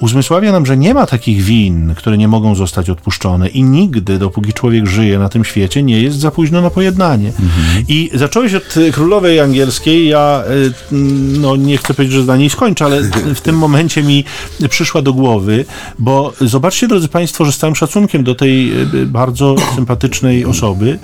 uzmysławia 0.00 0.52
nam, 0.52 0.66
że 0.66 0.76
nie 0.76 0.94
ma 0.94 1.06
takich 1.10 1.42
win, 1.42 1.94
które 1.94 2.18
nie 2.18 2.28
mogą 2.28 2.54
zostać 2.54 2.90
odpuszczone 2.90 3.48
i 3.48 3.62
nigdy, 3.62 4.18
dopóki 4.18 4.52
człowiek 4.52 4.86
żyje 4.86 5.18
na 5.18 5.28
tym 5.28 5.44
świecie, 5.44 5.82
nie 5.82 6.02
jest 6.02 6.18
za 6.18 6.30
późno 6.30 6.60
na 6.60 6.70
pojednanie. 6.70 7.28
Mhm. 7.28 7.84
I 7.88 8.10
zacząłeś 8.14 8.54
od 8.54 8.74
królowej 8.92 9.40
angielskiej, 9.40 10.08
ja 10.08 10.44
y, 10.50 10.96
no 11.38 11.56
nie 11.56 11.76
chcę 11.76 11.94
powiedzieć, 11.94 12.16
że 12.16 12.24
na 12.24 12.36
niej 12.36 12.50
skończę, 12.50 12.84
ale 12.84 13.02
w 13.34 13.40
tym 13.40 13.58
momencie 13.58 14.02
mi 14.02 14.24
przyszła 14.68 15.02
do 15.02 15.12
głowy, 15.12 15.64
bo 15.98 16.32
zobaczcie, 16.40 16.88
drodzy 16.88 17.08
Państwo, 17.08 17.44
że 17.44 17.52
z 17.52 17.58
całym 17.58 17.76
szacunkiem 17.76 18.24
do 18.24 18.34
tej 18.34 18.72
y, 18.94 19.06
bardzo 19.06 19.56
sympatycznej 19.76 20.44
osoby, 20.44 20.98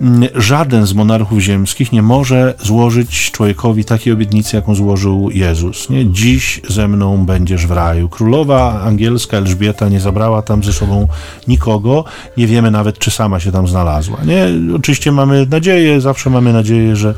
mm, 0.00 0.28
żaden 0.34 0.86
z 0.86 0.92
monarchów 0.92 1.40
ziemskich 1.40 1.92
nie 1.92 2.02
może 2.02 2.54
złożyć 2.62 3.30
człowiekowi 3.30 3.84
takiej 3.84 4.12
obietnicy, 4.12 4.56
jaką 4.56 4.74
złożył 4.74 5.30
Jezus. 5.30 5.90
Nie? 5.90 6.10
Dziś 6.10 6.60
ze 6.68 6.88
mną 6.88 7.26
będziesz 7.26 7.66
w 7.66 7.70
raju. 7.70 8.08
Królowa 8.08 8.80
angielska 8.82 9.40
Elżbieta 9.46 9.88
nie 9.88 10.00
zabrała 10.00 10.42
tam 10.42 10.64
ze 10.64 10.72
sobą 10.72 11.08
nikogo. 11.48 12.04
Nie 12.36 12.46
wiemy 12.46 12.70
nawet, 12.70 12.98
czy 12.98 13.10
sama 13.10 13.40
się 13.40 13.52
tam 13.52 13.68
znalazła. 13.68 14.18
Nie? 14.24 14.46
Oczywiście 14.76 15.12
mamy 15.12 15.46
nadzieję, 15.50 16.00
zawsze 16.00 16.30
mamy 16.30 16.52
nadzieję, 16.52 16.96
że, 16.96 17.14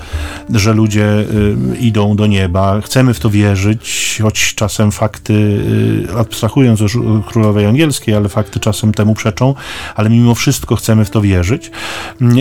że 0.55 0.73
ludzie 0.73 1.05
y, 1.05 1.77
idą 1.81 2.17
do 2.17 2.27
nieba. 2.27 2.81
Chcemy 2.81 3.15
w 3.15 3.21
to 3.21 3.31
wierzyć, 3.31 4.19
choć 4.23 4.55
czasem 4.55 4.93
fakty, 4.93 5.33
y, 5.33 6.19
abstrahując 6.19 6.83
od 6.83 6.93
królowej 7.27 7.67
angielskiej, 7.67 8.15
ale 8.15 8.29
fakty 8.29 8.61
czasem 8.61 8.93
temu 8.93 9.15
przeczą, 9.15 9.55
ale 9.97 10.11
mimo 10.11 10.35
wszystko 10.35 10.77
chcemy 10.77 11.05
w 11.05 11.11
to 11.11 11.21
wierzyć. 11.21 11.71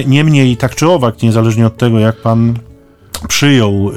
Niemniej, 0.06 0.58
tak 0.58 0.76
czy 0.76 0.90
owak, 0.90 1.22
niezależnie 1.22 1.68
od 1.68 1.78
tego, 1.78 2.00
jak 2.00 2.22
pan 2.22 2.54
przyjął 3.28 3.92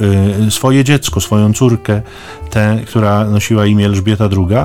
y, 0.47 0.51
swoje 0.51 0.85
dziecko, 0.85 1.21
swoją 1.21 1.53
córkę, 1.53 2.03
tę, 2.51 2.81
która 2.87 3.25
nosiła 3.25 3.67
imię 3.67 3.87
Elżbieta 3.87 4.25
II, 4.25 4.57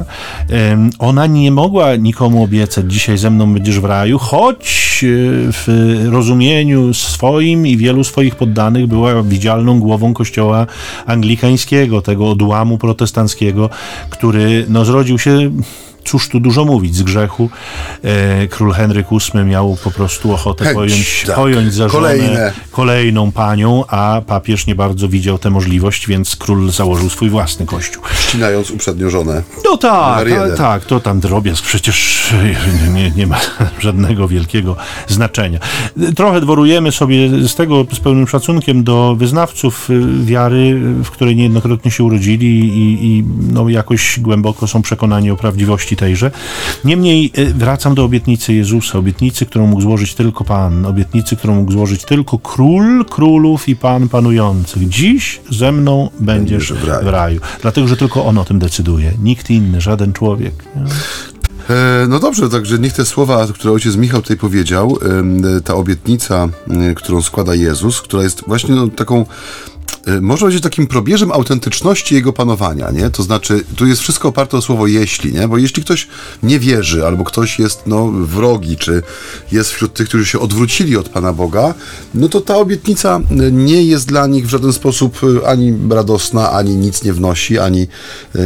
ona 1.00 1.26
nie 1.26 1.52
mogła 1.52 1.96
nikomu 1.96 2.44
obiecać, 2.44 2.94
dzisiaj 2.94 3.18
ze 3.18 3.30
mną 3.30 3.54
będziesz 3.54 3.80
w 3.80 3.86
raju, 3.86 4.20
choć 4.20 5.00
y, 5.04 5.52
w 5.52 5.68
rozumieniu 6.12 6.94
swoim 6.94 7.68
i 7.68 7.78
wielu 7.78 8.04
swoich 8.04 8.36
poddanych 8.36 8.88
była 8.88 9.24
widzialną 9.24 9.80
głową 9.80 10.14
kościoła 10.14 10.68
anglikańskiego, 11.06 12.02
tego 12.02 12.30
odłamu 12.30 12.78
protestanckiego, 12.78 13.70
który 14.10 14.66
no, 14.70 14.86
zrodził 14.86 15.20
się 15.20 15.52
cóż 16.06 16.30
tu 16.30 16.40
dużo 16.40 16.66
mówić, 16.66 16.96
z 16.96 17.04
grzechu 17.04 17.50
e, 18.04 18.48
król 18.48 18.72
Henryk 18.72 19.08
VIII 19.12 19.46
miał 19.46 19.78
po 19.84 19.92
prostu 19.92 20.34
ochotę 20.34 20.64
Chęć, 20.64 20.76
pojąć, 20.76 21.24
tak. 21.28 21.36
pojąć 21.36 21.74
za 21.74 21.90
żonę 21.90 22.54
kolejną 22.72 23.32
panią, 23.32 23.84
a 23.88 24.22
papież 24.28 24.68
nie 24.68 24.76
bardzo 24.76 25.08
widział 25.08 25.38
tę 25.38 25.50
możliwość, 25.50 26.08
więc 26.08 26.36
król 26.36 26.72
założył 26.72 27.10
swój 27.10 27.30
własny 27.30 27.66
kościół. 27.66 28.04
Ścinając 28.20 28.72
uprzednio 28.72 29.10
żonę. 29.10 29.44
No 29.66 29.78
tak, 29.78 30.30
ta, 30.30 30.58
tak, 30.58 30.86
to 30.86 31.00
tam 31.00 31.20
drobiazg 31.20 31.64
przecież 31.64 32.30
nie, 32.96 33.12
nie 33.12 33.28
ma 33.28 33.40
żadnego 33.80 34.28
wielkiego 34.28 34.76
znaczenia. 35.08 35.60
Trochę 36.16 36.42
dworujemy 36.42 36.92
sobie 36.92 37.48
z 37.48 37.56
tego 37.56 37.86
z 37.94 38.00
pełnym 38.00 38.28
szacunkiem 38.28 38.84
do 38.84 39.16
wyznawców 39.16 39.90
wiary, 40.24 40.80
w 41.04 41.10
której 41.10 41.36
niejednokrotnie 41.36 41.92
się 41.92 42.04
urodzili 42.04 42.60
i, 42.60 43.06
i 43.06 43.24
no, 43.54 43.70
jakoś 43.70 44.20
głęboko 44.20 44.68
są 44.68 44.82
przekonani 44.82 45.32
o 45.32 45.36
prawdziwości 45.36 45.95
tejże. 45.96 46.32
Niemniej 46.86 47.32
e, 47.34 47.46
wracam 47.46 47.96
do 47.96 48.04
obietnicy 48.04 48.54
Jezusa, 48.54 48.98
obietnicy, 48.98 49.46
którą 49.46 49.68
mógł 49.68 49.82
złożyć 49.82 50.14
tylko 50.14 50.44
Pan, 50.44 50.86
obietnicy, 50.86 51.36
którą 51.36 51.56
mógł 51.56 51.72
złożyć 51.72 52.06
tylko 52.06 52.40
Król 52.40 53.06
Królów 53.06 53.70
i 53.70 53.76
Pan 53.76 54.10
Panujących. 54.10 54.90
Dziś 54.90 55.42
ze 55.50 55.72
mną 55.72 56.10
będziesz, 56.20 56.70
będziesz 56.70 56.84
w, 56.84 56.88
raju. 56.88 57.06
w 57.06 57.08
raju. 57.08 57.40
Dlatego, 57.62 57.88
że 57.88 57.98
tylko 57.98 58.26
On 58.26 58.38
o 58.38 58.46
tym 58.46 58.60
decyduje. 58.60 59.12
Nikt 59.24 59.50
inny, 59.50 59.82
żaden 59.82 60.14
człowiek. 60.14 60.64
E, 61.70 62.06
no 62.10 62.20
dobrze, 62.20 62.50
także 62.50 62.80
niech 62.80 62.94
te 62.94 63.06
słowa, 63.06 63.48
które 63.54 63.74
ojciec 63.74 63.96
Michał 63.96 64.22
tutaj 64.22 64.38
powiedział, 64.38 64.98
ta 65.64 65.76
obietnica, 65.76 66.48
którą 66.96 67.22
składa 67.22 67.56
Jezus, 67.56 68.02
która 68.02 68.24
jest 68.24 68.44
właśnie 68.48 68.76
no, 68.76 68.88
taką 68.88 69.26
Y, 70.08 70.22
może 70.22 70.46
być 70.46 70.62
takim 70.62 70.88
probierzem 70.88 71.32
autentyczności 71.32 72.16
jego 72.16 72.34
panowania, 72.34 72.92
nie? 72.92 73.10
To 73.10 73.24
znaczy, 73.24 73.64
tu 73.76 73.86
jest 73.86 74.02
wszystko 74.02 74.28
oparte 74.28 74.58
o 74.58 74.62
słowo 74.62 74.88
jeśli, 74.88 75.34
nie? 75.34 75.48
Bo 75.48 75.58
jeśli 75.58 75.84
ktoś 75.84 76.08
nie 76.44 76.60
wierzy, 76.60 77.06
albo 77.06 77.24
ktoś 77.24 77.60
jest, 77.60 77.82
no, 77.86 78.12
wrogi, 78.12 78.78
czy 78.78 79.04
jest 79.52 79.72
wśród 79.72 79.94
tych, 79.94 80.08
którzy 80.08 80.26
się 80.26 80.40
odwrócili 80.40 80.98
od 80.98 81.10
Pana 81.10 81.34
Boga, 81.34 81.74
no 82.14 82.30
to 82.30 82.42
ta 82.42 82.56
obietnica 82.56 83.20
y, 83.20 83.52
nie 83.52 83.84
jest 83.84 84.08
dla 84.08 84.28
nich 84.28 84.46
w 84.46 84.50
żaden 84.50 84.74
sposób 84.74 85.24
y, 85.24 85.48
ani 85.48 85.74
radosna, 85.90 86.52
ani 86.52 86.76
nic 86.76 87.04
nie 87.04 87.14
wnosi, 87.14 87.60
ani 87.60 87.88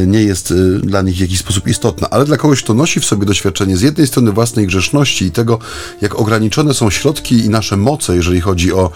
nie 0.08 0.24
jest 0.24 0.54
dla 0.82 1.02
nich 1.02 1.16
w 1.16 1.20
jakiś 1.20 1.40
sposób 1.40 1.68
istotna. 1.68 2.10
Ale 2.10 2.26
dla 2.26 2.38
kogoś, 2.38 2.64
kto 2.64 2.74
nosi 2.74 3.00
w 3.00 3.06
sobie 3.06 3.26
doświadczenie 3.26 3.78
z 3.78 3.82
jednej 3.82 4.08
strony 4.08 4.32
własnej 4.32 4.68
grzeszności 4.68 5.26
i 5.26 5.32
tego, 5.32 5.60
jak 6.02 6.20
ograniczone 6.20 6.74
są 6.74 6.90
środki 6.90 7.46
i 7.46 7.50
nasze 7.50 7.78
moce, 7.78 8.16
jeżeli 8.16 8.42
chodzi 8.42 8.74
o, 8.74 8.92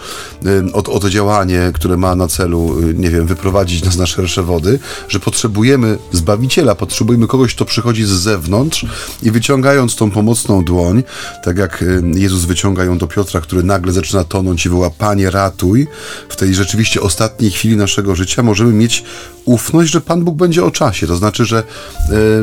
o, 0.72 0.92
o 0.92 1.00
to 1.00 1.10
działanie, 1.10 1.70
które 1.74 1.96
ma 1.96 2.14
na 2.14 2.28
celu 2.28 2.53
celu, 2.54 2.88
y, 2.90 2.94
nie 2.94 3.10
wiem, 3.10 3.26
wyprowadzić 3.26 3.84
nas 3.84 3.96
na 3.96 4.06
szersze 4.06 4.42
wody, 4.42 4.78
że 5.08 5.20
potrzebujemy 5.20 5.98
Zbawiciela, 6.12 6.74
potrzebujemy 6.74 7.26
kogoś, 7.26 7.54
kto 7.54 7.64
przychodzi 7.64 8.04
z 8.04 8.08
zewnątrz 8.08 8.86
i 9.22 9.30
wyciągając 9.30 9.96
tą 9.96 10.10
pomocną 10.10 10.64
dłoń, 10.64 11.02
tak 11.44 11.58
jak 11.58 11.82
y, 11.82 12.02
Jezus 12.14 12.44
wyciąga 12.44 12.84
ją 12.84 12.98
do 12.98 13.06
Piotra, 13.06 13.40
który 13.40 13.62
nagle 13.62 13.92
zaczyna 13.92 14.24
tonąć 14.24 14.66
i 14.66 14.68
woła, 14.68 14.90
Panie 14.90 15.30
ratuj, 15.30 15.86
w 16.28 16.36
tej 16.36 16.54
rzeczywiście 16.54 17.00
ostatniej 17.00 17.50
chwili 17.50 17.76
naszego 17.76 18.14
życia 18.14 18.42
możemy 18.42 18.72
mieć 18.72 19.04
ufność, 19.44 19.92
że 19.92 20.00
Pan 20.00 20.24
Bóg 20.24 20.36
będzie 20.36 20.64
o 20.64 20.70
czasie. 20.70 21.06
To 21.06 21.16
znaczy, 21.16 21.44
że 21.44 21.58
e, 21.58 21.62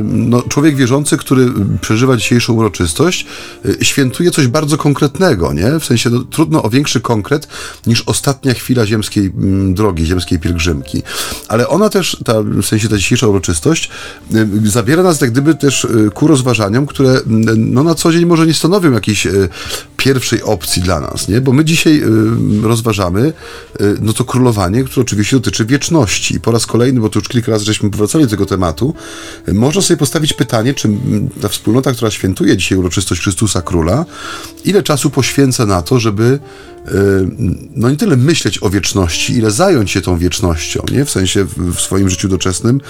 no, 0.04 0.42
człowiek 0.42 0.76
wierzący, 0.76 1.18
który 1.18 1.52
przeżywa 1.82 2.18
dzisiejszą 2.18 2.54
uroczystość, 2.54 3.26
e, 3.82 3.86
świętuje 3.86 4.32
coś 4.32 4.48
bardzo 4.48 4.78
konkretnego, 4.78 5.54
nie? 5.54 5.80
W 5.80 5.86
sensie 5.86 6.10
no, 6.10 6.20
trudno 6.20 6.64
o 6.64 6.70
większy 6.70 7.02
konkret 7.02 7.48
niż 7.88 8.02
ostatnia 8.02 8.54
chwila 8.54 8.86
ziemskiej 8.86 9.26
m, 9.26 9.74
drogi, 9.74 10.06
ziemskiej 10.06 10.40
pielgrzymki. 10.40 11.04
Ale 11.48 11.68
ona 11.68 11.90
też, 11.90 12.18
ta, 12.26 12.42
w 12.42 12.66
sensie 12.66 12.90
ta 12.90 12.98
dzisiejsza 12.98 13.28
uroczystość, 13.28 13.90
e, 14.34 14.48
zabiera 14.66 15.04
nas 15.04 15.22
jak 15.22 15.32
gdyby 15.32 15.56
też 15.56 15.88
ku 16.14 16.28
rozważaniom, 16.28 16.86
które 16.86 17.12
m, 17.12 17.74
no, 17.74 17.84
na 17.84 17.96
co 17.96 18.12
dzień 18.12 18.26
może 18.26 18.48
nie 18.48 18.54
stanowią 18.54 18.92
jakiejś 18.92 19.28
pierwszej 19.98 20.44
opcji 20.44 20.82
dla 20.82 21.00
nas, 21.00 21.28
nie? 21.28 21.42
Bo 21.42 21.54
my 21.54 21.66
dzisiaj 21.66 22.04
rozważamy 22.64 23.34
no 24.02 24.14
to 24.14 24.26
królowanie, 24.26 24.84
które 24.84 25.02
oczywiście 25.02 25.36
dotyczy 25.36 25.66
wieczności. 25.66 26.40
Po 26.40 26.52
raz 26.52 26.66
kolejny, 26.66 26.91
bo 27.00 27.10
to 27.10 27.20
już 27.20 27.28
kilka 27.28 27.52
razy 27.52 27.66
żeśmy 27.66 27.90
powracali 27.90 28.24
do 28.24 28.30
tego 28.30 28.46
tematu, 28.46 28.94
można 29.54 29.82
sobie 29.82 29.98
postawić 29.98 30.34
pytanie, 30.34 30.74
czy 30.74 30.90
ta 31.42 31.48
wspólnota, 31.48 31.92
która 31.92 32.12
świętuje 32.12 32.58
dzisiaj 32.58 32.78
uroczystość 32.78 33.22
Chrystusa 33.22 33.62
Króla, 33.62 34.06
ile 34.66 34.84
czasu 34.84 35.10
poświęca 35.10 35.66
na 35.66 35.82
to, 35.82 36.00
żeby 36.00 36.24
y, 36.24 36.92
no 37.76 37.90
nie 37.90 37.98
tyle 37.98 38.18
myśleć 38.18 38.64
o 38.64 38.70
wieczności, 38.70 39.34
ile 39.34 39.52
zająć 39.52 39.92
się 39.92 40.02
tą 40.02 40.18
wiecznością, 40.18 40.84
nie? 40.92 41.06
W 41.06 41.12
sensie 41.12 41.46
w, 41.58 41.82
swoim 41.82 42.10
życiu 42.10 42.28
doczesnym 42.28 42.82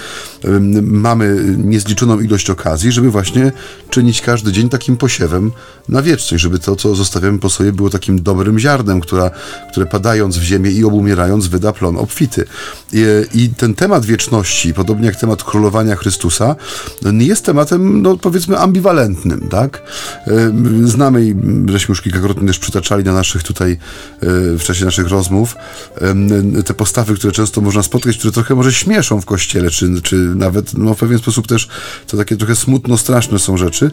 mamy 0.82 1.56
niezliczoną 1.58 2.20
ilość 2.20 2.50
okazji, 2.50 2.92
żeby 2.92 3.10
właśnie 3.10 3.52
czynić 3.90 4.20
każdy 4.20 4.52
dzień 4.52 4.68
takim 4.68 4.96
posiewem 4.96 5.52
na 5.88 6.02
wieczność, 6.02 6.42
żeby 6.42 6.58
to, 6.58 6.76
co 6.76 6.94
zostawiamy 6.94 7.38
po 7.38 7.50
sobie, 7.50 7.72
było 7.72 7.90
takim 7.90 8.22
dobrym 8.22 8.58
ziarnem, 8.58 9.00
która, 9.00 9.30
które 9.72 9.86
padając 9.86 10.38
w 10.38 10.42
ziemię 10.42 10.70
i 10.70 10.84
obumierając 10.84 11.46
wyda 11.46 11.72
plon 11.72 11.96
obfity. 11.96 12.44
I, 12.92 13.04
I 13.34 13.48
ten 13.48 13.74
temat 13.74 14.04
wieczności, 14.04 14.74
podobnie 14.74 15.06
jak 15.06 15.16
temat 15.16 15.44
królowania 15.44 15.96
Chrystusa, 15.96 16.56
jest 17.18 17.44
tematem, 17.44 18.02
no 18.02 18.16
powiedzmy, 18.16 18.58
ambiwalentnym, 18.58 19.48
tak? 19.48 19.82
Znamy 20.84 21.24
i 21.24 21.34
żeśmy 21.66 21.92
już 21.92 22.02
kilkakrotnie 22.02 22.46
też 22.46 22.58
przytaczali 22.58 23.04
na 23.04 23.12
naszych 23.12 23.42
tutaj, 23.42 23.72
y, 23.72 23.78
w 24.58 24.62
czasie 24.62 24.84
naszych 24.84 25.08
rozmów, 25.08 25.56
y, 26.58 26.62
te 26.62 26.74
postawy, 26.74 27.14
które 27.14 27.32
często 27.32 27.60
można 27.60 27.82
spotkać, 27.82 28.18
które 28.18 28.32
trochę 28.32 28.54
może 28.54 28.72
śmieszą 28.72 29.20
w 29.20 29.24
kościele, 29.24 29.70
czy, 29.70 30.02
czy 30.02 30.16
nawet 30.16 30.74
no, 30.74 30.94
w 30.94 30.98
pewien 30.98 31.18
sposób 31.18 31.46
też 31.46 31.68
to 32.06 32.16
takie 32.16 32.36
trochę 32.36 32.56
smutno 32.56 32.98
straszne 32.98 33.38
są 33.38 33.56
rzeczy. 33.56 33.90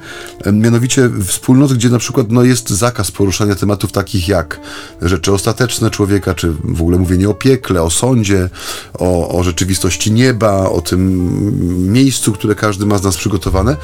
Mianowicie 0.54 1.10
wspólnot, 1.26 1.72
gdzie 1.80 1.90
na 1.90 2.00
przykład 2.00 2.32
no, 2.32 2.44
jest 2.44 2.70
zakaz 2.70 3.12
poruszania 3.12 3.56
tematów 3.56 3.92
takich 3.92 4.28
jak 4.28 4.60
rzeczy 5.02 5.34
ostateczne 5.34 5.90
człowieka, 5.90 6.34
czy 6.34 6.52
w 6.64 6.82
ogóle 6.82 6.98
mówienie 6.98 7.30
o 7.30 7.34
piekle, 7.34 7.84
o 7.84 7.90
sądzie, 7.90 8.50
o, 8.94 9.40
o 9.40 9.44
rzeczywistości 9.44 10.12
nieba, 10.12 10.70
o 10.70 10.82
tym 10.82 11.94
miejscu, 11.94 12.32
które 12.32 12.56
każdy 12.56 12.86
ma 12.86 12.98
z 12.98 13.04
nas 13.04 13.18
przygotowane, 13.18 13.78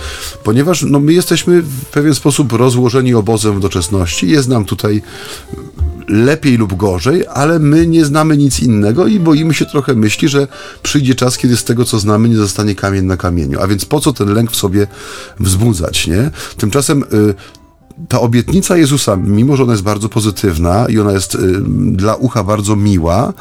ponieważ 0.43 0.83
no, 0.83 0.99
my 0.99 1.13
jesteśmy 1.13 1.61
w 1.61 1.85
pewien 1.85 2.15
sposób 2.15 2.51
rozłożeni 2.51 3.13
obozem 3.13 3.55
w 3.55 3.59
doczesności. 3.59 4.29
Jest 4.29 4.47
nam 4.47 4.65
tutaj 4.65 5.01
lepiej 6.07 6.57
lub 6.57 6.75
gorzej, 6.75 7.27
ale 7.27 7.59
my 7.59 7.87
nie 7.87 8.05
znamy 8.05 8.37
nic 8.37 8.59
innego 8.59 9.07
i 9.07 9.19
boimy 9.19 9.53
się 9.53 9.65
trochę 9.65 9.93
myśli, 9.93 10.29
że 10.29 10.47
przyjdzie 10.83 11.15
czas, 11.15 11.37
kiedy 11.37 11.57
z 11.57 11.63
tego, 11.63 11.85
co 11.85 11.99
znamy, 11.99 12.29
nie 12.29 12.35
zostanie 12.35 12.75
kamień 12.75 13.05
na 13.05 13.17
kamieniu. 13.17 13.59
A 13.61 13.67
więc 13.67 13.85
po 13.85 13.99
co 13.99 14.13
ten 14.13 14.33
lęk 14.33 14.51
w 14.51 14.55
sobie 14.55 14.87
wzbudzać, 15.39 16.07
nie? 16.07 16.31
Tymczasem 16.57 17.03
y, 17.03 17.33
ta 18.09 18.21
obietnica 18.21 18.77
Jezusa, 18.77 19.15
mimo 19.15 19.55
że 19.55 19.63
ona 19.63 19.73
jest 19.73 19.83
bardzo 19.83 20.09
pozytywna 20.09 20.85
i 20.89 20.99
ona 20.99 21.11
jest 21.11 21.35
y, 21.35 21.39
dla 21.91 22.15
ucha 22.15 22.43
bardzo 22.43 22.75
miła, 22.75 23.33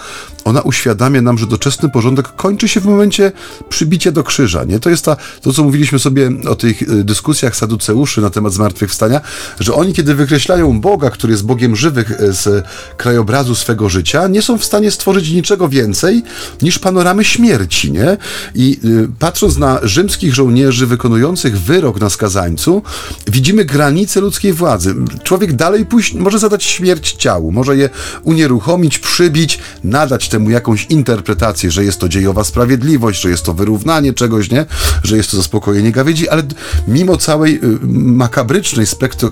ona 0.44 0.61
uświadamia 0.61 1.22
nam, 1.22 1.38
że 1.38 1.46
doczesny 1.46 1.88
porządek 1.88 2.36
kończy 2.36 2.68
się 2.68 2.80
w 2.80 2.84
momencie 2.84 3.32
przybicia 3.68 4.12
do 4.12 4.24
krzyża. 4.24 4.64
Nie? 4.64 4.80
To 4.80 4.90
jest 4.90 5.05
ta, 5.05 5.16
to, 5.42 5.52
co 5.52 5.64
mówiliśmy 5.64 5.98
sobie 5.98 6.30
o 6.48 6.55
tych 6.55 6.82
y, 6.82 7.05
dyskusjach 7.05 7.57
saduceuszy 7.57 8.20
na 8.20 8.30
temat 8.30 8.52
zmartwychwstania, 8.52 9.20
że 9.61 9.74
oni, 9.74 9.92
kiedy 9.92 10.14
wykreślają 10.14 10.80
Boga, 10.80 11.11
który 11.11 11.32
jest 11.32 11.44
Bogiem 11.44 11.76
żywych 11.76 12.11
y, 12.11 12.32
z 12.32 12.64
krajobrazu 12.96 13.55
swego 13.55 13.88
życia, 13.88 14.28
nie 14.28 14.42
są 14.42 14.59
w 14.59 14.64
stanie 14.64 14.90
stworzyć 14.90 15.30
niczego 15.30 15.68
więcej 15.68 16.22
niż 16.62 16.78
panoramy 16.78 17.24
śmierci. 17.24 17.92
Nie? 17.92 18.16
I 18.55 18.80
patrząc 19.18 19.59
na 19.59 19.78
rzymskich 19.82 20.34
żołnierzy 20.34 20.86
wykonujących 20.86 21.61
wyrok 21.61 22.00
na 22.00 22.11
skazańcu, 22.11 22.82
widzimy 23.26 23.64
granice 23.64 24.20
ludzkiej 24.20 24.43
władzy. 24.53 24.95
Człowiek 25.22 25.53
dalej 25.53 25.86
pójść, 25.86 26.14
może 26.14 26.38
zadać 26.38 26.64
śmierć 26.64 27.12
ciału, 27.12 27.53
może 27.53 27.76
je 27.76 27.90
unieruchomić, 28.22 28.99
przybić, 28.99 29.59
nadać 29.84 30.28
temu 30.28 30.51
jakąś 30.51 30.84
interpretację, 30.84 31.70
że 31.70 31.84
jest 31.84 32.01
to 32.01 32.09
dziejowa 32.09 32.45
sprawiedliwość, 32.45 33.20
że 33.22 33.30
jest 33.30 33.45
to 33.45 33.55
wyrównanie 33.55 34.12
czegoś, 34.12 34.51
nie? 34.51 34.66
Że 35.05 35.16
jest 35.16 35.30
to 35.30 35.36
zaspokojenie 35.36 35.92
gawiedzi, 35.92 36.28
ale 36.28 36.42
mimo 36.88 37.16
całej 37.16 37.55
y, 37.57 37.78
makabrycznej 37.92 38.86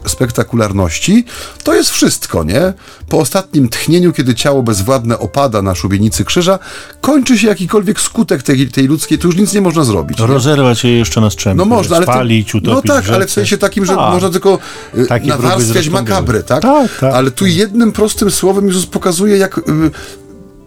spektakularności, 0.07 1.25
to 1.65 1.75
jest 1.75 1.91
wszystko, 1.91 2.45
nie? 2.45 2.73
Po 3.09 3.19
ostatnim 3.19 3.69
tchnieniu, 3.69 4.13
kiedy 4.13 4.35
ciało 4.35 4.63
bezwładne 4.63 5.19
opada 5.19 5.63
na 5.63 5.75
szubienicy 5.75 6.25
krzyża, 6.25 6.59
kończy 7.01 7.39
się 7.39 7.47
jakikolwiek 7.49 8.01
skutek 8.01 8.43
tej, 8.43 8.69
tej 8.69 8.87
ludzkiej, 8.87 9.19
tu 9.19 9.29
już 9.29 9.37
nic 9.37 9.53
nie 9.53 9.61
można 9.61 9.85
zrobić. 9.85 10.19
Rozerwać 10.19 10.85
je 10.85 10.99
jeszcze 10.99 11.21
na 11.21 11.31
strzępy, 11.31 11.59
No 11.59 11.65
można, 11.65 11.97
ale 11.97 12.07
to- 12.07 12.13
spalić, 12.13 12.55
utopić 12.55 12.89
No 12.89 12.95
tak, 12.95 13.09
ale 13.11 13.27
w 13.27 13.31
sensie 13.31 13.59
takim, 13.59 13.87
że 13.87 13.97
Tak. 13.97 14.13
można 14.13 14.31
tylko 14.31 14.59
y, 14.99 15.02
Takie 15.07 15.29
próby 15.29 15.43
nawarstwiać 15.43 15.89
były. 15.89 16.43
tak? 16.43 16.63
Tak, 16.63 16.91
tak, 17.01 17.15
Ale 17.15 17.31
tu 17.31 17.47
jednym 17.47 17.93
prostym 17.93 18.31
słowem 18.31 18.67
Jezus 18.67 18.87
pokazuje, 18.87 19.37
jak 19.37 19.59
y, 19.59 19.63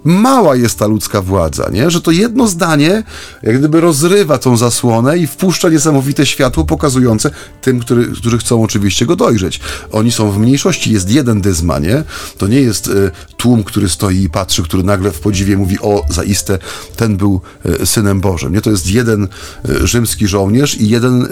mała 0.05 0.55
jest 0.55 0.79
ta 0.79 0.87
ludzka 0.87 1.21
władza, 1.21 1.69
nie? 1.71 1.91
Że 1.91 2.01
to 2.01 2.11
jedno 2.11 2.47
zdanie 2.47 3.03
jak 3.43 3.59
gdyby 3.59 3.81
rozrywa 3.81 4.37
tą 4.37 4.57
zasłonę 4.57 5.17
i 5.17 5.27
wpuszcza 5.27 5.69
niesamowite 5.69 6.25
światło 6.25 6.65
pokazujące 6.65 7.31
tym, 7.61 7.79
który, 7.79 8.05
którzy 8.07 8.37
chcą 8.37 8.63
oczywiście 8.63 9.05
go 9.05 9.15
dojrzeć. 9.15 9.59
Oni 9.91 10.11
są 10.11 10.31
w 10.31 10.39
mniejszości, 10.39 10.93
jest 10.93 11.11
jeden 11.11 11.41
dyzma, 11.41 11.79
nie? 11.79 12.03
To 12.37 12.47
nie 12.47 12.61
jest 12.61 12.87
y, 12.87 13.11
tłum, 13.37 13.63
który 13.63 13.89
stoi 13.89 14.23
i 14.23 14.29
patrzy, 14.29 14.63
który 14.63 14.83
nagle 14.83 15.11
w 15.11 15.19
podziwie 15.19 15.57
mówi, 15.57 15.79
o, 15.81 16.05
zaiste, 16.09 16.59
ten 16.95 17.17
był 17.17 17.41
y, 17.81 17.85
Synem 17.85 18.21
Bożym, 18.21 18.53
nie? 18.53 18.61
To 18.61 18.69
jest 18.69 18.91
jeden 18.91 19.27
y, 19.69 19.87
rzymski 19.87 20.27
żołnierz 20.27 20.75
i 20.75 20.89
jeden, 20.89 21.27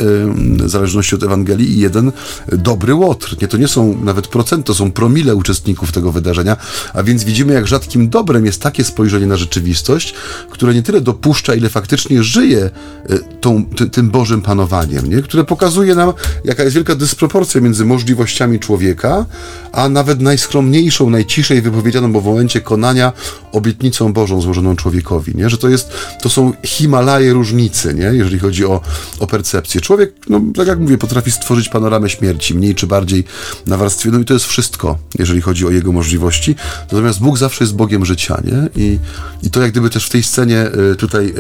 w 0.63 0.69
zależności 0.69 1.15
od 1.15 1.24
Ewangelii, 1.24 1.71
i 1.71 1.80
jeden 1.80 2.11
dobry 2.47 2.93
łotr, 2.93 3.36
nie? 3.41 3.47
To 3.47 3.57
nie 3.57 3.67
są 3.67 3.97
nawet 4.03 4.28
procent, 4.28 4.65
to 4.65 4.74
są 4.74 4.91
promile 4.91 5.36
uczestników 5.36 5.91
tego 5.91 6.11
wydarzenia, 6.11 6.57
a 6.93 7.03
więc 7.03 7.24
widzimy, 7.24 7.53
jak 7.53 7.67
rzadkim 7.67 8.09
dobrem 8.09 8.45
jest 8.45 8.62
takie 8.64 8.84
spojrzenie 8.84 9.28
na 9.28 9.38
rzeczywistość, 9.38 10.14
które 10.49 10.74
nie 10.74 10.84
tyle 10.84 11.01
dopuszcza, 11.01 11.55
ile 11.55 11.70
faktycznie 11.70 12.24
żyje 12.24 12.70
y, 13.09 13.20
tą, 13.41 13.66
ty, 13.66 13.89
tym 13.89 14.09
Bożym 14.09 14.41
panowaniem, 14.41 15.09
nie? 15.09 15.22
które 15.22 15.43
pokazuje 15.43 15.95
nam, 15.95 16.14
jaka 16.45 16.64
jest 16.64 16.76
wielka 16.76 16.95
dysproporcja 16.95 17.61
między 17.61 17.86
możliwościami 17.86 18.59
człowieka, 18.59 19.26
a 19.72 19.89
nawet 19.89 20.22
najskromniejszą, 20.22 21.09
najciszej 21.09 21.61
wypowiedzianą 21.61 22.22
w 22.22 22.26
momencie 22.26 22.61
konania 22.61 23.11
obietnicą 23.51 24.14
Bożą 24.14 24.41
złożoną 24.41 24.76
człowiekowi, 24.76 25.36
nie? 25.36 25.49
że 25.49 25.57
to 25.57 25.70
jest, 25.70 25.89
to 26.22 26.30
są 26.30 26.53
Himalaje 26.64 27.34
różnicy, 27.34 27.93
nie? 27.93 28.05
jeżeli 28.05 28.39
chodzi 28.39 28.66
o, 28.66 28.82
o 29.20 29.28
percepcję. 29.28 29.82
Człowiek, 29.82 30.14
no 30.30 30.41
tak 30.55 30.68
jak 30.68 30.80
mówię, 30.80 30.97
potrafi 30.97 31.32
stworzyć 31.32 31.70
panoramę 31.70 32.09
śmierci, 32.09 32.55
mniej 32.55 32.76
czy 32.76 32.88
bardziej 32.88 33.24
nawarstwioną 33.68 34.20
i 34.20 34.26
to 34.26 34.34
jest 34.34 34.45
wszystko, 34.45 34.97
jeżeli 35.20 35.41
chodzi 35.41 35.66
o 35.66 35.70
jego 35.70 35.91
możliwości. 35.91 36.55
Natomiast 36.91 37.20
Bóg 37.20 37.38
zawsze 37.38 37.64
jest 37.64 37.76
Bogiem 37.76 38.05
życia, 38.05 38.41
nie? 38.43 38.69
I, 38.75 38.99
i 39.43 39.49
to 39.49 39.61
jak 39.61 39.71
gdyby 39.71 39.89
też 39.89 40.05
w 40.05 40.09
tej 40.09 40.23
scenie 40.23 40.67
y, 40.91 40.95
tutaj 40.95 41.25
y, 41.25 41.33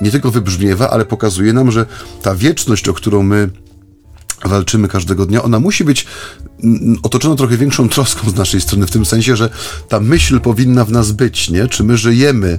nie 0.00 0.10
tylko 0.10 0.30
wybrzmiewa, 0.30 0.90
ale 0.90 1.04
pokazuje 1.04 1.52
nam, 1.52 1.70
że 1.70 1.86
ta 2.22 2.34
wieczność, 2.34 2.88
o 2.88 2.94
którą 2.94 3.22
my 3.22 3.48
walczymy 4.44 4.88
każdego 4.88 5.26
dnia, 5.26 5.42
ona 5.42 5.60
musi 5.60 5.84
być 5.84 6.06
otoczona 7.02 7.36
trochę 7.36 7.56
większą 7.56 7.88
troską 7.88 8.30
z 8.30 8.34
naszej 8.34 8.60
strony, 8.60 8.86
w 8.86 8.90
tym 8.90 9.04
sensie, 9.04 9.36
że 9.36 9.50
ta 9.88 10.00
myśl 10.00 10.40
powinna 10.40 10.84
w 10.84 10.90
nas 10.90 11.12
być, 11.12 11.50
nie? 11.50 11.68
Czy 11.68 11.84
my 11.84 11.96
żyjemy 11.96 12.58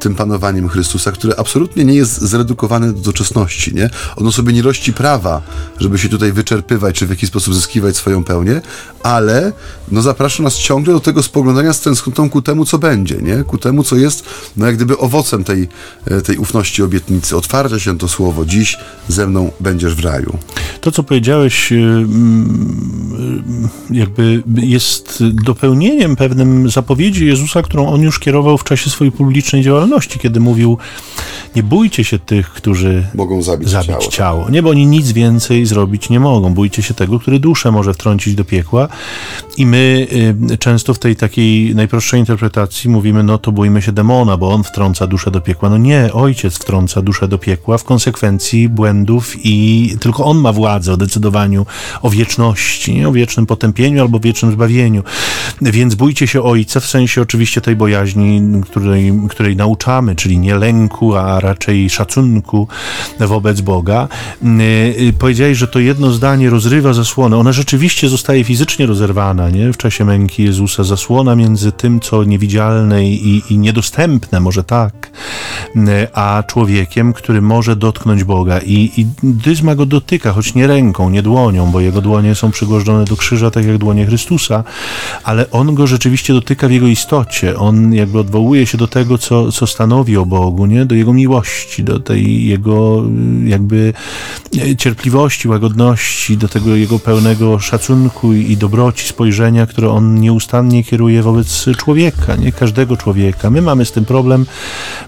tym 0.00 0.14
panowaniem 0.14 0.68
Chrystusa, 0.68 1.12
które 1.12 1.40
absolutnie 1.40 1.84
nie 1.84 1.94
jest 1.94 2.20
zredukowane 2.20 2.92
do 2.92 3.00
doczesności, 3.00 3.74
nie? 3.74 3.90
Ono 4.16 4.32
sobie 4.32 4.52
nie 4.52 4.62
rości 4.62 4.92
prawa, 4.92 5.42
żeby 5.78 5.98
się 5.98 6.08
tutaj 6.08 6.32
wyczerpywać, 6.32 6.96
czy 6.96 7.06
w 7.06 7.10
jakiś 7.10 7.28
sposób 7.28 7.54
zyskiwać 7.54 7.96
swoją 7.96 8.24
pełnię, 8.24 8.60
ale 9.02 9.52
no 9.90 10.02
zaprasza 10.02 10.42
nas 10.42 10.56
ciągle 10.56 10.94
do 10.94 11.00
tego 11.00 11.22
spoglądania 11.22 11.72
z 11.72 11.80
tęsknotą 11.80 12.30
ku 12.30 12.42
temu, 12.42 12.64
co 12.64 12.78
będzie, 12.78 13.16
nie? 13.16 13.44
Ku 13.44 13.58
temu, 13.58 13.84
co 13.84 13.96
jest, 13.96 14.24
no 14.56 14.66
jak 14.66 14.76
gdyby 14.76 14.98
owocem 14.98 15.44
tej, 15.44 15.68
e, 16.06 16.20
tej 16.20 16.36
ufności 16.38 16.82
obietnicy. 16.82 17.36
Otwarcia 17.36 17.78
się 17.78 17.98
to 17.98 18.08
słowo. 18.08 18.44
Dziś 18.44 18.78
ze 19.08 19.26
mną 19.26 19.50
będziesz 19.60 19.94
w 19.94 20.04
raju. 20.04 20.38
To, 20.80 20.92
co 20.92 21.02
powiedziałeś, 21.26 21.72
y, 21.72 21.76
mm, 21.76 23.68
jakby 23.90 24.42
jest 24.56 25.24
dopełnieniem 25.44 26.16
pewnym 26.16 26.70
zapowiedzi 26.70 27.26
Jezusa, 27.26 27.62
którą 27.62 27.86
on 27.86 28.02
już 28.02 28.18
kierował 28.18 28.58
w 28.58 28.64
czasie 28.64 28.90
swojej 28.90 29.12
publicznej 29.12 29.62
działalności, 29.62 30.18
kiedy 30.18 30.40
mówił 30.40 30.78
nie 31.56 31.62
bójcie 31.62 32.04
się 32.04 32.18
tych, 32.18 32.50
którzy 32.50 33.06
mogą 33.14 33.42
zabić, 33.42 33.68
zabić 33.68 33.88
ciało. 33.88 34.10
ciało. 34.10 34.50
Nie, 34.50 34.62
bo 34.62 34.70
oni 34.70 34.86
nic 34.86 35.12
więcej 35.12 35.66
zrobić 35.66 36.10
nie 36.10 36.20
mogą. 36.20 36.54
Bójcie 36.54 36.82
się 36.82 36.94
tego, 36.94 37.18
który 37.18 37.40
duszę 37.40 37.72
może 37.72 37.94
wtrącić 37.94 38.34
do 38.34 38.44
piekła. 38.44 38.88
I 39.56 39.66
my 39.66 40.06
y, 40.52 40.58
często 40.58 40.94
w 40.94 40.98
tej 40.98 41.16
takiej 41.16 41.74
najprostszej 41.74 42.20
interpretacji 42.20 42.90
mówimy, 42.90 43.22
no 43.22 43.38
to 43.38 43.52
bójmy 43.52 43.82
się 43.82 43.92
demona, 43.92 44.36
bo 44.36 44.54
on 44.54 44.64
wtrąca 44.64 45.06
duszę 45.06 45.30
do 45.30 45.40
piekła. 45.40 45.70
No 45.70 45.78
nie, 45.78 46.12
ojciec 46.12 46.54
wtrąca 46.54 47.02
duszę 47.02 47.28
do 47.28 47.38
piekła 47.38 47.78
w 47.78 47.84
konsekwencji 47.84 48.68
błędów 48.68 49.36
i 49.44 49.96
tylko 50.00 50.24
on 50.24 50.38
ma 50.38 50.52
władzę 50.52 50.92
o 50.92 50.96
o 52.02 52.10
wieczności, 52.10 53.04
o 53.04 53.12
wiecznym 53.12 53.46
potępieniu 53.46 54.02
albo 54.02 54.20
wiecznym 54.20 54.52
zbawieniu. 54.52 55.02
Więc 55.62 55.94
bójcie 55.94 56.26
się 56.26 56.42
ojca 56.42 56.80
w 56.80 56.86
sensie 56.86 57.22
oczywiście 57.22 57.60
tej 57.60 57.76
bojaźni, 57.76 58.42
której, 58.70 59.12
której 59.30 59.56
nauczamy, 59.56 60.16
czyli 60.16 60.38
nie 60.38 60.54
lęku, 60.54 61.16
a 61.16 61.40
raczej 61.40 61.90
szacunku 61.90 62.68
wobec 63.20 63.60
Boga. 63.60 64.08
Yy, 64.42 65.12
powiedziałeś, 65.18 65.58
że 65.58 65.68
to 65.68 65.78
jedno 65.78 66.10
zdanie 66.10 66.50
rozrywa 66.50 66.92
zasłonę. 66.92 67.36
Ona 67.36 67.52
rzeczywiście 67.52 68.08
zostaje 68.08 68.44
fizycznie 68.44 68.86
rozerwana 68.86 69.50
nie? 69.50 69.72
w 69.72 69.76
czasie 69.76 70.04
męki 70.04 70.44
Jezusa. 70.44 70.84
Zasłona 70.84 71.36
między 71.36 71.72
tym, 71.72 72.00
co 72.00 72.24
niewidzialne 72.24 73.06
i, 73.06 73.42
i 73.50 73.58
niedostępne, 73.58 74.40
może 74.40 74.64
tak, 74.64 75.10
yy, 75.74 75.82
a 76.12 76.42
człowiekiem, 76.46 77.12
który 77.12 77.42
może 77.42 77.76
dotknąć 77.76 78.24
Boga. 78.24 78.58
I, 78.58 78.90
I 78.96 79.06
dyzma 79.22 79.74
go 79.74 79.86
dotyka, 79.86 80.32
choć 80.32 80.54
nie 80.54 80.66
ręką, 80.66 80.95
nie 81.10 81.22
dłonią, 81.22 81.70
bo 81.70 81.80
jego 81.80 82.00
dłonie 82.00 82.34
są 82.34 82.50
przygłożone 82.50 83.04
do 83.04 83.16
krzyża, 83.16 83.50
tak 83.50 83.66
jak 83.66 83.78
dłonie 83.78 84.06
Chrystusa, 84.06 84.64
ale 85.24 85.50
on 85.50 85.74
go 85.74 85.86
rzeczywiście 85.86 86.34
dotyka 86.34 86.68
w 86.68 86.70
jego 86.70 86.86
istocie. 86.86 87.58
On 87.58 87.94
jakby 87.94 88.18
odwołuje 88.18 88.66
się 88.66 88.78
do 88.78 88.88
tego, 88.88 89.18
co, 89.18 89.52
co 89.52 89.66
stanowi 89.66 90.16
o 90.16 90.26
Bogu, 90.26 90.66
nie? 90.66 90.86
do 90.86 90.94
jego 90.94 91.12
miłości, 91.12 91.84
do 91.84 92.00
tej 92.00 92.46
jego 92.46 93.04
y, 93.44 93.48
jakby 93.48 93.92
y, 94.56 94.76
cierpliwości, 94.76 95.48
łagodności, 95.48 96.36
do 96.36 96.48
tego 96.48 96.76
jego 96.76 96.98
pełnego 96.98 97.58
szacunku 97.58 98.32
i 98.32 98.56
dobroci 98.56 99.08
spojrzenia, 99.08 99.66
które 99.66 99.90
on 99.90 100.20
nieustannie 100.20 100.84
kieruje 100.84 101.22
wobec 101.22 101.64
człowieka, 101.76 102.36
nie 102.36 102.52
każdego 102.52 102.96
człowieka. 102.96 103.50
My 103.50 103.62
mamy 103.62 103.84
z 103.84 103.92
tym 103.92 104.04
problem, 104.04 104.46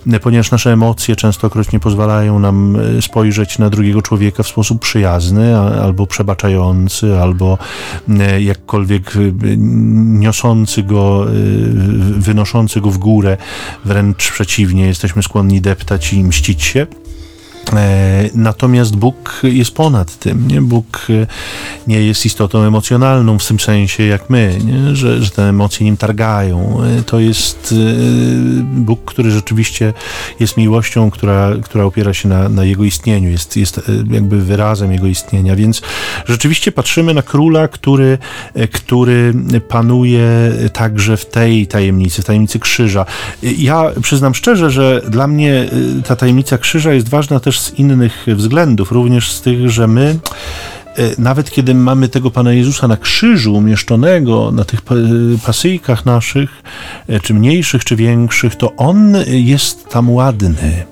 y, 0.07 0.21
ponieważ 0.21 0.51
nasze 0.51 0.73
emocje 0.73 1.17
częstokroć 1.17 1.73
nie 1.73 1.81
pozwalają 1.81 2.39
nam 2.39 2.79
spojrzeć 3.01 3.59
na 3.59 3.71
drugiego 3.71 4.03
człowieka 4.03 4.43
w 4.43 4.49
sposób 4.49 4.81
przyjazny, 4.81 5.59
albo 5.81 6.07
przebaczający, 6.07 7.19
albo 7.19 7.59
jakkolwiek 8.41 9.13
niosący 10.19 10.83
go, 10.83 11.27
wynoszący 12.17 12.81
go 12.81 12.91
w 12.91 12.99
górę, 12.99 13.37
wręcz 13.85 14.31
przeciwnie, 14.33 14.87
jesteśmy 14.87 15.23
skłonni 15.23 15.61
deptać 15.61 16.13
i 16.13 16.25
mścić 16.25 16.63
się. 16.63 16.87
E, 17.77 18.31
natomiast 18.35 18.97
Bóg 18.97 19.41
jest 19.43 19.71
ponad 19.71 20.19
tym. 20.19 20.49
Nie? 20.49 20.63
Bóg 20.63 21.07
e, 21.11 21.27
nie 21.87 22.03
jest 22.03 22.27
istotą 22.27 22.63
emocjonalną 22.63 23.39
w 23.39 23.47
tym 23.47 23.61
sensie 23.61 24.03
jak 24.03 24.31
my, 24.31 24.59
nie? 24.65 24.97
Że, 24.97 25.23
że 25.23 25.31
te 25.31 25.43
emocje 25.43 25.85
nim 25.85 25.97
targają. 25.97 26.83
E, 26.99 27.03
to 27.03 27.21
jest 27.21 27.75
Bóg, 28.63 29.05
który 29.05 29.31
rzeczywiście 29.31 29.93
jest 30.41 30.57
miłością, 30.57 31.11
która, 31.11 31.51
która 31.63 31.85
opiera 31.85 32.15
się 32.15 32.29
na, 32.29 32.49
na 32.49 32.65
Jego 32.65 32.85
istnieniu, 32.85 33.31
jest, 33.31 33.57
jest 33.57 33.81
jakby 34.11 34.43
wyrazem 34.43 34.93
Jego 34.93 35.07
istnienia. 35.07 35.57
Więc 35.57 35.83
rzeczywiście 36.27 36.73
patrzymy 36.73 37.15
na 37.15 37.23
króla, 37.23 37.69
który, 37.69 38.19
który 38.73 39.35
panuje 39.69 40.29
także 40.73 41.17
w 41.17 41.27
tej 41.27 41.67
tajemnicy, 41.67 42.23
w 42.23 42.25
tajemnicy 42.25 42.59
krzyża. 42.59 43.07
Ja 43.43 43.91
przyznam 44.03 44.35
szczerze, 44.35 44.71
że 44.71 45.03
dla 45.09 45.27
mnie 45.27 45.71
ta 46.05 46.17
tajemnica 46.17 46.59
krzyża 46.59 46.93
jest 46.93 47.09
ważna 47.09 47.41
też 47.41 47.58
z 47.59 47.79
innych 47.79 48.27
względów, 48.27 48.93
również 48.93 49.33
z 49.33 49.41
tych, 49.41 49.71
że 49.71 49.87
my 49.87 50.19
e, 50.97 51.03
nawet 51.19 51.51
kiedy 51.51 51.75
mamy 51.75 52.09
tego 52.09 52.31
Pana 52.31 52.53
Jezusa 52.53 52.89
na 52.89 52.97
krzyżu 52.97 53.55
umieszczonego 53.55 54.51
na 54.51 54.65
tych 54.65 54.81
pasyjkach 55.47 56.07
naszych, 56.07 56.63
e, 57.09 57.21
czy 57.21 57.35
mniejszych, 57.35 57.85
czy 57.85 57.97
większych, 57.97 58.57
to 58.57 58.77
On 58.77 59.17
jest 59.27 59.89
tam 59.89 60.11
ładny. 60.11 60.85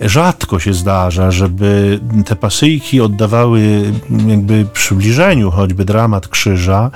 Rzadko 0.00 0.58
się 0.58 0.74
zdarza, 0.74 1.30
żeby 1.30 2.00
te 2.26 2.36
pasyjki 2.36 3.00
oddawały 3.00 3.92
jakby 4.26 4.66
przybliżeniu 4.72 5.50
choćby 5.50 5.84
dramat 5.84 6.28
krzyża. 6.28 6.90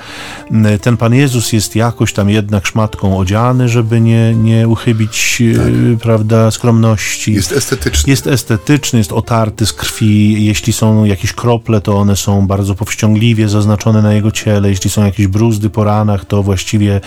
Ten 0.80 0.96
Pan 0.96 1.14
Jezus 1.14 1.52
jest 1.52 1.76
jakoś 1.76 2.12
tam 2.12 2.30
jednak 2.30 2.66
szmatką 2.66 3.18
odziany, 3.18 3.68
żeby 3.68 4.00
nie, 4.00 4.34
nie 4.34 4.68
uchybić 4.68 5.42
tak. 5.56 5.98
prawda, 6.00 6.50
skromności. 6.50 7.32
Jest 7.32 7.52
estetyczny. 7.52 8.10
Jest 8.10 8.26
estetyczny, 8.26 8.98
jest 8.98 9.12
otarty 9.12 9.66
z 9.66 9.72
krwi. 9.72 10.44
Jeśli 10.44 10.72
są 10.72 11.04
jakieś 11.04 11.32
krople, 11.32 11.80
to 11.80 11.96
one 11.96 12.16
są 12.16 12.46
bardzo 12.46 12.74
powściągliwie 12.74 13.48
zaznaczone 13.48 14.02
na 14.02 14.14
jego 14.14 14.30
ciele. 14.30 14.68
Jeśli 14.68 14.90
są 14.90 15.04
jakieś 15.04 15.26
bruzdy 15.26 15.70
po 15.70 15.84
ranach, 15.84 16.24
to 16.24 16.42
właściwie 16.42 17.00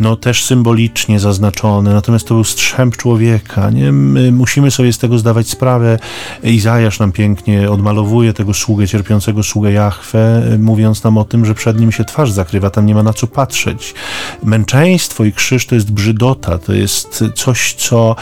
no, 0.00 0.16
też 0.16 0.44
symbolicznie 0.44 1.20
zaznaczone. 1.20 1.94
Natomiast 1.94 2.28
to 2.28 2.34
był 2.34 2.44
strzęp 2.44 2.96
człowieka. 2.96 3.70
Nie? 3.70 3.92
My 3.92 4.32
musimy 4.32 4.70
sobie 4.70 4.92
z 4.92 4.98
tego 4.98 5.18
zdawać 5.24 5.48
sprawę. 5.48 5.98
Izajasz 6.42 6.98
nam 6.98 7.12
pięknie 7.12 7.70
odmalowuje 7.70 8.32
tego 8.32 8.54
sługę, 8.54 8.88
cierpiącego 8.88 9.42
sługę 9.42 9.72
Jahwe, 9.72 10.42
mówiąc 10.58 11.04
nam 11.04 11.18
o 11.18 11.24
tym, 11.24 11.44
że 11.44 11.54
przed 11.54 11.80
nim 11.80 11.92
się 11.92 12.04
twarz 12.04 12.30
zakrywa, 12.30 12.70
tam 12.70 12.86
nie 12.86 12.94
ma 12.94 13.02
na 13.02 13.12
co 13.12 13.26
patrzeć. 13.26 13.94
Męczeństwo 14.42 15.24
i 15.24 15.32
krzyż 15.32 15.66
to 15.66 15.74
jest 15.74 15.92
brzydota, 15.92 16.58
to 16.58 16.72
jest 16.72 17.24
coś, 17.34 17.74
co, 17.74 18.16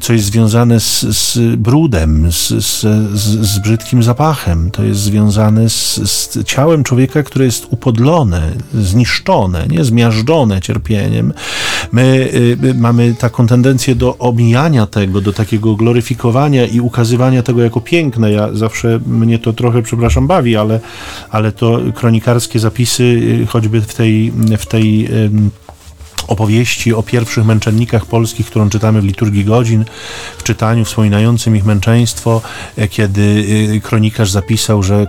co 0.00 0.12
jest 0.12 0.24
związane 0.24 0.80
z, 0.80 1.00
z 1.00 1.56
brudem, 1.56 2.32
z, 2.32 2.48
z, 2.48 2.80
z, 3.20 3.58
brzydkim 3.58 4.02
zapachem, 4.02 4.70
to 4.70 4.82
jest 4.82 5.00
związane 5.00 5.70
z, 5.70 5.94
z 6.10 6.44
ciałem 6.44 6.84
człowieka, 6.84 7.22
które 7.22 7.44
jest 7.44 7.66
upodlone, 7.70 8.52
zniszczone, 8.74 9.66
nie 9.68 9.84
zmiażdżone 9.84 10.60
cierpieniem. 10.60 11.32
My 11.92 12.30
y, 12.64 12.74
mamy 12.74 13.14
taką 13.14 13.46
tendencję 13.46 13.94
do 13.94 14.18
omijania 14.18 14.86
tego, 14.86 15.20
do 15.20 15.32
takiego 15.32 15.76
gloryfikowania 15.76 16.31
i 16.66 16.80
ukazywania 16.80 17.42
tego 17.42 17.62
jako 17.62 17.80
piękne. 17.80 18.32
Ja 18.32 18.48
zawsze 18.52 19.00
mnie 19.06 19.38
to 19.38 19.52
trochę, 19.52 19.82
przepraszam, 19.82 20.26
bawi, 20.26 20.56
ale, 20.56 20.80
ale 21.30 21.52
to 21.52 21.78
kronikarskie 21.94 22.58
zapisy, 22.58 23.02
y, 23.42 23.46
choćby 23.46 23.80
w 23.80 23.94
tej, 23.94 24.32
w 24.58 24.66
tej 24.66 25.08
opowieści 26.30 26.94
o 26.94 27.02
pierwszych 27.02 27.44
męczennikach 27.44 28.06
polskich, 28.06 28.46
którą 28.46 28.70
czytamy 28.70 29.00
w 29.00 29.04
liturgii 29.04 29.44
godzin, 29.44 29.84
w 30.38 30.42
czytaniu 30.42 30.84
wspominającym 30.84 31.56
ich 31.56 31.64
męczeństwo, 31.64 32.40
e, 32.76 32.88
kiedy 32.88 33.44
e, 33.76 33.80
kronikarz 33.80 34.30
zapisał, 34.30 34.82
że 34.82 35.06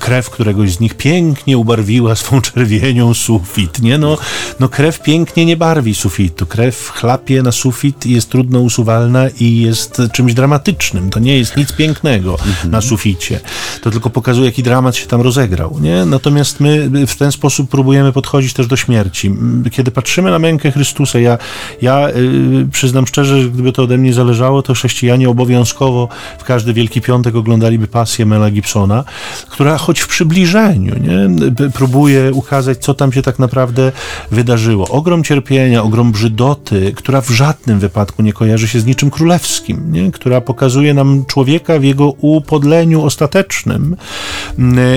krew 0.00 0.30
któregoś 0.30 0.72
z 0.72 0.80
nich 0.80 0.94
pięknie 0.94 1.58
ubarwiła 1.58 2.14
swą 2.26 2.40
czerwienią 2.40 3.14
sufit. 3.14 3.82
Nie? 3.82 3.98
No, 3.98 4.18
no 4.60 4.68
krew 4.68 5.02
pięknie 5.02 5.46
nie 5.46 5.56
barwi 5.56 5.94
sufitu. 5.94 6.46
Krew 6.46 6.90
chlapie 6.90 7.42
na 7.42 7.52
sufit 7.52 8.06
i 8.06 8.10
jest 8.10 8.30
trudno 8.30 8.60
usuwalna 8.60 9.28
i 9.40 9.60
jest 9.60 10.02
czymś 10.12 10.34
dramatycznym. 10.34 11.10
To 11.10 11.20
nie 11.20 11.38
jest 11.38 11.56
nic 11.56 11.72
pięknego 11.72 12.32
mhm. 12.32 12.70
na 12.70 12.80
suficie. 12.80 13.40
To 13.82 13.90
tylko 13.90 14.10
pokazuje, 14.10 14.46
jaki 14.46 14.62
dramat 14.62 14.96
się 14.96 15.06
tam 15.06 15.20
rozegrał. 15.20 15.78
Nie? 15.80 16.04
Natomiast 16.04 16.60
my 16.60 16.90
w 17.06 17.16
ten 17.16 17.32
sposób 17.32 17.70
próbujemy 17.70 18.12
podchodzić 18.12 18.52
też 18.52 18.66
do 18.66 18.76
śmierci. 18.76 19.34
Kiedy 19.72 19.90
patrzymy 19.90 20.30
na 20.30 20.38
mękę 20.46 20.70
Chrystusa. 20.70 21.18
Ja, 21.18 21.38
ja 21.82 22.08
y, 22.08 22.68
przyznam 22.72 23.06
szczerze, 23.06 23.42
że 23.42 23.48
gdyby 23.48 23.72
to 23.72 23.82
ode 23.82 23.98
mnie 23.98 24.12
zależało, 24.12 24.62
to 24.62 24.74
chrześcijanie 24.74 25.28
obowiązkowo 25.28 26.08
w 26.38 26.44
każdy 26.44 26.72
Wielki 26.72 27.00
Piątek 27.00 27.36
oglądaliby 27.36 27.86
pasję 27.86 28.26
Mela 28.26 28.50
Gibsona, 28.50 29.04
która 29.50 29.78
choć 29.78 30.00
w 30.00 30.08
przybliżeniu 30.08 30.94
nie, 31.00 31.70
próbuje 31.70 32.32
ukazać, 32.32 32.78
co 32.78 32.94
tam 32.94 33.12
się 33.12 33.22
tak 33.22 33.38
naprawdę 33.38 33.92
wydarzyło. 34.30 34.88
Ogrom 34.88 35.24
cierpienia, 35.24 35.82
ogrom 35.82 36.12
brzydoty, 36.12 36.92
która 36.96 37.20
w 37.20 37.30
żadnym 37.30 37.78
wypadku 37.78 38.22
nie 38.22 38.32
kojarzy 38.32 38.68
się 38.68 38.80
z 38.80 38.86
niczym 38.86 39.10
królewskim, 39.10 39.92
nie, 39.92 40.12
która 40.12 40.40
pokazuje 40.40 40.94
nam 40.94 41.24
człowieka 41.26 41.78
w 41.78 41.84
jego 41.84 42.06
upodleniu 42.10 43.04
ostatecznym. 43.04 43.96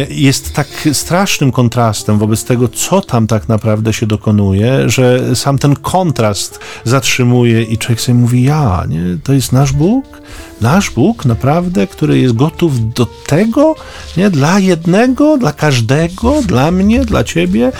Jest 0.09 0.53
tak 0.53 0.67
strasznym 0.93 1.51
kontrastem 1.51 2.17
wobec 2.17 2.43
tego, 2.43 2.67
co 2.67 3.01
tam 3.01 3.27
tak 3.27 3.49
naprawdę 3.49 3.93
się 3.93 4.05
dokonuje, 4.05 4.89
że 4.89 5.35
sam 5.39 5.57
ten 5.57 5.75
kontrast 5.75 6.59
zatrzymuje 6.83 7.63
i 7.63 7.77
człowiek 7.77 8.01
sobie 8.01 8.17
mówi, 8.17 8.43
ja, 8.43 8.83
nie? 8.89 8.99
to 9.23 9.33
jest 9.33 9.51
nasz 9.51 9.73
Bóg? 9.73 10.21
Nasz 10.61 10.89
Bóg 10.89 11.25
naprawdę, 11.25 11.87
który 11.87 12.19
jest 12.19 12.35
gotów 12.35 12.93
do 12.93 13.05
tego, 13.05 13.75
nie? 14.17 14.29
Dla 14.29 14.59
jednego, 14.59 15.37
dla 15.37 15.53
każdego, 15.53 16.41
dla 16.41 16.71
mnie, 16.71 17.05
dla 17.05 17.23
ciebie. 17.23 17.71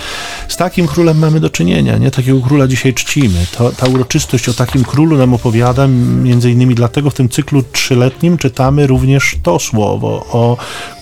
Z 0.48 0.56
takim 0.56 0.86
królem 0.86 1.18
mamy 1.18 1.40
do 1.40 1.50
czynienia, 1.50 1.98
nie? 1.98 2.10
Takiego 2.10 2.40
króla 2.40 2.66
dzisiaj 2.66 2.94
czcimy. 2.94 3.46
To, 3.56 3.72
ta 3.72 3.86
uroczystość 3.86 4.48
o 4.48 4.54
takim 4.54 4.84
królu 4.84 5.16
nam 5.16 5.34
opowiada, 5.34 5.86
między 6.22 6.50
innymi 6.50 6.74
dlatego 6.74 7.10
w 7.10 7.14
tym 7.14 7.28
cyklu 7.28 7.62
trzyletnim 7.62 8.38
czytamy 8.38 8.86
również 8.86 9.36
to 9.42 9.58
słowo 9.58 10.26
o 10.32 10.56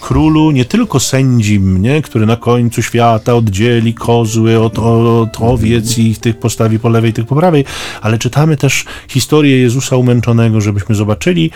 królu, 0.09 0.50
nie 0.50 0.64
tylko 0.64 1.00
sędzim, 1.00 1.82
nie? 1.82 2.02
który 2.02 2.26
na 2.26 2.36
końcu 2.36 2.82
świata 2.82 3.34
oddzieli 3.34 3.94
kozły 3.94 4.61
od, 4.61 4.78
od 4.78 5.36
owiec 5.40 5.98
i 5.98 6.16
tych 6.16 6.38
postawi 6.38 6.78
po 6.78 6.88
lewej, 6.88 7.12
tych 7.12 7.26
po 7.26 7.36
prawej, 7.36 7.64
ale 8.00 8.18
czytamy 8.18 8.56
też 8.56 8.84
historię 9.09 9.59
Jezusa 9.59 9.96
umęczonego, 9.96 10.61
żebyśmy 10.61 10.94
zobaczyli 10.94 11.50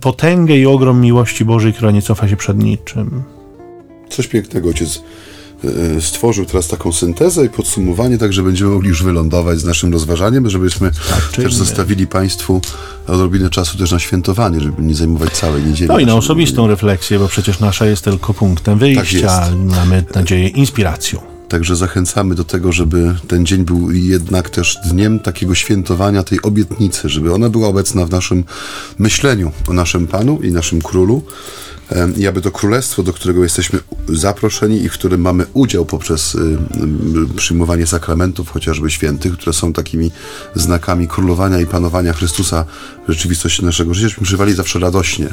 potęgę 0.00 0.56
i 0.56 0.66
ogrom 0.66 1.00
miłości 1.00 1.44
Bożej, 1.44 1.72
która 1.72 1.90
nie 1.90 2.02
cofa 2.02 2.28
się 2.28 2.36
przed 2.36 2.58
niczym. 2.58 3.22
Coś 4.08 4.26
pięknego 4.26 4.68
ojciec 4.68 5.02
stworzył 6.00 6.44
teraz 6.44 6.68
taką 6.68 6.92
syntezę 6.92 7.44
i 7.44 7.48
podsumowanie, 7.48 8.18
tak 8.18 8.32
że 8.32 8.42
będziemy 8.42 8.70
mogli 8.70 8.88
już 8.88 9.02
wylądować 9.02 9.58
z 9.58 9.64
naszym 9.64 9.92
rozważaniem, 9.92 10.50
żebyśmy 10.50 10.90
tak, 11.10 11.32
też 11.32 11.54
zostawili 11.54 12.06
Państwu 12.06 12.60
odrobinę 13.06 13.50
czasu 13.50 13.78
też 13.78 13.90
na 13.90 13.98
świętowanie, 13.98 14.60
żeby 14.60 14.82
nie 14.82 14.94
zajmować 14.94 15.32
całej 15.32 15.62
niedzieli. 15.62 15.88
No 15.88 15.98
i 15.98 16.06
na 16.06 16.14
osobistą 16.14 16.66
refleksję, 16.66 17.18
bo 17.18 17.28
przecież 17.28 17.60
nasza 17.60 17.86
jest 17.86 18.04
tylko 18.04 18.34
punktem 18.34 18.78
wyjścia, 18.78 19.28
tak 19.28 19.54
mamy 19.56 20.04
nadzieję 20.14 20.48
inspiracją. 20.48 21.20
Także 21.48 21.76
zachęcamy 21.76 22.34
do 22.34 22.44
tego, 22.44 22.72
żeby 22.72 23.14
ten 23.28 23.46
dzień 23.46 23.64
był 23.64 23.90
jednak 23.90 24.50
też 24.50 24.78
dniem 24.90 25.20
takiego 25.20 25.54
świętowania 25.54 26.22
tej 26.22 26.42
obietnicy, 26.42 27.08
żeby 27.08 27.34
ona 27.34 27.48
była 27.48 27.68
obecna 27.68 28.06
w 28.06 28.10
naszym 28.10 28.44
myśleniu 28.98 29.52
o 29.68 29.72
naszym 29.72 30.06
Panu 30.06 30.42
i 30.42 30.50
naszym 30.50 30.82
Królu 30.82 31.22
i 32.16 32.26
aby 32.26 32.40
to 32.40 32.50
królestwo, 32.50 33.02
do 33.02 33.12
którego 33.12 33.42
jesteśmy 33.42 33.78
zaproszeni 34.08 34.82
i 34.82 34.88
w 34.88 34.92
którym 34.92 35.20
mamy 35.20 35.46
udział 35.54 35.84
poprzez 35.84 36.36
przyjmowanie 37.36 37.86
sakramentów, 37.86 38.50
chociażby 38.50 38.90
świętych, 38.90 39.32
które 39.32 39.52
są 39.52 39.72
takimi 39.72 40.10
znakami 40.54 41.08
królowania 41.08 41.60
i 41.60 41.66
panowania 41.66 42.12
Chrystusa 42.12 42.64
w 43.08 43.12
rzeczywistości 43.12 43.64
naszego 43.64 43.94
życia, 43.94 44.08
żebyśmy 44.08 44.26
żywali 44.26 44.54
zawsze 44.54 44.78
radośnie, 44.78 45.26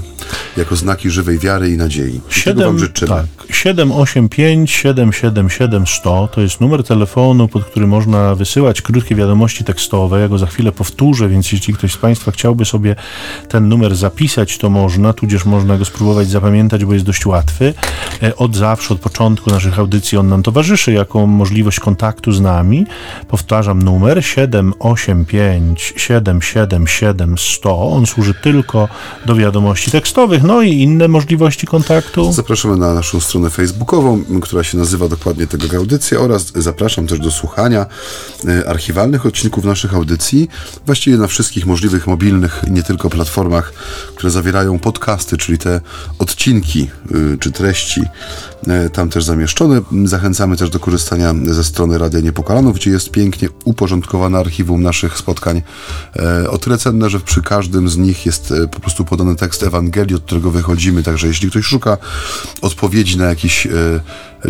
jako 0.57 0.75
znaki 0.75 1.09
żywej 1.09 1.39
wiary 1.39 1.69
i 1.69 1.77
nadziei. 1.77 2.21
7, 2.29 2.65
wam 2.65 2.79
życzymy. 2.79 3.09
Tak, 3.09 3.55
785 3.55 4.71
777 4.71 5.87
100 5.87 6.27
to 6.27 6.41
jest 6.41 6.61
numer 6.61 6.83
telefonu, 6.83 7.47
pod 7.47 7.65
który 7.65 7.87
można 7.87 8.35
wysyłać 8.35 8.81
krótkie 8.81 9.15
wiadomości 9.15 9.63
tekstowe. 9.63 10.21
Ja 10.21 10.27
go 10.27 10.37
za 10.37 10.45
chwilę 10.45 10.71
powtórzę, 10.71 11.29
więc 11.29 11.51
jeśli 11.51 11.73
ktoś 11.73 11.93
z 11.93 11.97
Państwa 11.97 12.31
chciałby 12.31 12.65
sobie 12.65 12.95
ten 13.49 13.69
numer 13.69 13.95
zapisać, 13.95 14.57
to 14.57 14.69
można, 14.69 15.13
tudzież 15.13 15.45
można 15.45 15.77
go 15.77 15.85
spróbować 15.85 16.27
zapamiętać 16.27 16.51
zapamiętać, 16.51 16.85
bo 16.85 16.93
jest 16.93 17.05
dość 17.05 17.25
łatwy. 17.25 17.73
E, 18.23 18.35
od 18.35 18.55
zawsze, 18.55 18.93
od 18.93 18.99
początku 18.99 19.49
naszych 19.49 19.79
audycji 19.79 20.17
on 20.17 20.27
nam 20.27 20.43
towarzyszy 20.43 20.91
jako 20.91 21.27
możliwość 21.27 21.79
kontaktu 21.79 22.31
z 22.31 22.41
nami. 22.41 22.85
Powtarzam 23.27 23.81
numer 23.83 24.25
785 24.25 25.93
777 25.97 27.37
100. 27.37 27.60
On 27.69 28.05
służy 28.05 28.33
tylko 28.33 28.87
do 29.25 29.35
wiadomości 29.35 29.91
tekstowych, 29.91 30.43
no 30.43 30.61
i 30.61 30.71
inne 30.71 31.07
możliwości 31.07 31.67
kontaktu. 31.67 32.33
Zapraszamy 32.33 32.77
na 32.77 32.93
naszą 32.93 33.19
stronę 33.19 33.49
facebookową, 33.49 34.23
która 34.41 34.63
się 34.63 34.77
nazywa 34.77 35.07
dokładnie 35.07 35.47
tego 35.47 35.77
audycja 35.77 36.19
oraz 36.19 36.51
zapraszam 36.55 37.07
też 37.07 37.19
do 37.19 37.31
słuchania 37.31 37.85
e, 38.47 38.69
archiwalnych 38.69 39.25
odcinków 39.25 39.65
naszych 39.65 39.93
audycji, 39.93 40.49
właściwie 40.85 41.17
na 41.17 41.27
wszystkich 41.27 41.65
możliwych 41.65 42.07
mobilnych, 42.07 42.61
nie 42.69 42.83
tylko 42.83 43.09
platformach, 43.09 43.73
które 44.15 44.31
zawierają 44.31 44.79
podcasty, 44.79 45.37
czyli 45.37 45.57
te 45.57 45.81
od 46.19 46.31
odcinki 46.41 46.89
y, 47.33 47.37
czy 47.37 47.51
treści 47.51 48.01
tam 48.93 49.09
też 49.09 49.23
zamieszczone. 49.23 49.81
Zachęcamy 50.05 50.57
też 50.57 50.69
do 50.69 50.79
korzystania 50.79 51.33
ze 51.43 51.63
strony 51.63 51.97
Radia 51.97 52.19
Niepokalanów, 52.19 52.75
gdzie 52.75 52.91
jest 52.91 53.11
pięknie 53.11 53.49
uporządkowane 53.65 54.37
archiwum 54.37 54.83
naszych 54.83 55.17
spotkań. 55.17 55.61
E, 56.15 56.49
o 56.49 56.57
tyle 56.57 56.77
cenne, 56.77 57.09
że 57.09 57.19
przy 57.19 57.41
każdym 57.41 57.89
z 57.89 57.97
nich 57.97 58.25
jest 58.25 58.51
e, 58.51 58.67
po 58.67 58.79
prostu 58.79 59.05
podany 59.05 59.35
tekst 59.35 59.63
Ewangelii, 59.63 60.15
od 60.15 60.23
którego 60.23 60.51
wychodzimy, 60.51 61.03
także 61.03 61.27
jeśli 61.27 61.49
ktoś 61.49 61.65
szuka 61.65 61.97
odpowiedzi 62.61 63.17
na 63.17 63.25
jakiś 63.25 63.67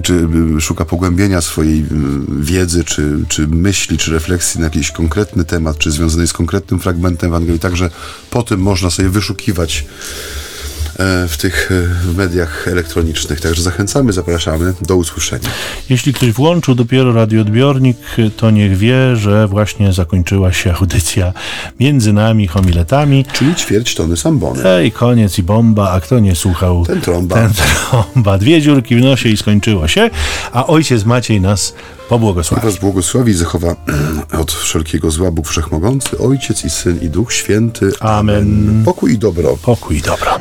czy 0.03 0.27
szuka 0.59 0.85
pogłębienia 0.85 1.41
swojej 1.41 1.85
wiedzy, 2.39 2.83
czy, 2.83 3.25
czy 3.27 3.47
myśli, 3.47 3.97
czy 3.97 4.11
refleksji 4.11 4.59
na 4.59 4.65
jakiś 4.65 4.91
konkretny 4.91 5.45
temat, 5.45 5.77
czy 5.77 5.91
związany 5.91 6.27
z 6.27 6.33
konkretnym 6.33 6.79
fragmentem 6.79 7.29
Ewangelii, 7.29 7.59
także 7.59 7.89
po 8.29 8.43
tym 8.43 8.59
można 8.59 8.89
sobie 8.89 9.09
wyszukiwać 9.09 9.85
E, 9.85 10.50
w 11.27 11.37
tych 11.37 11.71
e, 11.71 12.13
mediach 12.17 12.67
elektronicznych. 12.67 13.41
Także 13.41 13.61
zachęcamy, 13.61 14.13
zapraszamy. 14.13 14.73
Do 14.81 14.95
usłyszenia. 14.95 15.49
Jeśli 15.89 16.13
ktoś 16.13 16.31
włączył 16.31 16.75
dopiero 16.75 17.13
radioodbiornik, 17.13 17.97
to 18.37 18.51
niech 18.51 18.77
wie, 18.77 19.15
że 19.15 19.47
właśnie 19.47 19.93
zakończyła 19.93 20.53
się 20.53 20.73
audycja 20.73 21.33
między 21.79 22.13
nami 22.13 22.47
homiletami. 22.47 23.25
Czyli 23.33 23.55
ćwierć 23.55 23.95
tony 23.95 24.17
sambony. 24.17 24.65
Ej, 24.65 24.91
koniec 24.91 25.39
i 25.39 25.43
bomba, 25.43 25.91
a 25.91 25.99
kto 25.99 26.19
nie 26.19 26.35
słuchał? 26.35 26.85
Ten 26.85 27.01
trąba. 27.01 27.35
Ten 27.35 27.51
trąba. 27.53 28.37
Dwie 28.37 28.61
dziurki 28.61 28.95
w 28.95 29.01
nosie 29.01 29.29
i 29.29 29.37
skończyło 29.37 29.87
się, 29.87 30.09
a 30.53 30.67
ojciec 30.67 31.05
Maciej 31.05 31.41
nas 31.41 31.73
pobłogosławi. 32.11 32.65
Was 32.65 32.77
błogosławi 32.77 33.31
i 33.31 33.35
zachowa 33.35 33.75
od 34.41 34.51
wszelkiego 34.51 35.11
zła 35.11 35.31
Bóg 35.31 35.47
Wszechmogący, 35.47 36.17
Ojciec 36.17 36.65
i 36.65 36.69
Syn 36.69 36.99
i 37.01 37.09
Duch 37.09 37.33
Święty. 37.33 37.91
Amen. 37.99 38.81
Pokój 38.85 39.13
i 39.13 39.17
dobro. 39.17 39.57
Pokój 39.61 39.97
i 39.97 40.01
dobro. 40.01 40.31